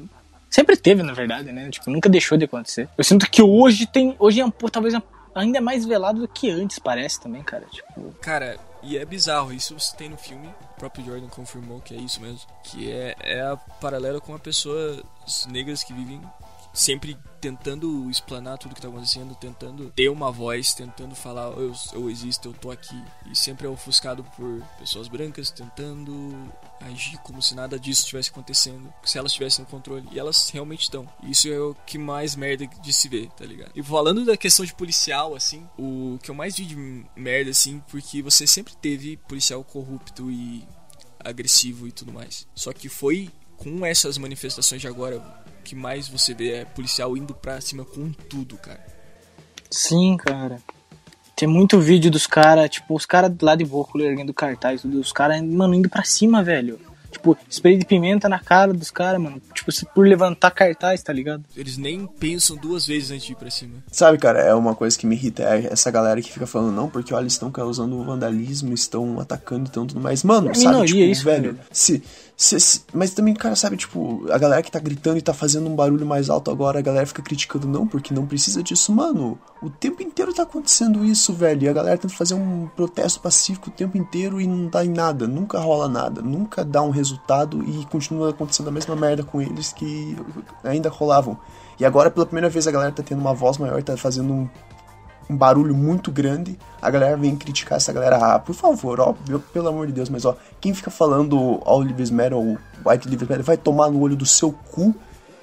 Sempre 0.49 0.77
teve, 0.77 1.03
na 1.03 1.13
verdade, 1.13 1.53
né? 1.53 1.69
Tipo, 1.71 1.91
nunca 1.91 2.09
deixou 2.09 2.39
de 2.39 2.45
acontecer. 2.45 2.89
Eu 2.97 3.05
sinto 3.05 3.29
que 3.29 3.43
hoje 3.43 3.87
tem. 3.87 4.15
Hoje 4.19 4.41
é 4.41 4.45
talvez 4.71 4.95
ainda 5.35 5.61
mais 5.61 5.85
velado 5.85 6.21
do 6.21 6.29
que 6.29 6.49
antes, 6.49 6.79
parece 6.79 7.21
também, 7.21 7.43
cara. 7.43 7.67
Tipo. 7.71 8.15
Cara, 8.21 8.57
e 8.87 8.97
é 8.97 9.05
bizarro, 9.05 9.53
isso 9.53 9.79
você 9.79 9.97
tem 9.97 10.09
no 10.09 10.17
filme, 10.17 10.47
o 10.47 10.79
próprio 10.79 11.05
Jordan 11.05 11.29
confirmou 11.29 11.81
que 11.81 11.95
é 11.95 11.99
isso 11.99 12.21
mesmo. 12.21 12.41
Que 12.63 12.91
é, 12.91 13.17
é 13.21 13.43
a 13.43 13.57
paralela 13.57 14.21
com 14.21 14.35
a 14.35 14.39
pessoas 14.39 15.03
negras 15.49 15.83
que 15.83 15.93
vivem 15.93 16.21
sempre 16.73 17.17
tentando 17.41 18.09
explanar 18.11 18.59
tudo 18.59 18.75
que 18.75 18.81
tá 18.81 18.89
acontecendo, 18.89 19.35
tentando 19.35 19.91
ter 19.91 20.11
uma 20.11 20.31
voz, 20.31 20.75
tentando 20.75 21.15
falar 21.15 21.51
eu, 21.57 21.73
eu 21.95 22.11
existo, 22.11 22.49
eu 22.49 22.53
tô 22.53 22.71
aqui. 22.71 23.03
E 23.31 23.35
sempre 23.35 23.67
é 23.67 23.71
ofuscado 23.71 24.23
por 24.37 24.63
pessoas 24.79 25.09
brancas 25.09 25.51
tentando 25.51 26.53
agir 26.81 27.19
como 27.19 27.41
se 27.43 27.55
nada 27.55 27.79
disso 27.79 28.03
estivesse 28.03 28.31
acontecendo, 28.31 28.93
se 29.05 29.19
elas 29.19 29.33
tivessem 29.33 29.65
no 29.65 29.71
controle. 29.71 30.07
E 30.13 30.19
elas 30.19 30.51
realmente 30.51 30.83
estão. 30.83 31.09
Isso 31.23 31.49
é 31.49 31.59
o 31.59 31.75
que 31.87 31.99
mais 31.99 32.37
merda 32.37 32.67
de 32.67 32.93
se 32.93 33.09
ver, 33.09 33.29
tá 33.31 33.45
ligado? 33.45 33.73
E 33.75 33.83
falando 33.83 34.25
da 34.25 34.37
questão 34.37 34.65
de 34.65 34.75
policial, 34.75 35.35
assim, 35.35 35.67
o 35.79 36.19
que 36.23 36.31
eu 36.31 36.35
mais 36.35 36.57
vi 36.57 36.65
de 36.65 36.77
merda, 37.17 37.51
assim, 37.51 37.83
porque 37.91 38.23
você 38.23 38.47
sempre 38.47 38.75
teve 38.77 39.17
policial 39.17 39.63
corrupto 39.65 40.31
e 40.31 40.67
agressivo 41.19 41.87
e 41.89 41.93
tudo 41.93 42.13
mais. 42.13 42.47
Só 42.55 42.73
que 42.73 42.89
foi 42.89 43.31
com 43.57 43.85
essas 43.85 44.19
manifestações 44.19 44.81
de 44.81 44.89
agora 44.89 45.45
que 45.65 45.75
mais 45.75 46.09
você 46.09 46.33
vê 46.33 46.53
é 46.53 46.65
policial 46.65 47.17
indo 47.17 47.35
pra 47.35 47.61
cima 47.61 47.85
com 47.85 48.13
tudo, 48.13 48.57
cara. 48.57 48.85
Sim, 49.71 50.17
cara. 50.17 50.63
Tem 51.37 51.47
muito 51.47 51.79
vídeo 51.79 52.11
dos 52.11 52.27
caras, 52.27 52.71
tipo, 52.71 52.95
os 52.95 53.05
caras 53.05 53.31
lá 53.43 53.55
de 53.55 53.63
boa, 53.63 53.87
erguendo 53.97 54.33
cartaz, 54.33 54.81
tudo, 54.81 54.99
os 54.99 55.13
caras, 55.13 55.43
mano, 55.43 55.75
indo 55.75 55.87
pra 55.87 56.03
cima, 56.03 56.43
velho. 56.43 56.81
Tipo, 57.11 57.37
spray 57.51 57.77
de 57.77 57.85
pimenta 57.85 58.27
na 58.27 58.39
cara 58.39 58.73
dos 58.73 58.91
caras, 58.91 59.21
mano. 59.21 59.41
Tipo, 59.53 59.71
por 59.95 60.07
levantar 60.07 60.51
cartaz, 60.51 61.03
tá 61.03 61.13
ligado? 61.13 61.45
Eles 61.55 61.77
nem 61.77 62.07
pensam 62.07 62.57
duas 62.57 62.87
vezes 62.87 63.11
antes 63.11 63.27
de 63.27 63.33
ir 63.33 63.37
pra 63.37 63.51
cima. 63.51 63.75
Sabe, 63.93 64.17
cara, 64.17 64.41
é 64.41 64.55
uma 64.55 64.75
coisa 64.75 64.99
que 64.99 65.07
me 65.07 65.15
irrita. 65.15 65.43
É 65.43 65.73
essa 65.73 65.91
galera 65.91 66.21
que 66.23 66.33
fica 66.33 66.47
falando, 66.47 66.75
não, 66.75 66.89
porque 66.89 67.13
olha, 67.13 67.27
estão 67.27 67.51
causando 67.51 68.03
vandalismo, 68.03 68.73
estão 68.73 69.21
atacando 69.21 69.69
e 69.69 69.73
tudo 69.73 70.01
mais. 70.01 70.25
Mano, 70.25 70.51
é 70.51 70.55
sabe, 70.55 70.69
minoria, 70.69 70.87
tipo, 70.87 71.13
isso, 71.13 71.25
velho, 71.25 71.53
velho. 71.53 71.59
se 71.71 72.03
Mas 72.93 73.15
também, 73.15 73.33
cara, 73.33 73.57
sabe, 73.57 73.79
tipo, 73.79 74.31
a 74.31 74.37
galera 74.37 74.63
que 74.63 74.71
tá 74.71 74.79
gritando 74.79 75.17
e 75.17 75.23
tá 75.23 75.33
fazendo 75.33 75.69
um 75.71 75.75
barulho 75.75 76.05
mais 76.05 76.29
alto 76.29 76.51
agora, 76.51 76.79
a 76.79 76.83
galera 76.83 77.07
fica 77.07 77.23
criticando, 77.23 77.67
não, 77.67 77.87
porque 77.87 78.13
não 78.13 78.27
precisa 78.27 78.63
disso. 78.63 78.93
Mano, 78.93 79.39
o 79.63 79.71
tempo 79.71 80.03
inteiro 80.03 80.35
tá 80.35 80.43
acontecendo 80.43 81.03
isso, 81.03 81.33
velho. 81.33 81.63
E 81.65 81.69
a 81.69 81.73
galera 81.73 81.97
tenta 81.97 82.13
fazer 82.13 82.35
um 82.35 82.69
protesto 82.77 83.21
pacífico 83.21 83.71
o 83.71 83.73
tempo 83.73 83.97
inteiro 83.97 84.39
e 84.39 84.47
não 84.47 84.69
dá 84.69 84.85
em 84.85 84.91
nada. 84.91 85.27
Nunca 85.27 85.59
rola 85.59 85.89
nada. 85.89 86.21
Nunca 86.21 86.63
dá 86.63 86.83
um 86.83 86.91
resultado 86.91 87.65
e 87.65 87.87
continua 87.87 88.31
acontecendo 88.31 88.69
a 88.69 88.73
mesma 88.73 88.95
merda 88.95 89.23
com 89.23 89.41
eles 89.41 89.73
que 89.73 90.15
ainda 90.63 90.91
rolavam. 90.91 91.39
E 91.81 91.87
agora, 91.87 92.11
pela 92.11 92.27
primeira 92.27 92.51
vez, 92.51 92.67
a 92.67 92.71
galera 92.71 92.93
tá 92.93 93.03
tendo 93.03 93.21
uma 93.21 93.33
voz 93.33 93.57
maior, 93.57 93.83
tá 93.83 93.97
fazendo 93.97 94.31
um 94.31 94.49
um 95.29 95.37
barulho 95.37 95.75
muito 95.75 96.11
grande, 96.11 96.59
a 96.81 96.91
galera 96.91 97.17
vem 97.17 97.37
criticar 97.37 97.77
essa 97.77 97.93
galera. 97.93 98.17
Ah, 98.17 98.39
por 98.39 98.55
favor, 98.55 99.01
ó, 99.01 99.15
pelo 99.53 99.69
amor 99.69 99.87
de 99.87 99.93
Deus, 99.93 100.09
mas 100.09 100.25
ó, 100.25 100.37
quem 100.61 100.73
fica 100.73 100.91
falando 100.91 101.61
All 101.65 101.83
Lives 101.83 102.11
ou 102.33 102.59
White 102.85 103.09
Lives 103.09 103.29
Matter 103.29 103.45
vai 103.45 103.57
tomar 103.57 103.91
no 103.91 104.01
olho 104.01 104.17
do 104.17 104.27
seu 104.27 104.53
cu, 104.53 104.95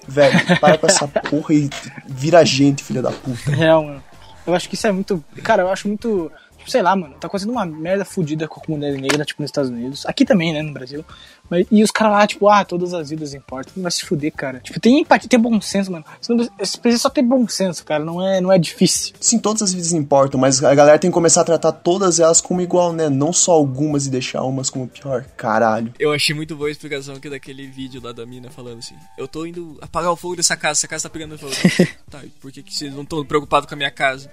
velho. 0.08 0.60
Para 0.60 0.78
com 0.78 0.88
essa 0.88 1.08
porra 1.08 1.54
e 1.54 1.70
vira 2.08 2.46
gente, 2.46 2.84
filha 2.84 3.02
da 3.02 3.12
puta. 3.12 3.52
Real, 3.52 3.84
mano. 3.84 4.04
Eu 4.46 4.54
acho 4.54 4.68
que 4.68 4.76
isso 4.76 4.88
é 4.88 4.92
muito. 4.92 5.24
Cara, 5.42 5.64
eu 5.64 5.70
acho 5.70 5.88
muito 5.88 6.32
sei 6.68 6.82
lá, 6.82 6.96
mano, 6.96 7.16
tá 7.20 7.28
acontecendo 7.28 7.52
uma 7.52 7.66
merda 7.66 8.06
fodida 8.06 8.48
com 8.48 8.60
a 8.60 8.64
comunidade 8.64 9.02
negra, 9.02 9.26
tipo, 9.26 9.42
nos 9.42 9.50
Estados 9.50 9.70
Unidos. 9.70 10.06
Aqui 10.06 10.26
também, 10.26 10.54
né, 10.54 10.62
no 10.62 10.74
Brasil. 10.74 11.04
Mas, 11.50 11.68
e 11.70 11.84
os 11.84 11.92
caras 11.92 12.14
lá, 12.14 12.28
tipo, 12.28 12.48
ah, 12.48 12.64
todas 12.64 12.94
as 12.94 13.10
vidas 13.10 13.34
importam. 13.34 13.74
Não 13.76 13.84
vai 13.84 13.92
se 13.92 14.06
fuder, 14.06 14.32
cara. 14.32 14.60
Tipo, 14.60 14.80
tem 14.80 15.02
empatia, 15.02 15.30
tem 15.30 15.40
bom 15.40 15.60
senso, 15.62 15.92
mano. 15.92 16.06
Você, 16.20 16.34
não, 16.34 16.50
você 16.58 16.78
precisa 16.78 17.04
só 17.04 17.10
ter 17.10 17.22
bom 17.22 17.48
senso, 17.48 17.84
cara. 17.86 18.04
Não 18.04 18.26
é, 18.26 18.40
não 18.40 18.52
é 18.52 18.58
difícil. 18.58 19.14
Sim, 19.20 19.40
todas 19.40 19.62
as 19.62 19.74
vidas 19.74 19.94
importam, 19.94 20.40
mas 20.40 20.64
a 20.64 20.74
galera 20.74 20.98
tem 20.98 21.10
que 21.10 21.14
começar 21.14 21.42
a 21.42 21.46
tratar 21.46 21.72
todas 21.72 22.20
elas 22.20 22.40
como 22.42 22.62
igual, 22.62 22.94
né? 22.94 23.10
Não 23.10 23.34
só 23.34 23.52
algumas 23.52 24.08
e 24.08 24.10
deixar 24.10 24.44
umas 24.44 24.70
como 24.70 24.88
pior. 24.88 25.26
Caralho. 25.38 25.94
Eu 26.00 26.14
achei 26.14 26.36
muito 26.36 26.56
boa 26.56 26.70
a 26.70 26.72
explicação 26.72 27.16
aqui 27.16 27.30
daquele 27.30 27.68
vídeo 27.68 28.02
lá 28.04 28.12
da 28.12 28.26
mina 28.26 28.50
falando 28.50 28.80
assim: 28.80 28.96
Eu 29.18 29.28
tô 29.28 29.46
indo 29.46 29.78
apagar 29.82 30.12
o 30.12 30.16
fogo 30.16 30.36
dessa 30.36 30.56
casa, 30.56 30.80
essa 30.80 30.88
casa 30.88 31.04
tá 31.04 31.10
pegando 31.10 31.38
fogo. 31.38 31.54
tá, 32.10 32.24
e 32.24 32.30
por 32.30 32.52
que, 32.52 32.64
que 32.64 32.74
vocês 32.74 32.94
não 32.94 33.04
estão 33.04 33.24
preocupados 33.26 33.68
com 33.68 33.76
a 33.76 33.78
minha 33.78 33.92
casa? 33.92 34.30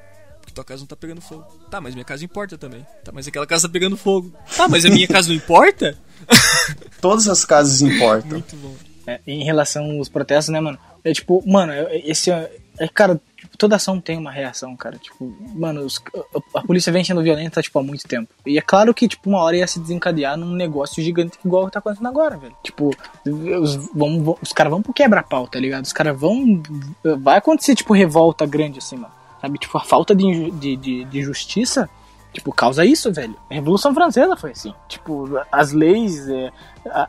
Porque 0.50 0.54
tua 0.54 0.64
casa 0.64 0.80
não 0.80 0.86
tá 0.86 0.96
pegando 0.96 1.20
fogo. 1.20 1.44
Tá, 1.70 1.80
mas 1.80 1.94
minha 1.94 2.04
casa 2.04 2.24
importa 2.24 2.58
também. 2.58 2.84
Tá, 3.04 3.12
mas 3.12 3.26
aquela 3.26 3.46
casa 3.46 3.68
tá 3.68 3.72
pegando 3.72 3.96
fogo. 3.96 4.32
Tá, 4.56 4.68
mas 4.68 4.84
a 4.84 4.90
minha 4.90 5.08
casa 5.08 5.28
não 5.28 5.36
importa? 5.36 5.96
Todas 7.00 7.28
as 7.28 7.44
casas 7.44 7.80
importam. 7.80 8.30
Muito 8.30 8.56
bom. 8.56 8.74
É, 9.06 9.20
em 9.26 9.44
relação 9.44 9.98
aos 9.98 10.08
protestos, 10.08 10.52
né, 10.52 10.60
mano? 10.60 10.78
É 11.02 11.12
tipo, 11.12 11.42
mano, 11.46 11.72
esse. 12.04 12.30
É, 12.30 12.88
cara, 12.92 13.20
tipo, 13.36 13.56
toda 13.56 13.76
ação 13.76 14.00
tem 14.00 14.18
uma 14.18 14.30
reação, 14.30 14.76
cara. 14.76 14.98
Tipo, 14.98 15.34
mano, 15.54 15.80
os, 15.80 16.02
a, 16.14 16.58
a, 16.58 16.62
polícia 16.62 16.92
vem 16.92 17.02
sendo 17.02 17.22
violenta, 17.22 17.62
tipo, 17.62 17.78
há 17.78 17.82
muito 17.82 18.06
tempo. 18.06 18.28
E 18.44 18.58
é 18.58 18.60
claro 18.60 18.92
que, 18.92 19.08
tipo, 19.08 19.28
uma 19.28 19.40
hora 19.40 19.56
ia 19.56 19.66
se 19.66 19.80
desencadear 19.80 20.36
num 20.36 20.54
negócio 20.54 21.02
gigante 21.02 21.38
igual 21.44 21.70
tá 21.70 21.78
acontecendo 21.78 22.08
agora, 22.08 22.36
velho. 22.36 22.54
Tipo, 22.62 22.90
os, 23.26 23.76
vão, 23.94 24.36
os 24.42 24.52
caras 24.52 24.70
vão 24.70 24.82
pro 24.82 24.92
quebra-pau, 24.92 25.46
tá 25.48 25.58
ligado? 25.58 25.84
Os 25.84 25.92
caras 25.92 26.18
vão. 26.18 26.62
Vai 27.20 27.38
acontecer, 27.38 27.74
tipo, 27.74 27.94
revolta 27.94 28.44
grande 28.44 28.78
assim, 28.78 28.96
mano. 28.96 29.19
Sabe, 29.40 29.58
tipo, 29.58 29.76
a 29.78 29.80
falta 29.80 30.14
de, 30.14 30.50
de, 30.50 30.76
de, 30.76 31.04
de 31.04 31.22
justiça, 31.22 31.88
tipo, 32.32 32.52
causa 32.52 32.84
isso, 32.84 33.12
velho. 33.12 33.34
A 33.50 33.54
Revolução 33.54 33.94
Francesa 33.94 34.36
foi 34.36 34.52
assim. 34.52 34.74
Tipo, 34.88 35.40
as 35.50 35.72
leis, 35.72 36.28
é, 36.28 36.52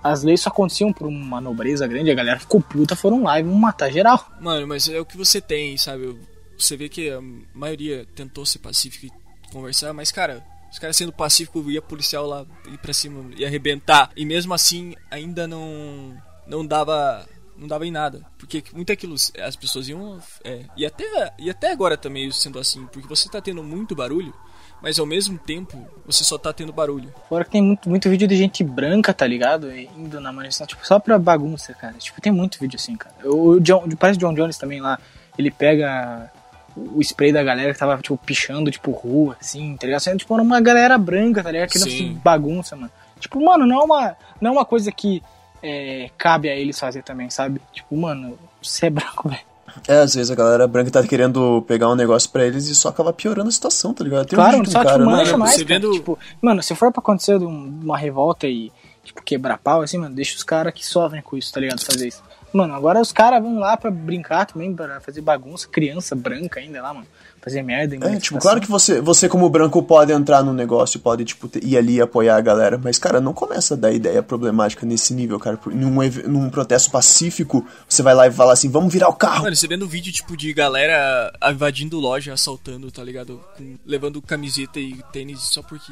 as 0.03 0.23
leis 0.23 0.41
só 0.41 0.49
aconteciam 0.49 0.93
por 0.93 1.07
uma 1.07 1.41
nobreza 1.41 1.85
grande, 1.87 2.11
a 2.11 2.15
galera 2.15 2.39
ficou 2.39 2.61
puta, 2.61 2.95
foram 2.95 3.23
lá 3.23 3.39
e 3.39 3.43
vão 3.43 3.55
matar 3.55 3.91
geral. 3.91 4.25
Mano, 4.39 4.67
mas 4.67 4.87
é 4.87 4.99
o 4.99 5.05
que 5.05 5.17
você 5.17 5.41
tem, 5.41 5.77
sabe? 5.77 6.17
Você 6.57 6.77
vê 6.77 6.87
que 6.87 7.09
a 7.09 7.19
maioria 7.53 8.05
tentou 8.15 8.45
ser 8.45 8.59
pacífico 8.59 9.07
e 9.07 9.51
conversar, 9.51 9.93
mas, 9.93 10.11
cara, 10.11 10.43
os 10.71 10.79
caras 10.79 10.95
sendo 10.95 11.11
pacífico, 11.11 11.69
ia 11.69 11.81
policial 11.81 12.25
lá 12.25 12.45
ir 12.71 12.77
pra 12.77 12.93
cima 12.93 13.29
e 13.35 13.45
arrebentar. 13.45 14.09
E 14.15 14.25
mesmo 14.25 14.53
assim, 14.53 14.95
ainda 15.09 15.45
não, 15.45 16.15
não 16.47 16.65
dava 16.65 17.27
não 17.61 17.67
dava 17.67 17.85
em 17.85 17.91
nada. 17.91 18.25
Porque 18.39 18.63
muito 18.73 18.91
aquilo, 18.91 19.13
as 19.13 19.55
pessoas 19.55 19.87
iam. 19.87 20.19
É, 20.43 20.61
e, 20.75 20.85
até, 20.85 21.33
e 21.37 21.49
até 21.49 21.71
agora 21.71 21.95
também 21.95 22.29
sendo 22.31 22.57
assim, 22.57 22.85
porque 22.87 23.07
você 23.07 23.29
tá 23.29 23.39
tendo 23.39 23.63
muito 23.63 23.95
barulho, 23.95 24.33
mas 24.81 24.97
ao 24.97 25.05
mesmo 25.05 25.37
tempo 25.37 25.77
você 26.03 26.23
só 26.23 26.39
tá 26.39 26.51
tendo 26.51 26.73
barulho. 26.73 27.13
Fora 27.29 27.45
que 27.45 27.51
tem 27.51 27.61
muito, 27.61 27.87
muito 27.87 28.09
vídeo 28.09 28.27
de 28.27 28.35
gente 28.35 28.63
branca, 28.63 29.13
tá 29.13 29.27
ligado? 29.27 29.71
Indo 29.71 30.19
na 30.19 30.33
manifestação, 30.33 30.65
tipo, 30.65 30.85
só 30.85 30.99
pra 30.99 31.19
bagunça, 31.19 31.73
cara. 31.75 31.93
Tipo, 31.93 32.19
tem 32.19 32.31
muito 32.31 32.59
vídeo 32.59 32.77
assim, 32.77 32.95
cara. 32.95 33.15
O 33.23 33.59
John, 33.59 33.87
parece 33.97 34.19
John 34.19 34.33
Jones 34.33 34.57
também 34.57 34.81
lá, 34.81 34.99
ele 35.37 35.51
pega 35.51 36.31
o 36.75 36.99
spray 37.01 37.31
da 37.31 37.43
galera 37.43 37.73
que 37.73 37.79
tava, 37.79 38.01
tipo, 38.01 38.17
pichando, 38.17 38.71
tipo, 38.71 38.91
rua, 38.91 39.37
assim, 39.39 39.77
tá 39.77 39.85
ligado? 39.85 40.01
Sendo, 40.01 40.17
tipo, 40.17 40.33
uma 40.33 40.61
galera 40.61 40.97
branca, 40.97 41.43
tá 41.43 41.51
ligado? 41.51 41.69
Que 41.69 41.79
não 41.79 42.15
bagunça, 42.15 42.75
mano. 42.75 42.91
Tipo, 43.19 43.39
mano, 43.39 43.67
não 43.67 43.81
é 43.81 43.83
uma, 43.83 44.17
não 44.39 44.49
é 44.49 44.53
uma 44.53 44.65
coisa 44.65 44.91
que 44.91 45.21
é, 45.61 46.09
cabe 46.17 46.49
a 46.49 46.55
eles 46.55 46.79
fazer 46.79 47.03
também, 47.03 47.29
sabe? 47.29 47.61
Tipo, 47.71 47.95
mano, 47.95 48.37
você 48.61 48.87
é 48.87 48.89
branco, 48.89 49.27
velho. 49.29 49.41
É, 49.87 49.99
às 49.99 50.15
vezes 50.15 50.29
a 50.29 50.35
galera 50.35 50.67
branca 50.67 50.91
tá 50.91 51.01
querendo 51.01 51.61
pegar 51.61 51.89
um 51.89 51.95
negócio 51.95 52.29
pra 52.29 52.45
eles 52.45 52.67
e 52.67 52.75
só 52.75 52.89
acaba 52.89 53.13
piorando 53.13 53.47
a 53.47 53.51
situação, 53.51 53.93
tá 53.93 54.03
ligado? 54.03 54.25
Tem 54.25 54.35
claro, 54.35 54.59
um 54.59 54.65
só 54.65 54.83
cara, 54.83 54.97
tipo, 54.97 55.05
mancha 55.09 55.31
né? 55.31 55.37
mais, 55.37 55.61
vendo... 55.61 55.91
Tipo, 55.91 56.19
mano, 56.41 56.61
se 56.61 56.75
for 56.75 56.91
pra 56.91 56.99
acontecer 56.99 57.35
uma 57.37 57.97
revolta 57.97 58.47
e, 58.47 58.69
tipo, 59.03 59.23
quebrar 59.23 59.57
pau, 59.57 59.81
assim, 59.81 59.97
mano, 59.97 60.13
deixa 60.13 60.35
os 60.35 60.43
caras 60.43 60.73
que 60.73 60.85
sofrem 60.85 61.21
com 61.21 61.37
isso, 61.37 61.53
tá 61.53 61.61
ligado? 61.61 61.79
Fazer 61.85 62.09
isso. 62.09 62.21
Mano, 62.51 62.73
agora 62.73 62.99
os 62.99 63.13
caras 63.13 63.41
vão 63.41 63.59
lá 63.59 63.77
pra 63.77 63.89
brincar 63.89 64.45
também, 64.45 64.75
pra 64.75 64.99
fazer 64.99 65.21
bagunça, 65.21 65.69
criança 65.69 66.15
branca 66.15 66.59
ainda 66.59 66.81
lá, 66.81 66.93
mano 66.93 67.07
fazer 67.41 67.63
merda. 67.63 67.97
É, 68.07 68.19
tipo, 68.19 68.39
claro 68.39 68.61
que 68.61 68.69
você, 68.69 69.01
você 69.01 69.27
como 69.27 69.49
branco 69.49 69.81
pode 69.81 70.11
entrar 70.11 70.43
no 70.43 70.53
negócio, 70.53 70.99
pode, 70.99 71.25
tipo, 71.25 71.49
ir 71.61 71.75
ali 71.75 71.95
e 71.95 72.01
apoiar 72.01 72.37
a 72.37 72.41
galera, 72.41 72.79
mas, 72.81 72.99
cara, 72.99 73.19
não 73.19 73.33
começa 73.33 73.73
a 73.73 73.77
dar 73.77 73.91
ideia 73.91 74.21
problemática 74.21 74.85
nesse 74.85 75.13
nível, 75.13 75.39
cara. 75.39 75.59
Num, 75.65 75.97
num 76.27 76.49
protesto 76.49 76.91
pacífico, 76.91 77.65
você 77.89 78.03
vai 78.03 78.13
lá 78.13 78.27
e 78.27 78.31
fala 78.31 78.53
assim, 78.53 78.69
vamos 78.69 78.93
virar 78.93 79.09
o 79.09 79.13
carro. 79.13 79.43
Mano, 79.43 79.55
você 79.55 79.67
vendo 79.67 79.87
vídeo, 79.87 80.13
tipo, 80.13 80.37
de 80.37 80.53
galera 80.53 81.33
invadindo 81.51 81.99
loja, 81.99 82.33
assaltando, 82.33 82.91
tá 82.91 83.03
ligado? 83.03 83.41
Com, 83.57 83.75
levando 83.85 84.21
camiseta 84.21 84.79
e 84.79 85.01
tênis 85.11 85.39
só 85.41 85.63
porque 85.63 85.91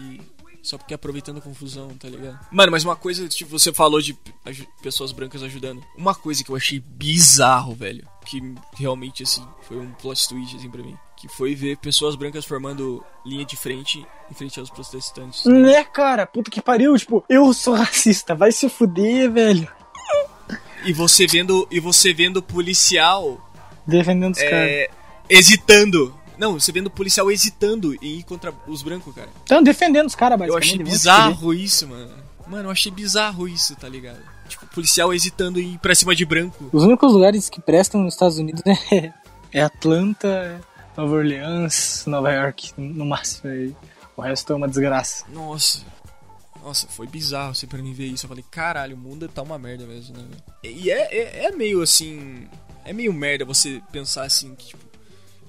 só 0.62 0.78
porque 0.78 0.94
aproveitando 0.94 1.38
a 1.38 1.42
confusão, 1.42 1.88
tá 1.98 2.10
ligado? 2.10 2.38
Mano, 2.52 2.72
mas 2.72 2.84
uma 2.84 2.96
coisa, 2.96 3.28
tipo, 3.30 3.58
você 3.58 3.72
falou 3.72 4.02
de 4.02 4.16
pessoas 4.84 5.14
brancas 5.14 5.42
ajudando. 5.42 5.82
Uma 5.98 6.14
coisa 6.14 6.44
que 6.44 6.52
eu 6.52 6.56
achei 6.56 6.82
bizarro, 6.82 7.74
velho. 7.74 8.06
Que 8.26 8.42
realmente, 8.76 9.24
assim, 9.24 9.42
foi 9.64 9.78
um 9.78 9.90
plot 9.94 10.28
twist, 10.28 10.58
assim, 10.58 10.70
pra 10.70 10.84
mim 10.84 10.98
que 11.20 11.28
foi 11.28 11.54
ver 11.54 11.78
pessoas 11.78 12.16
brancas 12.16 12.46
formando 12.46 13.04
linha 13.26 13.44
de 13.44 13.58
frente 13.58 14.06
em 14.32 14.34
frente 14.34 14.58
aos 14.58 14.70
protestantes. 14.70 15.44
Né, 15.46 15.84
cara? 15.84 16.26
Puta 16.26 16.50
que 16.50 16.62
pariu, 16.62 16.98
tipo, 16.98 17.26
eu 17.28 17.54
sou 17.54 17.76
racista, 17.76 18.34
vai 18.34 18.54
se 18.54 18.70
fuder, 18.70 19.30
velho. 19.30 19.68
E 20.86 20.94
você 20.94 21.28
vendo, 21.28 21.68
e 21.70 21.80
você 21.80 22.14
vendo 22.14 22.42
policial 22.42 23.38
defendendo 23.86 24.34
os 24.34 24.40
é, 24.40 24.50
caras. 24.50 24.98
Hesitando. 25.30 26.16
Não, 26.38 26.58
você 26.58 26.72
vendo 26.72 26.90
policial 26.90 27.30
hesitando 27.30 27.94
em 28.02 28.20
ir 28.20 28.24
contra 28.24 28.54
os 28.66 28.82
brancos, 28.82 29.14
cara. 29.14 29.28
Estão 29.42 29.62
defendendo 29.62 30.08
os 30.08 30.16
caras, 30.16 30.40
Eu 30.48 30.56
achei 30.56 30.78
bizarro 30.78 31.54
isso, 31.54 31.86
mano. 31.86 32.14
Mano, 32.48 32.70
eu 32.70 32.72
achei 32.72 32.92
bizarro 32.92 33.46
isso, 33.46 33.76
tá 33.76 33.90
ligado? 33.90 34.22
Tipo, 34.48 34.66
policial 34.68 35.14
hesitando 35.14 35.60
em 35.60 35.74
ir 35.74 35.80
pra 35.80 35.94
cima 35.94 36.16
de 36.16 36.24
branco. 36.24 36.70
Os 36.72 36.84
únicos 36.84 37.12
lugares 37.12 37.50
que 37.50 37.60
prestam 37.60 38.02
nos 38.02 38.14
Estados 38.14 38.38
Unidos 38.38 38.64
é, 38.66 39.12
é 39.52 39.62
Atlanta, 39.62 40.62
Nova 41.00 41.16
Orleans, 41.16 42.04
Nova 42.08 42.30
York, 42.30 42.74
no 42.78 43.06
máximo. 43.06 43.50
Aí. 43.50 43.74
O 44.18 44.22
resto 44.22 44.52
é 44.52 44.56
uma 44.58 44.68
desgraça. 44.68 45.24
Nossa. 45.30 45.86
Nossa, 46.62 46.88
foi 46.90 47.08
bizarro 47.08 47.56
você 47.56 47.66
pra 47.66 47.82
mim 47.82 47.94
ver 47.94 48.08
isso. 48.08 48.26
Eu 48.26 48.28
falei, 48.28 48.44
caralho, 48.52 48.98
o 48.98 49.00
mundo 49.00 49.26
tá 49.30 49.42
uma 49.42 49.58
merda 49.58 49.88
mesmo, 49.88 50.18
né? 50.18 50.26
E 50.62 50.92
é, 50.92 51.16
é, 51.16 51.46
é 51.46 51.52
meio 51.52 51.82
assim. 51.82 52.50
É 52.84 52.92
meio 52.92 53.14
merda 53.14 53.46
você 53.46 53.82
pensar 53.94 54.24
assim, 54.24 54.54
que, 54.56 54.68
tipo. 54.68 54.84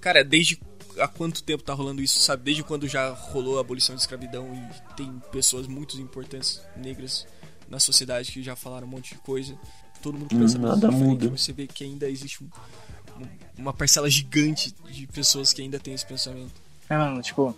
Cara, 0.00 0.22
desde 0.22 0.56
há 1.00 1.08
quanto 1.08 1.42
tempo 1.42 1.64
tá 1.64 1.74
rolando 1.74 2.00
isso, 2.00 2.20
sabe? 2.20 2.44
Desde 2.44 2.62
quando 2.62 2.86
já 2.86 3.10
rolou 3.10 3.58
a 3.58 3.60
abolição 3.60 3.96
da 3.96 4.00
escravidão 4.00 4.54
e 4.54 4.94
tem 4.94 5.20
pessoas 5.32 5.66
muito 5.66 6.00
importantes 6.00 6.62
negras 6.76 7.26
na 7.68 7.80
sociedade 7.80 8.30
que 8.30 8.40
já 8.40 8.54
falaram 8.54 8.86
um 8.86 8.90
monte 8.90 9.14
de 9.14 9.20
coisa. 9.20 9.58
Todo 10.00 10.16
mundo 10.16 10.28
pensa 10.28 10.58
hum, 10.58 10.62
nada 10.62 10.92
muda. 10.92 11.28
Você 11.28 11.52
vê 11.52 11.66
que 11.66 11.82
ainda 11.82 12.08
existe 12.08 12.44
um, 12.44 12.48
uma 13.58 13.72
parcela 13.72 14.08
gigante 14.08 14.74
de 14.90 15.06
pessoas 15.06 15.52
que 15.52 15.62
ainda 15.62 15.78
tem 15.78 15.94
esse 15.94 16.06
pensamento. 16.06 16.52
É, 16.88 16.96
mano, 16.96 17.20
tipo, 17.22 17.54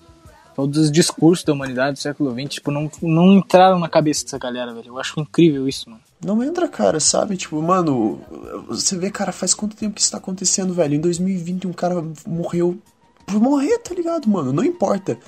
todos 0.54 0.78
os 0.78 0.92
discursos 0.92 1.44
da 1.44 1.52
humanidade 1.52 1.94
do 1.94 2.02
século 2.02 2.32
XX, 2.32 2.54
tipo, 2.54 2.70
não, 2.70 2.90
não 3.00 3.32
entraram 3.34 3.78
na 3.78 3.88
cabeça 3.88 4.24
dessa 4.24 4.38
galera, 4.38 4.74
velho. 4.74 4.88
Eu 4.88 4.98
acho 4.98 5.18
incrível 5.20 5.68
isso, 5.68 5.88
mano. 5.88 6.02
Não 6.24 6.42
entra, 6.42 6.68
cara, 6.68 7.00
sabe? 7.00 7.36
Tipo, 7.36 7.60
mano, 7.60 8.20
você 8.68 8.96
vê, 8.96 9.10
cara, 9.10 9.32
faz 9.32 9.54
quanto 9.54 9.76
tempo 9.76 9.94
que 9.94 10.00
isso 10.00 10.10
tá 10.10 10.18
acontecendo, 10.18 10.72
velho? 10.72 10.94
Em 10.94 11.00
2020 11.00 11.66
um 11.66 11.72
cara 11.72 12.04
morreu 12.26 12.78
por 13.26 13.40
morrer, 13.40 13.78
tá 13.78 13.94
ligado, 13.94 14.28
mano? 14.28 14.52
Não 14.52 14.64
importa 14.64 15.18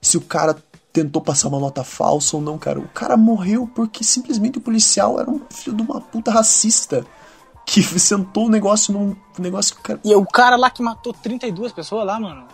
se 0.00 0.16
o 0.16 0.20
cara 0.20 0.56
tentou 0.92 1.22
passar 1.22 1.48
uma 1.48 1.60
nota 1.60 1.84
falsa 1.84 2.36
ou 2.36 2.42
não, 2.42 2.58
cara. 2.58 2.80
O 2.80 2.88
cara 2.88 3.16
morreu 3.16 3.70
porque 3.72 4.02
simplesmente 4.02 4.58
o 4.58 4.60
policial 4.60 5.20
era 5.20 5.30
um 5.30 5.40
filho 5.50 5.76
de 5.76 5.82
uma 5.82 6.00
puta 6.00 6.32
racista 6.32 7.06
que 7.66 7.82
sentou 7.82 8.46
o 8.46 8.50
negócio 8.50 8.92
num 8.92 9.16
negócio 9.38 9.74
que 9.74 9.80
o 9.80 9.84
cara... 9.84 10.00
E 10.04 10.14
o 10.14 10.26
cara 10.26 10.56
lá 10.56 10.70
que 10.70 10.82
matou 10.82 11.12
32 11.12 11.72
pessoas 11.72 12.06
lá, 12.06 12.18
mano. 12.18 12.46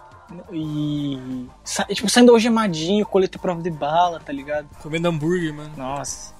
E. 0.52 1.46
Tipo, 1.94 2.08
saindo 2.08 2.32
algemadinho, 2.32 3.06
colete 3.06 3.38
prova 3.38 3.62
de 3.62 3.70
bala, 3.70 4.20
tá 4.20 4.32
ligado? 4.32 4.68
Comendo 4.82 5.08
hambúrguer, 5.08 5.54
mano. 5.54 5.72
Nossa. 5.76 6.34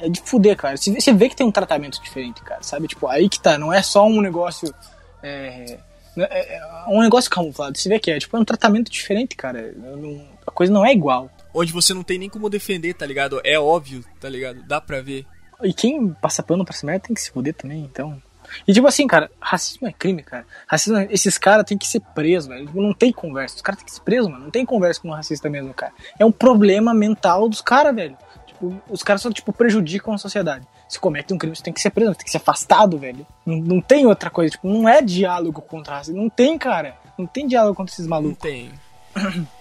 É 0.00 0.08
de 0.08 0.20
fuder, 0.20 0.56
cara. 0.56 0.76
Você 0.76 1.12
vê 1.12 1.28
que 1.28 1.36
tem 1.36 1.46
um 1.46 1.52
tratamento 1.52 2.02
diferente, 2.02 2.42
cara. 2.42 2.62
Sabe? 2.62 2.88
Tipo, 2.88 3.06
aí 3.06 3.28
que 3.28 3.38
tá. 3.38 3.56
Não 3.56 3.72
é 3.72 3.80
só 3.82 4.04
um 4.04 4.20
negócio. 4.20 4.74
É, 5.22 5.78
é, 6.16 6.56
é 6.56 6.84
um 6.88 7.00
negócio 7.00 7.30
camuflado. 7.30 7.78
Você 7.78 7.88
vê 7.88 7.98
que 7.98 8.10
é. 8.10 8.18
Tipo, 8.18 8.36
é 8.36 8.40
um 8.40 8.44
tratamento 8.44 8.90
diferente, 8.90 9.36
cara. 9.36 9.72
Não, 9.76 10.26
a 10.46 10.50
coisa 10.50 10.72
não 10.72 10.84
é 10.84 10.92
igual. 10.92 11.30
Onde 11.54 11.72
você 11.72 11.94
não 11.94 12.02
tem 12.02 12.18
nem 12.18 12.28
como 12.28 12.50
defender, 12.50 12.94
tá 12.94 13.06
ligado? 13.06 13.40
É 13.44 13.58
óbvio, 13.58 14.04
tá 14.20 14.28
ligado? 14.28 14.62
Dá 14.64 14.80
pra 14.80 15.00
ver. 15.00 15.24
E 15.62 15.72
quem 15.72 16.10
passa 16.14 16.42
pano 16.42 16.64
pra 16.64 16.74
essa 16.74 16.86
merda 16.86 17.06
tem 17.06 17.14
que 17.14 17.20
se 17.20 17.30
fuder 17.30 17.54
também, 17.54 17.80
então. 17.80 18.20
E 18.66 18.72
tipo 18.72 18.86
assim, 18.86 19.06
cara, 19.06 19.30
racismo 19.40 19.86
é 19.86 19.92
crime, 19.92 20.22
cara. 20.22 20.46
Racismo, 20.66 20.98
esses 21.10 21.36
caras 21.36 21.64
têm 21.64 21.76
que 21.76 21.86
ser 21.86 22.00
presos, 22.00 22.48
velho. 22.48 22.70
Não 22.74 22.94
tem 22.94 23.12
conversa. 23.12 23.56
Os 23.56 23.62
caras 23.62 23.78
têm 23.78 23.86
que 23.86 23.92
ser 23.92 24.00
presos, 24.00 24.30
mano. 24.30 24.44
Não 24.44 24.50
tem 24.50 24.64
conversa 24.64 25.00
com 25.00 25.08
um 25.08 25.12
racista 25.12 25.48
mesmo, 25.50 25.74
cara. 25.74 25.92
É 26.18 26.24
um 26.24 26.32
problema 26.32 26.94
mental 26.94 27.48
dos 27.48 27.60
caras, 27.60 27.94
velho. 27.94 28.16
Tipo, 28.46 28.80
os 28.88 29.02
caras 29.02 29.22
só, 29.22 29.30
tipo, 29.30 29.52
prejudicam 29.52 30.14
a 30.14 30.18
sociedade. 30.18 30.66
Se 30.88 30.98
comete 30.98 31.34
um 31.34 31.38
crime, 31.38 31.54
você 31.54 31.62
tem 31.62 31.72
que 31.72 31.80
ser 31.80 31.90
preso, 31.90 32.14
tem 32.14 32.24
que 32.24 32.30
ser 32.30 32.38
afastado, 32.38 32.98
velho. 32.98 33.26
Não, 33.44 33.56
não 33.58 33.80
tem 33.80 34.06
outra 34.06 34.30
coisa, 34.30 34.52
tipo, 34.52 34.66
não 34.68 34.88
é 34.88 35.02
diálogo 35.02 35.60
contra 35.60 35.96
racismo. 35.96 36.20
Não 36.20 36.30
tem, 36.30 36.56
cara. 36.56 36.96
Não 37.18 37.26
tem 37.26 37.46
diálogo 37.46 37.74
contra 37.74 37.92
esses 37.92 38.06
malucos. 38.06 38.38
Não 38.42 38.50
tem. 38.50 38.72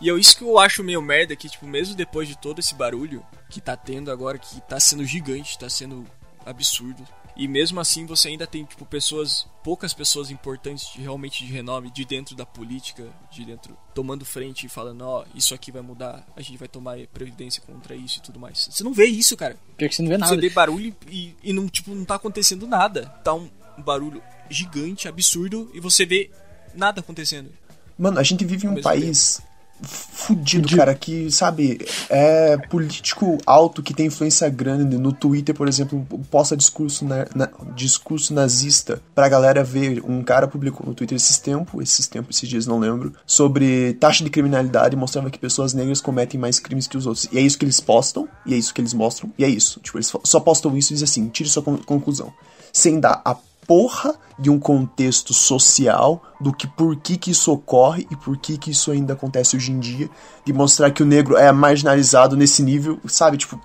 E 0.00 0.08
é 0.08 0.14
isso 0.14 0.36
que 0.36 0.44
eu 0.44 0.58
acho 0.58 0.84
meio 0.84 1.02
merda, 1.02 1.34
que, 1.34 1.48
tipo, 1.48 1.66
mesmo 1.66 1.94
depois 1.94 2.28
de 2.28 2.38
todo 2.38 2.60
esse 2.60 2.74
barulho 2.74 3.24
que 3.50 3.60
tá 3.60 3.76
tendo 3.76 4.10
agora, 4.10 4.38
que 4.38 4.60
tá 4.62 4.78
sendo 4.78 5.04
gigante, 5.04 5.58
tá 5.58 5.68
sendo 5.68 6.06
absurdo. 6.46 7.02
E 7.36 7.46
mesmo 7.46 7.78
assim 7.78 8.04
você 8.04 8.28
ainda 8.28 8.46
tem, 8.46 8.64
tipo, 8.64 8.84
pessoas, 8.84 9.46
poucas 9.62 9.94
pessoas 9.94 10.30
importantes 10.30 10.92
de, 10.92 11.00
realmente 11.00 11.44
de 11.44 11.52
renome 11.52 11.90
de 11.90 12.04
dentro 12.04 12.34
da 12.34 12.44
política, 12.44 13.06
de 13.30 13.44
dentro, 13.44 13.76
tomando 13.94 14.24
frente 14.24 14.66
e 14.66 14.68
falando, 14.68 15.02
ó, 15.02 15.22
oh, 15.22 15.38
isso 15.38 15.54
aqui 15.54 15.70
vai 15.70 15.82
mudar, 15.82 16.26
a 16.34 16.42
gente 16.42 16.58
vai 16.58 16.66
tomar 16.66 16.98
previdência 17.12 17.62
contra 17.64 17.94
isso 17.94 18.18
e 18.18 18.22
tudo 18.22 18.40
mais. 18.40 18.68
Você 18.70 18.82
não 18.82 18.92
vê 18.92 19.06
isso, 19.06 19.36
cara. 19.36 19.56
Pior 19.76 19.88
que 19.88 19.94
você 19.94 20.02
não 20.02 20.08
vê 20.08 20.18
nada. 20.18 20.34
Você 20.34 20.40
vê 20.40 20.50
barulho 20.50 20.94
e, 21.08 21.34
e 21.42 21.52
não, 21.52 21.68
tipo, 21.68 21.94
não 21.94 22.04
tá 22.04 22.16
acontecendo 22.16 22.66
nada. 22.66 23.06
Tá 23.22 23.34
um, 23.34 23.48
barulho 23.78 24.20
gigante, 24.50 25.06
absurdo, 25.06 25.70
e 25.72 25.78
você 25.78 26.04
vê 26.04 26.30
nada 26.74 27.00
acontecendo. 27.00 27.52
Mano, 27.96 28.18
a 28.18 28.22
gente 28.24 28.44
vive 28.44 28.66
em 28.66 28.70
um 28.70 28.80
país 28.80 29.36
tempo 29.36 29.47
fudido, 29.82 30.76
cara, 30.76 30.94
que, 30.94 31.30
sabe, 31.30 31.86
é 32.08 32.56
político 32.56 33.38
alto 33.46 33.82
que 33.82 33.94
tem 33.94 34.06
influência 34.06 34.48
grande. 34.48 34.96
No 34.96 35.12
Twitter, 35.12 35.54
por 35.54 35.68
exemplo, 35.68 36.06
posta 36.30 36.56
discurso, 36.56 37.04
na, 37.04 37.26
na, 37.34 37.48
discurso 37.74 38.34
nazista 38.34 39.00
pra 39.14 39.28
galera 39.28 39.62
ver. 39.62 40.02
Um 40.04 40.22
cara 40.22 40.48
publicou 40.48 40.86
no 40.86 40.94
Twitter 40.94 41.16
esses 41.16 41.38
tempos, 41.38 41.82
esses 41.82 42.06
tempos, 42.06 42.36
esses 42.36 42.48
dias, 42.48 42.66
não 42.66 42.78
lembro, 42.78 43.12
sobre 43.26 43.94
taxa 43.94 44.24
de 44.24 44.30
criminalidade 44.30 44.96
mostrava 44.96 45.30
que 45.30 45.38
pessoas 45.38 45.74
negras 45.74 46.00
cometem 46.00 46.38
mais 46.38 46.58
crimes 46.58 46.86
que 46.86 46.96
os 46.96 47.06
outros. 47.06 47.28
E 47.32 47.38
é 47.38 47.40
isso 47.40 47.58
que 47.58 47.64
eles 47.64 47.80
postam, 47.80 48.28
e 48.44 48.54
é 48.54 48.56
isso 48.56 48.74
que 48.74 48.80
eles 48.80 48.94
mostram, 48.94 49.32
e 49.38 49.44
é 49.44 49.48
isso. 49.48 49.80
Tipo, 49.80 49.98
eles 49.98 50.12
só 50.24 50.40
postam 50.40 50.76
isso 50.76 50.92
e 50.92 50.94
dizem 50.94 51.04
assim, 51.04 51.28
tire 51.28 51.48
sua 51.48 51.62
conclusão. 51.62 52.32
Sem 52.72 53.00
dar 53.00 53.22
a 53.24 53.34
porra 53.68 54.14
de 54.38 54.48
um 54.48 54.58
contexto 54.58 55.34
social 55.34 56.22
do 56.40 56.54
que 56.54 56.66
por 56.66 56.96
que, 56.96 57.18
que 57.18 57.32
isso 57.32 57.52
ocorre 57.52 58.06
e 58.10 58.16
por 58.16 58.38
que, 58.38 58.56
que 58.56 58.70
isso 58.70 58.90
ainda 58.90 59.12
acontece 59.12 59.56
hoje 59.56 59.70
em 59.70 59.78
dia, 59.78 60.08
de 60.42 60.52
mostrar 60.54 60.90
que 60.90 61.02
o 61.02 61.06
negro 61.06 61.36
é 61.36 61.52
marginalizado 61.52 62.34
nesse 62.34 62.62
nível, 62.62 62.98
sabe? 63.06 63.36
Tipo, 63.36 63.60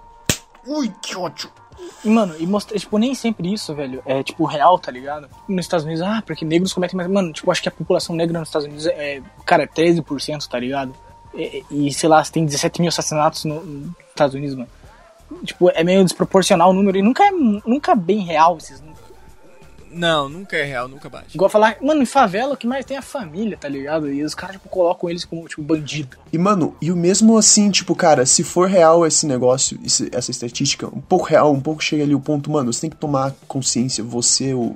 ui, 0.67 0.91
que 1.01 1.15
ódio. 1.15 1.49
Mano, 2.03 2.35
e 2.37 2.45
mostra, 2.45 2.77
tipo, 2.77 2.97
nem 2.97 3.15
sempre 3.15 3.53
isso, 3.53 3.73
velho, 3.73 4.03
é, 4.05 4.21
tipo, 4.21 4.43
real, 4.43 4.77
tá 4.77 4.91
ligado? 4.91 5.29
Nos 5.47 5.65
Estados 5.65 5.85
Unidos, 5.85 6.03
ah, 6.03 6.21
porque 6.25 6.43
negros 6.43 6.73
cometem 6.73 6.97
mais. 6.97 7.09
Mano, 7.09 7.31
tipo, 7.31 7.49
acho 7.49 7.61
que 7.61 7.69
a 7.69 7.71
população 7.71 8.13
negra 8.13 8.37
nos 8.39 8.49
Estados 8.49 8.67
Unidos 8.67 8.85
é, 8.87 9.21
cara, 9.45 9.63
é 9.63 9.67
13%, 9.67 10.47
tá 10.47 10.59
ligado? 10.59 10.93
E, 11.33 11.63
e, 11.71 11.93
sei 11.93 12.09
lá, 12.09 12.21
tem 12.23 12.45
17 12.45 12.81
mil 12.81 12.89
assassinatos 12.89 13.45
no, 13.45 13.63
nos 13.63 13.91
Estados 14.09 14.35
Unidos, 14.35 14.55
mano. 14.55 14.69
Tipo, 15.45 15.69
é 15.69 15.83
meio 15.83 16.03
desproporcional 16.03 16.71
o 16.71 16.73
número, 16.73 16.97
e 16.97 17.01
nunca 17.01 17.23
é 17.23 17.31
nunca 17.31 17.95
bem 17.95 18.19
real 18.19 18.57
esses 18.57 18.81
números. 18.81 18.92
Não, 19.93 20.27
nunca 20.27 20.57
é 20.57 20.63
real, 20.63 20.87
nunca 20.87 21.07
bate. 21.07 21.35
Igual 21.35 21.49
falar, 21.49 21.77
mano, 21.81 22.01
em 22.01 22.05
favela 22.05 22.53
o 22.53 22.57
que 22.57 22.65
mais 22.65 22.85
tem 22.85 22.95
é 22.95 22.99
a 22.99 23.03
família, 23.03 23.57
tá 23.57 23.69
ligado? 23.69 24.11
E 24.11 24.23
os 24.23 24.33
caras, 24.33 24.55
tipo, 24.55 24.67
colocam 24.69 25.09
eles 25.09 25.23
como, 25.23 25.47
tipo, 25.47 25.61
bandido. 25.61 26.17
E, 26.31 26.37
mano, 26.37 26.75
e 26.81 26.91
o 26.91 26.95
mesmo 26.95 27.37
assim, 27.37 27.69
tipo, 27.69 27.95
cara, 27.95 28.25
se 28.25 28.43
for 28.43 28.67
real 28.67 29.05
esse 29.05 29.25
negócio, 29.25 29.79
esse, 29.83 30.09
essa 30.11 30.31
estatística, 30.31 30.87
um 30.87 31.01
pouco 31.01 31.25
real, 31.25 31.51
um 31.51 31.61
pouco 31.61 31.83
chega 31.83 32.03
ali 32.03 32.15
o 32.15 32.19
ponto, 32.19 32.49
mano, 32.51 32.73
você 32.73 32.81
tem 32.81 32.89
que 32.89 32.95
tomar 32.95 33.33
consciência, 33.47 34.03
você, 34.03 34.53
o 34.53 34.75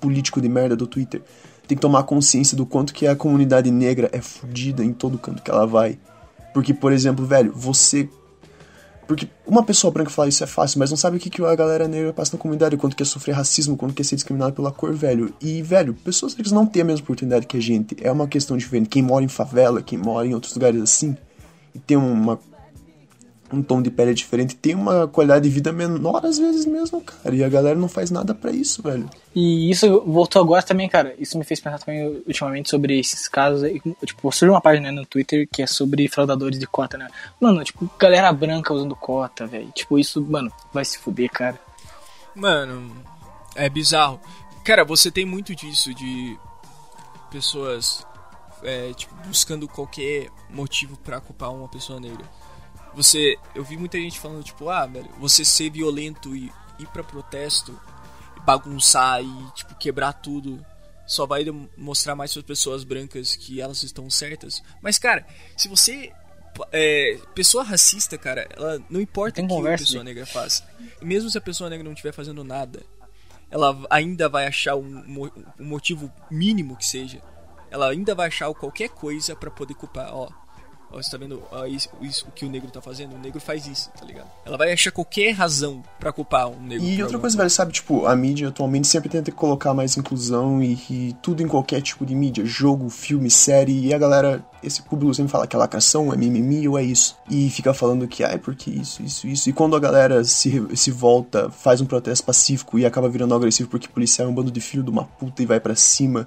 político 0.00 0.40
de 0.40 0.48
merda 0.48 0.76
do 0.76 0.86
Twitter, 0.86 1.22
tem 1.66 1.76
que 1.76 1.82
tomar 1.82 2.02
consciência 2.02 2.56
do 2.56 2.66
quanto 2.66 2.92
que 2.92 3.06
a 3.06 3.14
comunidade 3.14 3.70
negra 3.70 4.10
é 4.12 4.20
fodida 4.20 4.84
em 4.84 4.92
todo 4.92 5.18
canto 5.18 5.42
que 5.42 5.50
ela 5.50 5.66
vai. 5.66 5.98
Porque, 6.52 6.74
por 6.74 6.92
exemplo, 6.92 7.24
velho, 7.24 7.52
você 7.54 8.08
porque 9.10 9.26
uma 9.44 9.64
pessoa 9.64 9.90
branca 9.90 10.08
falar 10.08 10.28
isso 10.28 10.44
é 10.44 10.46
fácil, 10.46 10.78
mas 10.78 10.88
não 10.88 10.96
sabe 10.96 11.16
o 11.16 11.20
que, 11.20 11.28
que 11.28 11.44
a 11.44 11.56
galera 11.56 11.88
negra 11.88 12.12
passa 12.12 12.36
na 12.36 12.40
comunidade, 12.40 12.76
quanto 12.76 12.94
quer 12.94 13.04
sofrer 13.04 13.32
racismo, 13.32 13.76
quanto 13.76 13.92
quer 13.92 14.04
ser 14.04 14.14
discriminado 14.14 14.52
pela 14.52 14.70
cor, 14.70 14.94
velho. 14.94 15.34
E, 15.40 15.60
velho, 15.62 15.94
pessoas 15.94 16.36
negras 16.36 16.52
não 16.52 16.64
têm 16.64 16.82
a 16.82 16.84
mesma 16.84 17.02
oportunidade 17.02 17.44
que 17.44 17.56
a 17.56 17.60
gente. 17.60 17.96
É 18.00 18.12
uma 18.12 18.28
questão 18.28 18.56
diferente. 18.56 18.88
Quem 18.88 19.02
mora 19.02 19.24
em 19.24 19.28
favela, 19.28 19.82
quem 19.82 19.98
mora 19.98 20.28
em 20.28 20.32
outros 20.32 20.54
lugares 20.54 20.80
assim, 20.80 21.16
e 21.74 21.80
tem 21.80 21.96
uma 21.96 22.38
um 23.52 23.62
tom 23.62 23.82
de 23.82 23.90
pele 23.90 24.14
diferente, 24.14 24.54
tem 24.54 24.74
uma 24.74 25.08
qualidade 25.08 25.44
de 25.44 25.50
vida 25.50 25.72
menor 25.72 26.24
às 26.24 26.38
vezes 26.38 26.64
mesmo, 26.66 27.00
cara. 27.00 27.34
E 27.34 27.42
a 27.42 27.48
galera 27.48 27.78
não 27.78 27.88
faz 27.88 28.10
nada 28.10 28.34
para 28.34 28.52
isso, 28.52 28.82
velho. 28.82 29.08
E 29.34 29.70
isso 29.70 30.02
voltou 30.06 30.42
agora 30.42 30.62
também, 30.62 30.88
cara. 30.88 31.14
Isso 31.18 31.36
me 31.36 31.44
fez 31.44 31.60
pensar 31.60 31.78
também 31.78 32.22
ultimamente 32.26 32.70
sobre 32.70 32.98
esses 32.98 33.28
casos. 33.28 33.68
Tipo, 34.04 34.30
surgiu 34.32 34.54
uma 34.54 34.60
página 34.60 34.92
no 34.92 35.04
Twitter 35.04 35.48
que 35.50 35.62
é 35.62 35.66
sobre 35.66 36.08
fraudadores 36.08 36.58
de 36.58 36.66
cota, 36.66 36.96
né? 36.96 37.08
Mano, 37.40 37.62
tipo, 37.64 37.88
galera 37.98 38.32
branca 38.32 38.72
usando 38.72 38.94
cota, 38.94 39.46
velho. 39.46 39.70
Tipo, 39.72 39.98
isso, 39.98 40.20
mano, 40.22 40.52
vai 40.72 40.84
se 40.84 40.98
fuder, 40.98 41.30
cara. 41.30 41.60
Mano, 42.34 42.90
é 43.54 43.68
bizarro. 43.68 44.20
Cara, 44.64 44.84
você 44.84 45.10
tem 45.10 45.24
muito 45.24 45.54
disso 45.54 45.92
de 45.94 46.38
pessoas 47.30 48.06
é, 48.62 48.92
tipo, 48.92 49.14
buscando 49.26 49.66
qualquer 49.66 50.28
motivo 50.50 50.96
para 50.98 51.20
culpar 51.20 51.52
uma 51.52 51.68
pessoa 51.68 51.98
negra 51.98 52.24
você. 52.94 53.36
Eu 53.54 53.64
vi 53.64 53.76
muita 53.76 53.98
gente 53.98 54.18
falando, 54.18 54.42
tipo, 54.42 54.68
ah, 54.68 54.86
velho, 54.86 55.08
você 55.18 55.44
ser 55.44 55.70
violento 55.70 56.34
e 56.34 56.52
ir 56.78 56.86
pra 56.92 57.02
protesto, 57.02 57.78
bagunçar 58.44 59.22
e, 59.22 59.50
tipo, 59.54 59.74
quebrar 59.76 60.12
tudo. 60.14 60.64
Só 61.06 61.26
vai 61.26 61.44
mostrar 61.76 62.14
mais 62.14 62.32
para 62.32 62.40
as 62.40 62.46
pessoas 62.46 62.84
brancas 62.84 63.34
que 63.34 63.60
elas 63.60 63.82
estão 63.82 64.08
certas. 64.08 64.62
Mas, 64.80 64.96
cara, 64.96 65.26
se 65.56 65.66
você 65.66 66.12
é, 66.72 67.18
pessoa 67.34 67.64
racista, 67.64 68.18
cara, 68.18 68.46
ela 68.56 68.80
não 68.88 69.00
importa 69.00 69.42
o 69.42 69.46
que 69.46 69.68
a 69.68 69.78
pessoa 69.78 70.04
negra 70.04 70.26
faz. 70.26 70.64
Mesmo 71.00 71.30
se 71.30 71.38
a 71.38 71.40
pessoa 71.40 71.70
negra 71.70 71.84
não 71.84 71.92
estiver 71.92 72.12
fazendo 72.12 72.44
nada, 72.44 72.82
ela 73.50 73.76
ainda 73.88 74.28
vai 74.28 74.46
achar 74.46 74.76
um, 74.76 75.30
um, 75.58 75.64
motivo 75.64 76.12
mínimo 76.30 76.76
que 76.76 76.86
seja. 76.86 77.20
Ela 77.70 77.90
ainda 77.90 78.14
vai 78.14 78.28
achar 78.28 78.52
qualquer 78.54 78.88
coisa 78.88 79.34
para 79.34 79.50
poder 79.50 79.74
culpar. 79.74 80.14
Ó, 80.14 80.28
Ó, 80.92 81.00
você 81.00 81.10
tá 81.10 81.16
vendo 81.16 81.42
ó, 81.52 81.64
isso, 81.66 81.88
isso, 82.00 82.26
o 82.28 82.32
que 82.32 82.44
o 82.44 82.50
negro 82.50 82.70
tá 82.70 82.80
fazendo? 82.80 83.14
O 83.14 83.18
negro 83.18 83.40
faz 83.40 83.66
isso, 83.66 83.90
tá 83.98 84.04
ligado? 84.04 84.28
Ela 84.44 84.56
vai 84.56 84.72
achar 84.72 84.90
qualquer 84.90 85.32
razão 85.32 85.82
para 85.98 86.12
culpar 86.12 86.48
um 86.48 86.60
negro. 86.60 86.84
E 86.84 87.02
outra 87.02 87.18
coisa, 87.18 87.36
velho, 87.36 87.50
sabe, 87.50 87.72
tipo, 87.72 88.06
a 88.06 88.16
mídia 88.16 88.48
atualmente 88.48 88.88
sempre 88.88 89.08
tenta 89.08 89.30
colocar 89.30 89.72
mais 89.72 89.96
inclusão 89.96 90.62
e, 90.62 90.72
e, 90.90 91.16
tudo 91.22 91.42
em 91.42 91.48
qualquer 91.48 91.80
tipo 91.80 92.04
de 92.04 92.14
mídia. 92.14 92.44
Jogo, 92.44 92.90
filme, 92.90 93.30
série, 93.30 93.86
e 93.86 93.94
a 93.94 93.98
galera, 93.98 94.44
esse 94.62 94.82
público 94.82 95.14
sempre 95.14 95.30
fala 95.30 95.46
que 95.46 95.54
é 95.54 95.58
lacração, 95.58 96.12
é 96.12 96.16
mimimi 96.16 96.66
ou 96.68 96.78
é 96.78 96.82
isso. 96.82 97.16
E 97.30 97.48
fica 97.50 97.72
falando 97.72 98.08
que, 98.08 98.24
ai, 98.24 98.38
porque 98.38 98.70
isso, 98.70 99.02
isso, 99.02 99.28
isso. 99.28 99.48
E 99.48 99.52
quando 99.52 99.76
a 99.76 99.80
galera 99.80 100.24
se, 100.24 100.76
se 100.76 100.90
volta, 100.90 101.50
faz 101.50 101.80
um 101.80 101.86
protesto 101.86 102.24
pacífico 102.24 102.78
e 102.78 102.84
acaba 102.84 103.08
virando 103.08 103.34
agressivo 103.34 103.68
porque 103.68 103.88
policial 103.88 104.26
é 104.26 104.30
um 104.30 104.34
bando 104.34 104.50
de 104.50 104.60
filho 104.60 104.82
de 104.82 104.90
uma 104.90 105.04
puta 105.04 105.42
e 105.42 105.46
vai 105.46 105.60
para 105.60 105.76
cima 105.76 106.26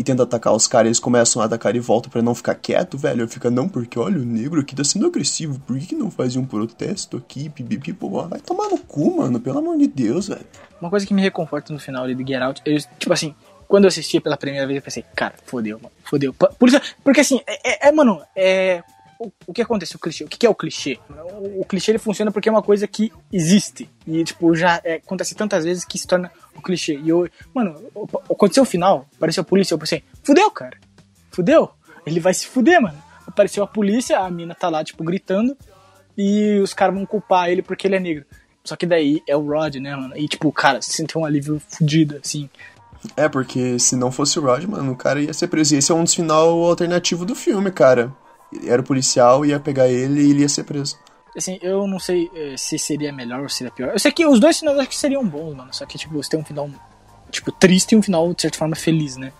e 0.00 0.02
tenta 0.02 0.22
atacar 0.22 0.54
os 0.54 0.66
caras, 0.66 0.86
eles 0.86 0.98
começam 0.98 1.42
a 1.42 1.44
atacar 1.44 1.76
e 1.76 1.78
voltam 1.78 2.10
para 2.10 2.22
não 2.22 2.34
ficar 2.34 2.54
quieto, 2.54 2.96
velho. 2.96 3.28
Fica, 3.28 3.50
não, 3.50 3.68
porque 3.68 3.98
olha, 3.98 4.16
o 4.16 4.24
negro 4.24 4.58
aqui 4.58 4.74
tá 4.74 4.82
sendo 4.82 5.06
agressivo, 5.06 5.60
por 5.60 5.78
que, 5.78 5.88
que 5.88 5.94
não 5.94 6.10
faz 6.10 6.36
um 6.36 6.44
protesto 6.46 7.18
aqui, 7.18 7.50
pipipi, 7.50 7.94
vai 8.26 8.40
tomar 8.40 8.70
no 8.70 8.78
cu, 8.78 9.18
mano, 9.18 9.38
pelo 9.38 9.58
amor 9.58 9.76
de 9.76 9.86
Deus, 9.86 10.28
velho. 10.28 10.46
Uma 10.80 10.88
coisa 10.88 11.06
que 11.06 11.12
me 11.12 11.20
reconforta 11.20 11.70
no 11.70 11.78
final 11.78 12.04
ali 12.04 12.14
do 12.14 12.26
Get 12.26 12.40
Out, 12.40 12.62
eu, 12.64 12.78
tipo 12.98 13.12
assim, 13.12 13.34
quando 13.68 13.84
eu 13.84 13.88
assisti 13.88 14.18
pela 14.20 14.38
primeira 14.38 14.66
vez, 14.66 14.78
eu 14.78 14.82
pensei, 14.82 15.04
cara, 15.14 15.34
fodeu, 15.44 15.78
mano, 15.78 15.92
fodeu. 16.02 16.32
Por 16.32 16.66
isso, 16.66 16.80
porque 17.04 17.20
assim, 17.20 17.42
é, 17.46 17.88
é, 17.88 17.88
é 17.88 17.92
mano, 17.92 18.22
é 18.34 18.82
o, 19.46 19.52
que 19.52 19.60
acontece? 19.60 19.96
O 19.96 19.98
clichê. 19.98 20.24
O 20.24 20.28
que, 20.28 20.46
é 20.46 20.48
o 20.48 20.54
clichê? 20.54 20.98
O, 21.10 21.60
o, 21.60 21.64
clichê 21.64 21.90
ele 21.90 21.98
funciona 21.98 22.32
porque 22.32 22.48
é 22.48 22.52
uma 22.52 22.62
coisa 22.62 22.86
que 22.86 23.12
existe. 23.30 23.88
E, 24.06 24.24
tipo, 24.24 24.54
já 24.56 24.80
é, 24.82 24.94
acontece 24.94 25.34
tantas 25.34 25.64
vezes 25.64 25.84
que 25.84 25.98
se 25.98 26.06
torna 26.06 26.32
o 26.56 26.62
clichê. 26.62 26.98
E 26.98 27.10
eu, 27.10 27.28
mano, 27.54 27.76
aconteceu 28.30 28.62
o 28.62 28.66
final, 28.66 29.06
apareceu 29.16 29.42
a 29.42 29.44
polícia, 29.44 29.74
eu 29.74 29.78
pensei, 29.78 30.02
fudeu, 30.22 30.50
cara. 30.50 30.78
Fudeu. 31.30 31.70
Ele 32.06 32.18
vai 32.18 32.32
se 32.32 32.46
fuder, 32.46 32.80
mano. 32.80 32.96
Apareceu 33.26 33.62
a 33.62 33.66
polícia, 33.66 34.18
a 34.18 34.30
mina 34.30 34.54
tá 34.54 34.70
lá, 34.70 34.82
tipo, 34.82 35.04
gritando. 35.04 35.54
E 36.16 36.58
os 36.60 36.72
caras 36.72 36.94
vão 36.94 37.04
culpar 37.04 37.50
ele 37.50 37.60
porque 37.60 37.86
ele 37.86 37.96
é 37.96 38.00
negro. 38.00 38.24
Só 38.64 38.74
que 38.74 38.86
daí 38.86 39.22
é 39.28 39.36
o 39.36 39.46
Rod, 39.46 39.76
né, 39.76 39.94
mano? 39.94 40.16
E, 40.16 40.26
tipo, 40.28 40.50
cara, 40.50 40.80
se 40.80 40.92
sentiu 40.92 41.20
um 41.20 41.24
alívio 41.26 41.60
fudido, 41.68 42.18
assim. 42.22 42.48
É, 43.16 43.28
porque 43.28 43.78
se 43.78 43.96
não 43.96 44.10
fosse 44.10 44.38
o 44.38 44.42
Rod, 44.42 44.64
mano, 44.64 44.92
o 44.92 44.96
cara 44.96 45.20
ia 45.20 45.32
ser 45.34 45.48
preso. 45.48 45.74
E 45.74 45.78
esse 45.78 45.92
é 45.92 45.94
um 45.94 46.04
dos 46.04 46.14
final 46.14 46.48
alternativo 46.64 47.26
do 47.26 47.34
filme, 47.34 47.70
cara 47.70 48.14
era 48.64 48.80
o 48.80 48.84
policial, 48.84 49.44
ia 49.44 49.60
pegar 49.60 49.88
ele 49.88 50.20
e 50.20 50.30
ele 50.30 50.40
ia 50.40 50.48
ser 50.48 50.64
preso. 50.64 50.98
Assim, 51.36 51.58
eu 51.62 51.86
não 51.86 52.00
sei 52.00 52.30
eh, 52.34 52.56
se 52.56 52.78
seria 52.78 53.12
melhor 53.12 53.42
ou 53.42 53.48
seria 53.48 53.70
pior. 53.70 53.90
Eu 53.92 53.98
sei 53.98 54.10
que 54.10 54.26
os 54.26 54.40
dois 54.40 54.58
finais 54.58 54.78
acho 54.78 54.88
que 54.88 54.96
seriam 54.96 55.26
bons, 55.26 55.54
mano. 55.54 55.72
Só 55.72 55.86
que, 55.86 55.96
tipo, 55.96 56.14
você 56.14 56.30
tem 56.30 56.40
um 56.40 56.44
final, 56.44 56.68
tipo, 57.30 57.52
triste 57.52 57.92
e 57.92 57.96
um 57.96 58.02
final, 58.02 58.34
de 58.34 58.42
certa 58.42 58.58
forma, 58.58 58.74
feliz, 58.74 59.16
né? 59.16 59.32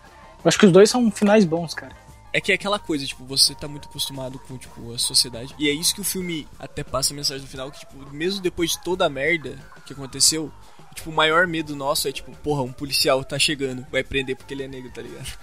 Eu 0.44 0.48
acho 0.48 0.58
que 0.58 0.66
os 0.66 0.72
dois 0.72 0.88
são 0.88 1.10
finais 1.10 1.44
bons, 1.44 1.74
cara. 1.74 1.94
É 2.32 2.40
que 2.40 2.52
é 2.52 2.54
aquela 2.54 2.78
coisa, 2.78 3.04
tipo, 3.04 3.24
você 3.24 3.54
tá 3.56 3.66
muito 3.66 3.88
acostumado 3.88 4.38
com, 4.38 4.56
tipo, 4.56 4.92
a 4.94 4.98
sociedade. 4.98 5.52
E 5.58 5.68
é 5.68 5.72
isso 5.72 5.92
que 5.92 6.00
o 6.00 6.04
filme 6.04 6.46
até 6.60 6.84
passa 6.84 7.12
a 7.12 7.16
mensagem 7.16 7.42
no 7.42 7.48
final, 7.48 7.72
que, 7.72 7.80
tipo, 7.80 7.96
mesmo 8.12 8.40
depois 8.40 8.70
de 8.70 8.78
toda 8.82 9.04
a 9.04 9.10
merda 9.10 9.58
que 9.84 9.92
aconteceu, 9.92 10.52
Tipo, 10.94 11.10
o 11.10 11.12
maior 11.12 11.46
medo 11.46 11.76
nosso 11.76 12.08
é, 12.08 12.12
tipo, 12.12 12.32
porra, 12.38 12.62
um 12.62 12.72
policial 12.72 13.22
tá 13.22 13.38
chegando, 13.38 13.86
vai 13.90 14.02
prender 14.02 14.36
porque 14.36 14.52
ele 14.52 14.64
é 14.64 14.68
negro, 14.68 14.90
tá 14.90 15.00
ligado? 15.00 15.38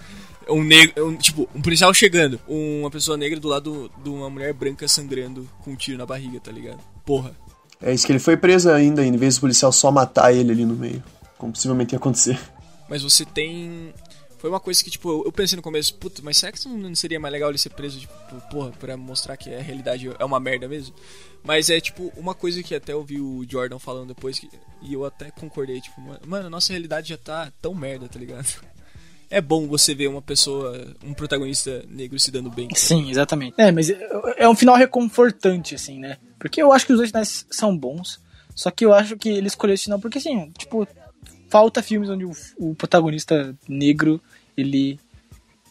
Um 0.48 0.64
negro, 0.64 1.06
um, 1.06 1.16
tipo, 1.16 1.48
um 1.54 1.60
policial 1.60 1.92
chegando, 1.92 2.40
uma 2.48 2.90
pessoa 2.90 3.16
negra 3.16 3.38
do 3.38 3.48
lado 3.48 3.90
de 4.02 4.08
uma 4.08 4.30
mulher 4.30 4.52
branca 4.52 4.88
sangrando 4.88 5.48
com 5.62 5.72
um 5.72 5.76
tiro 5.76 5.98
na 5.98 6.06
barriga, 6.06 6.40
tá 6.40 6.50
ligado? 6.50 6.78
Porra. 7.04 7.36
É 7.80 7.92
isso 7.92 8.06
que 8.06 8.12
ele 8.12 8.18
foi 8.18 8.36
preso 8.36 8.70
ainda, 8.70 9.04
em 9.04 9.16
vez 9.16 9.36
do 9.36 9.42
policial 9.42 9.70
só 9.70 9.90
matar 9.90 10.32
ele 10.32 10.50
ali 10.50 10.64
no 10.64 10.74
meio. 10.74 11.02
Como 11.36 11.52
possivelmente 11.52 11.94
ia 11.94 11.98
acontecer. 11.98 12.38
Mas 12.88 13.02
você 13.02 13.24
tem 13.24 13.92
foi 14.38 14.48
uma 14.48 14.60
coisa 14.60 14.82
que, 14.82 14.90
tipo, 14.90 15.24
eu 15.24 15.32
pensei 15.32 15.56
no 15.56 15.62
começo, 15.62 15.92
puta, 15.94 16.22
mas 16.22 16.38
será 16.38 16.52
que 16.52 16.68
não 16.68 16.94
seria 16.94 17.18
mais 17.18 17.32
legal 17.32 17.50
ele 17.50 17.58
ser 17.58 17.70
preso, 17.70 17.98
tipo, 17.98 18.14
porra, 18.50 18.70
pra 18.70 18.96
mostrar 18.96 19.36
que 19.36 19.52
a 19.52 19.60
realidade 19.60 20.08
é 20.16 20.24
uma 20.24 20.38
merda 20.38 20.68
mesmo? 20.68 20.94
Mas 21.42 21.68
é, 21.70 21.80
tipo, 21.80 22.12
uma 22.16 22.34
coisa 22.34 22.62
que 22.62 22.74
até 22.74 22.92
eu 22.92 23.02
vi 23.02 23.20
o 23.20 23.44
Jordan 23.48 23.80
falando 23.80 24.14
depois, 24.14 24.38
que, 24.38 24.48
e 24.80 24.94
eu 24.94 25.04
até 25.04 25.32
concordei, 25.32 25.80
tipo, 25.80 26.00
mano, 26.24 26.48
nossa 26.48 26.72
realidade 26.72 27.08
já 27.08 27.18
tá 27.18 27.52
tão 27.60 27.74
merda, 27.74 28.08
tá 28.08 28.18
ligado? 28.18 28.46
É 29.30 29.40
bom 29.40 29.66
você 29.66 29.94
ver 29.94 30.08
uma 30.08 30.22
pessoa, 30.22 30.94
um 31.04 31.12
protagonista 31.12 31.84
negro 31.88 32.18
se 32.18 32.30
dando 32.30 32.50
bem. 32.50 32.68
Sim, 32.74 33.10
exatamente. 33.10 33.54
É, 33.58 33.70
mas 33.70 33.90
é 34.36 34.48
um 34.48 34.54
final 34.54 34.76
reconfortante, 34.76 35.74
assim, 35.74 35.98
né? 35.98 36.16
Porque 36.38 36.62
eu 36.62 36.72
acho 36.72 36.86
que 36.86 36.92
os 36.92 36.98
dois 36.98 37.10
finais 37.10 37.46
são 37.50 37.76
bons, 37.76 38.20
só 38.54 38.70
que 38.70 38.84
eu 38.84 38.92
acho 38.94 39.16
que 39.16 39.28
ele 39.28 39.46
escolheu 39.46 39.74
esse 39.74 39.84
final 39.84 39.98
porque, 39.98 40.18
assim, 40.18 40.50
tipo, 40.56 40.86
falta 41.48 41.82
filmes 41.82 42.08
onde 42.08 42.24
o, 42.24 42.32
o, 42.56 42.74
protagonista 42.74 43.54
negro 43.68 44.20
ele 44.56 44.98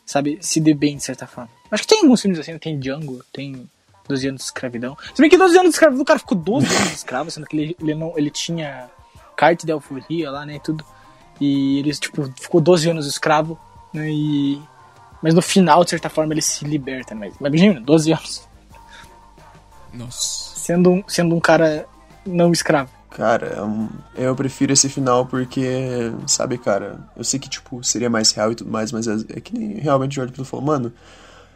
sabe 0.05 0.38
se 0.41 0.60
dê 0.60 0.74
bem 0.74 0.97
de 0.97 1.03
certa 1.03 1.26
forma. 1.26 1.49
Acho 1.72 1.84
que 1.84 1.89
tem 1.89 2.01
alguns 2.01 2.22
filmes 2.22 2.39
assim, 2.39 2.58
tem 2.58 2.80
Django, 2.80 3.24
tem 3.34 3.68
12 4.08 4.28
anos 4.28 4.41
de 4.41 4.45
escravidão. 4.45 4.97
Se 5.14 5.22
bem 5.22 5.30
que 5.30 5.38
12 5.38 5.58
anos 5.58 5.70
de 5.70 5.76
escravidão, 5.76 6.01
o 6.01 6.05
cara 6.05 6.20
ficou 6.20 6.38
12 6.38 6.66
anos 6.66 6.89
de 6.89 6.95
escravo, 6.95 7.32
sendo 7.32 7.45
que 7.45 7.58
ele, 7.58 7.78
ele, 7.80 7.95
não, 7.95 8.18
ele 8.18 8.30
tinha 8.30 8.89
carta 9.36 9.66
de 9.66 9.72
alforria 9.72 10.32
lá, 10.32 10.45
né, 10.45 10.55
e 10.55 10.60
tudo. 10.60 10.84
E 11.40 11.80
ele, 11.80 11.92
tipo, 11.94 12.32
ficou 12.40 12.60
12 12.60 12.90
anos 12.90 13.08
escravo, 13.08 13.60
né, 13.94 14.10
e... 14.10 14.62
Mas 15.22 15.34
no 15.34 15.42
final, 15.42 15.84
de 15.84 15.90
certa 15.90 16.10
forma, 16.10 16.34
ele 16.34 16.42
se 16.42 16.64
liberta, 16.64 17.16
mas, 17.16 17.34
mas 17.40 17.52
imagina, 17.52 17.82
12 17.82 18.12
anos. 18.14 18.48
Nossa. 19.94 20.56
Sendo 20.60 20.92
um, 20.92 21.04
sendo 21.08 21.36
um 21.36 21.40
cara 21.40 21.88
não 22.26 22.52
escravo. 22.52 22.92
Cara, 23.10 23.58
eu 24.16 24.36
prefiro 24.36 24.74
esse 24.74 24.88
final 24.90 25.26
porque, 25.26 26.12
sabe, 26.28 26.58
cara, 26.58 27.00
eu 27.16 27.24
sei 27.24 27.40
que, 27.40 27.50
tipo, 27.50 27.84
seria 27.84 28.12
mais 28.12 28.32
real 28.32 28.52
e 28.52 28.56
tudo 28.56 28.70
mais, 28.70 28.92
mas 28.92 29.08
é, 29.08 29.14
é 29.30 29.40
que 29.40 29.58
nem 29.58 29.80
realmente 29.80 30.20
o 30.20 30.22
Jordan 30.22 30.44
falou, 30.44 30.66
mano, 30.66 30.94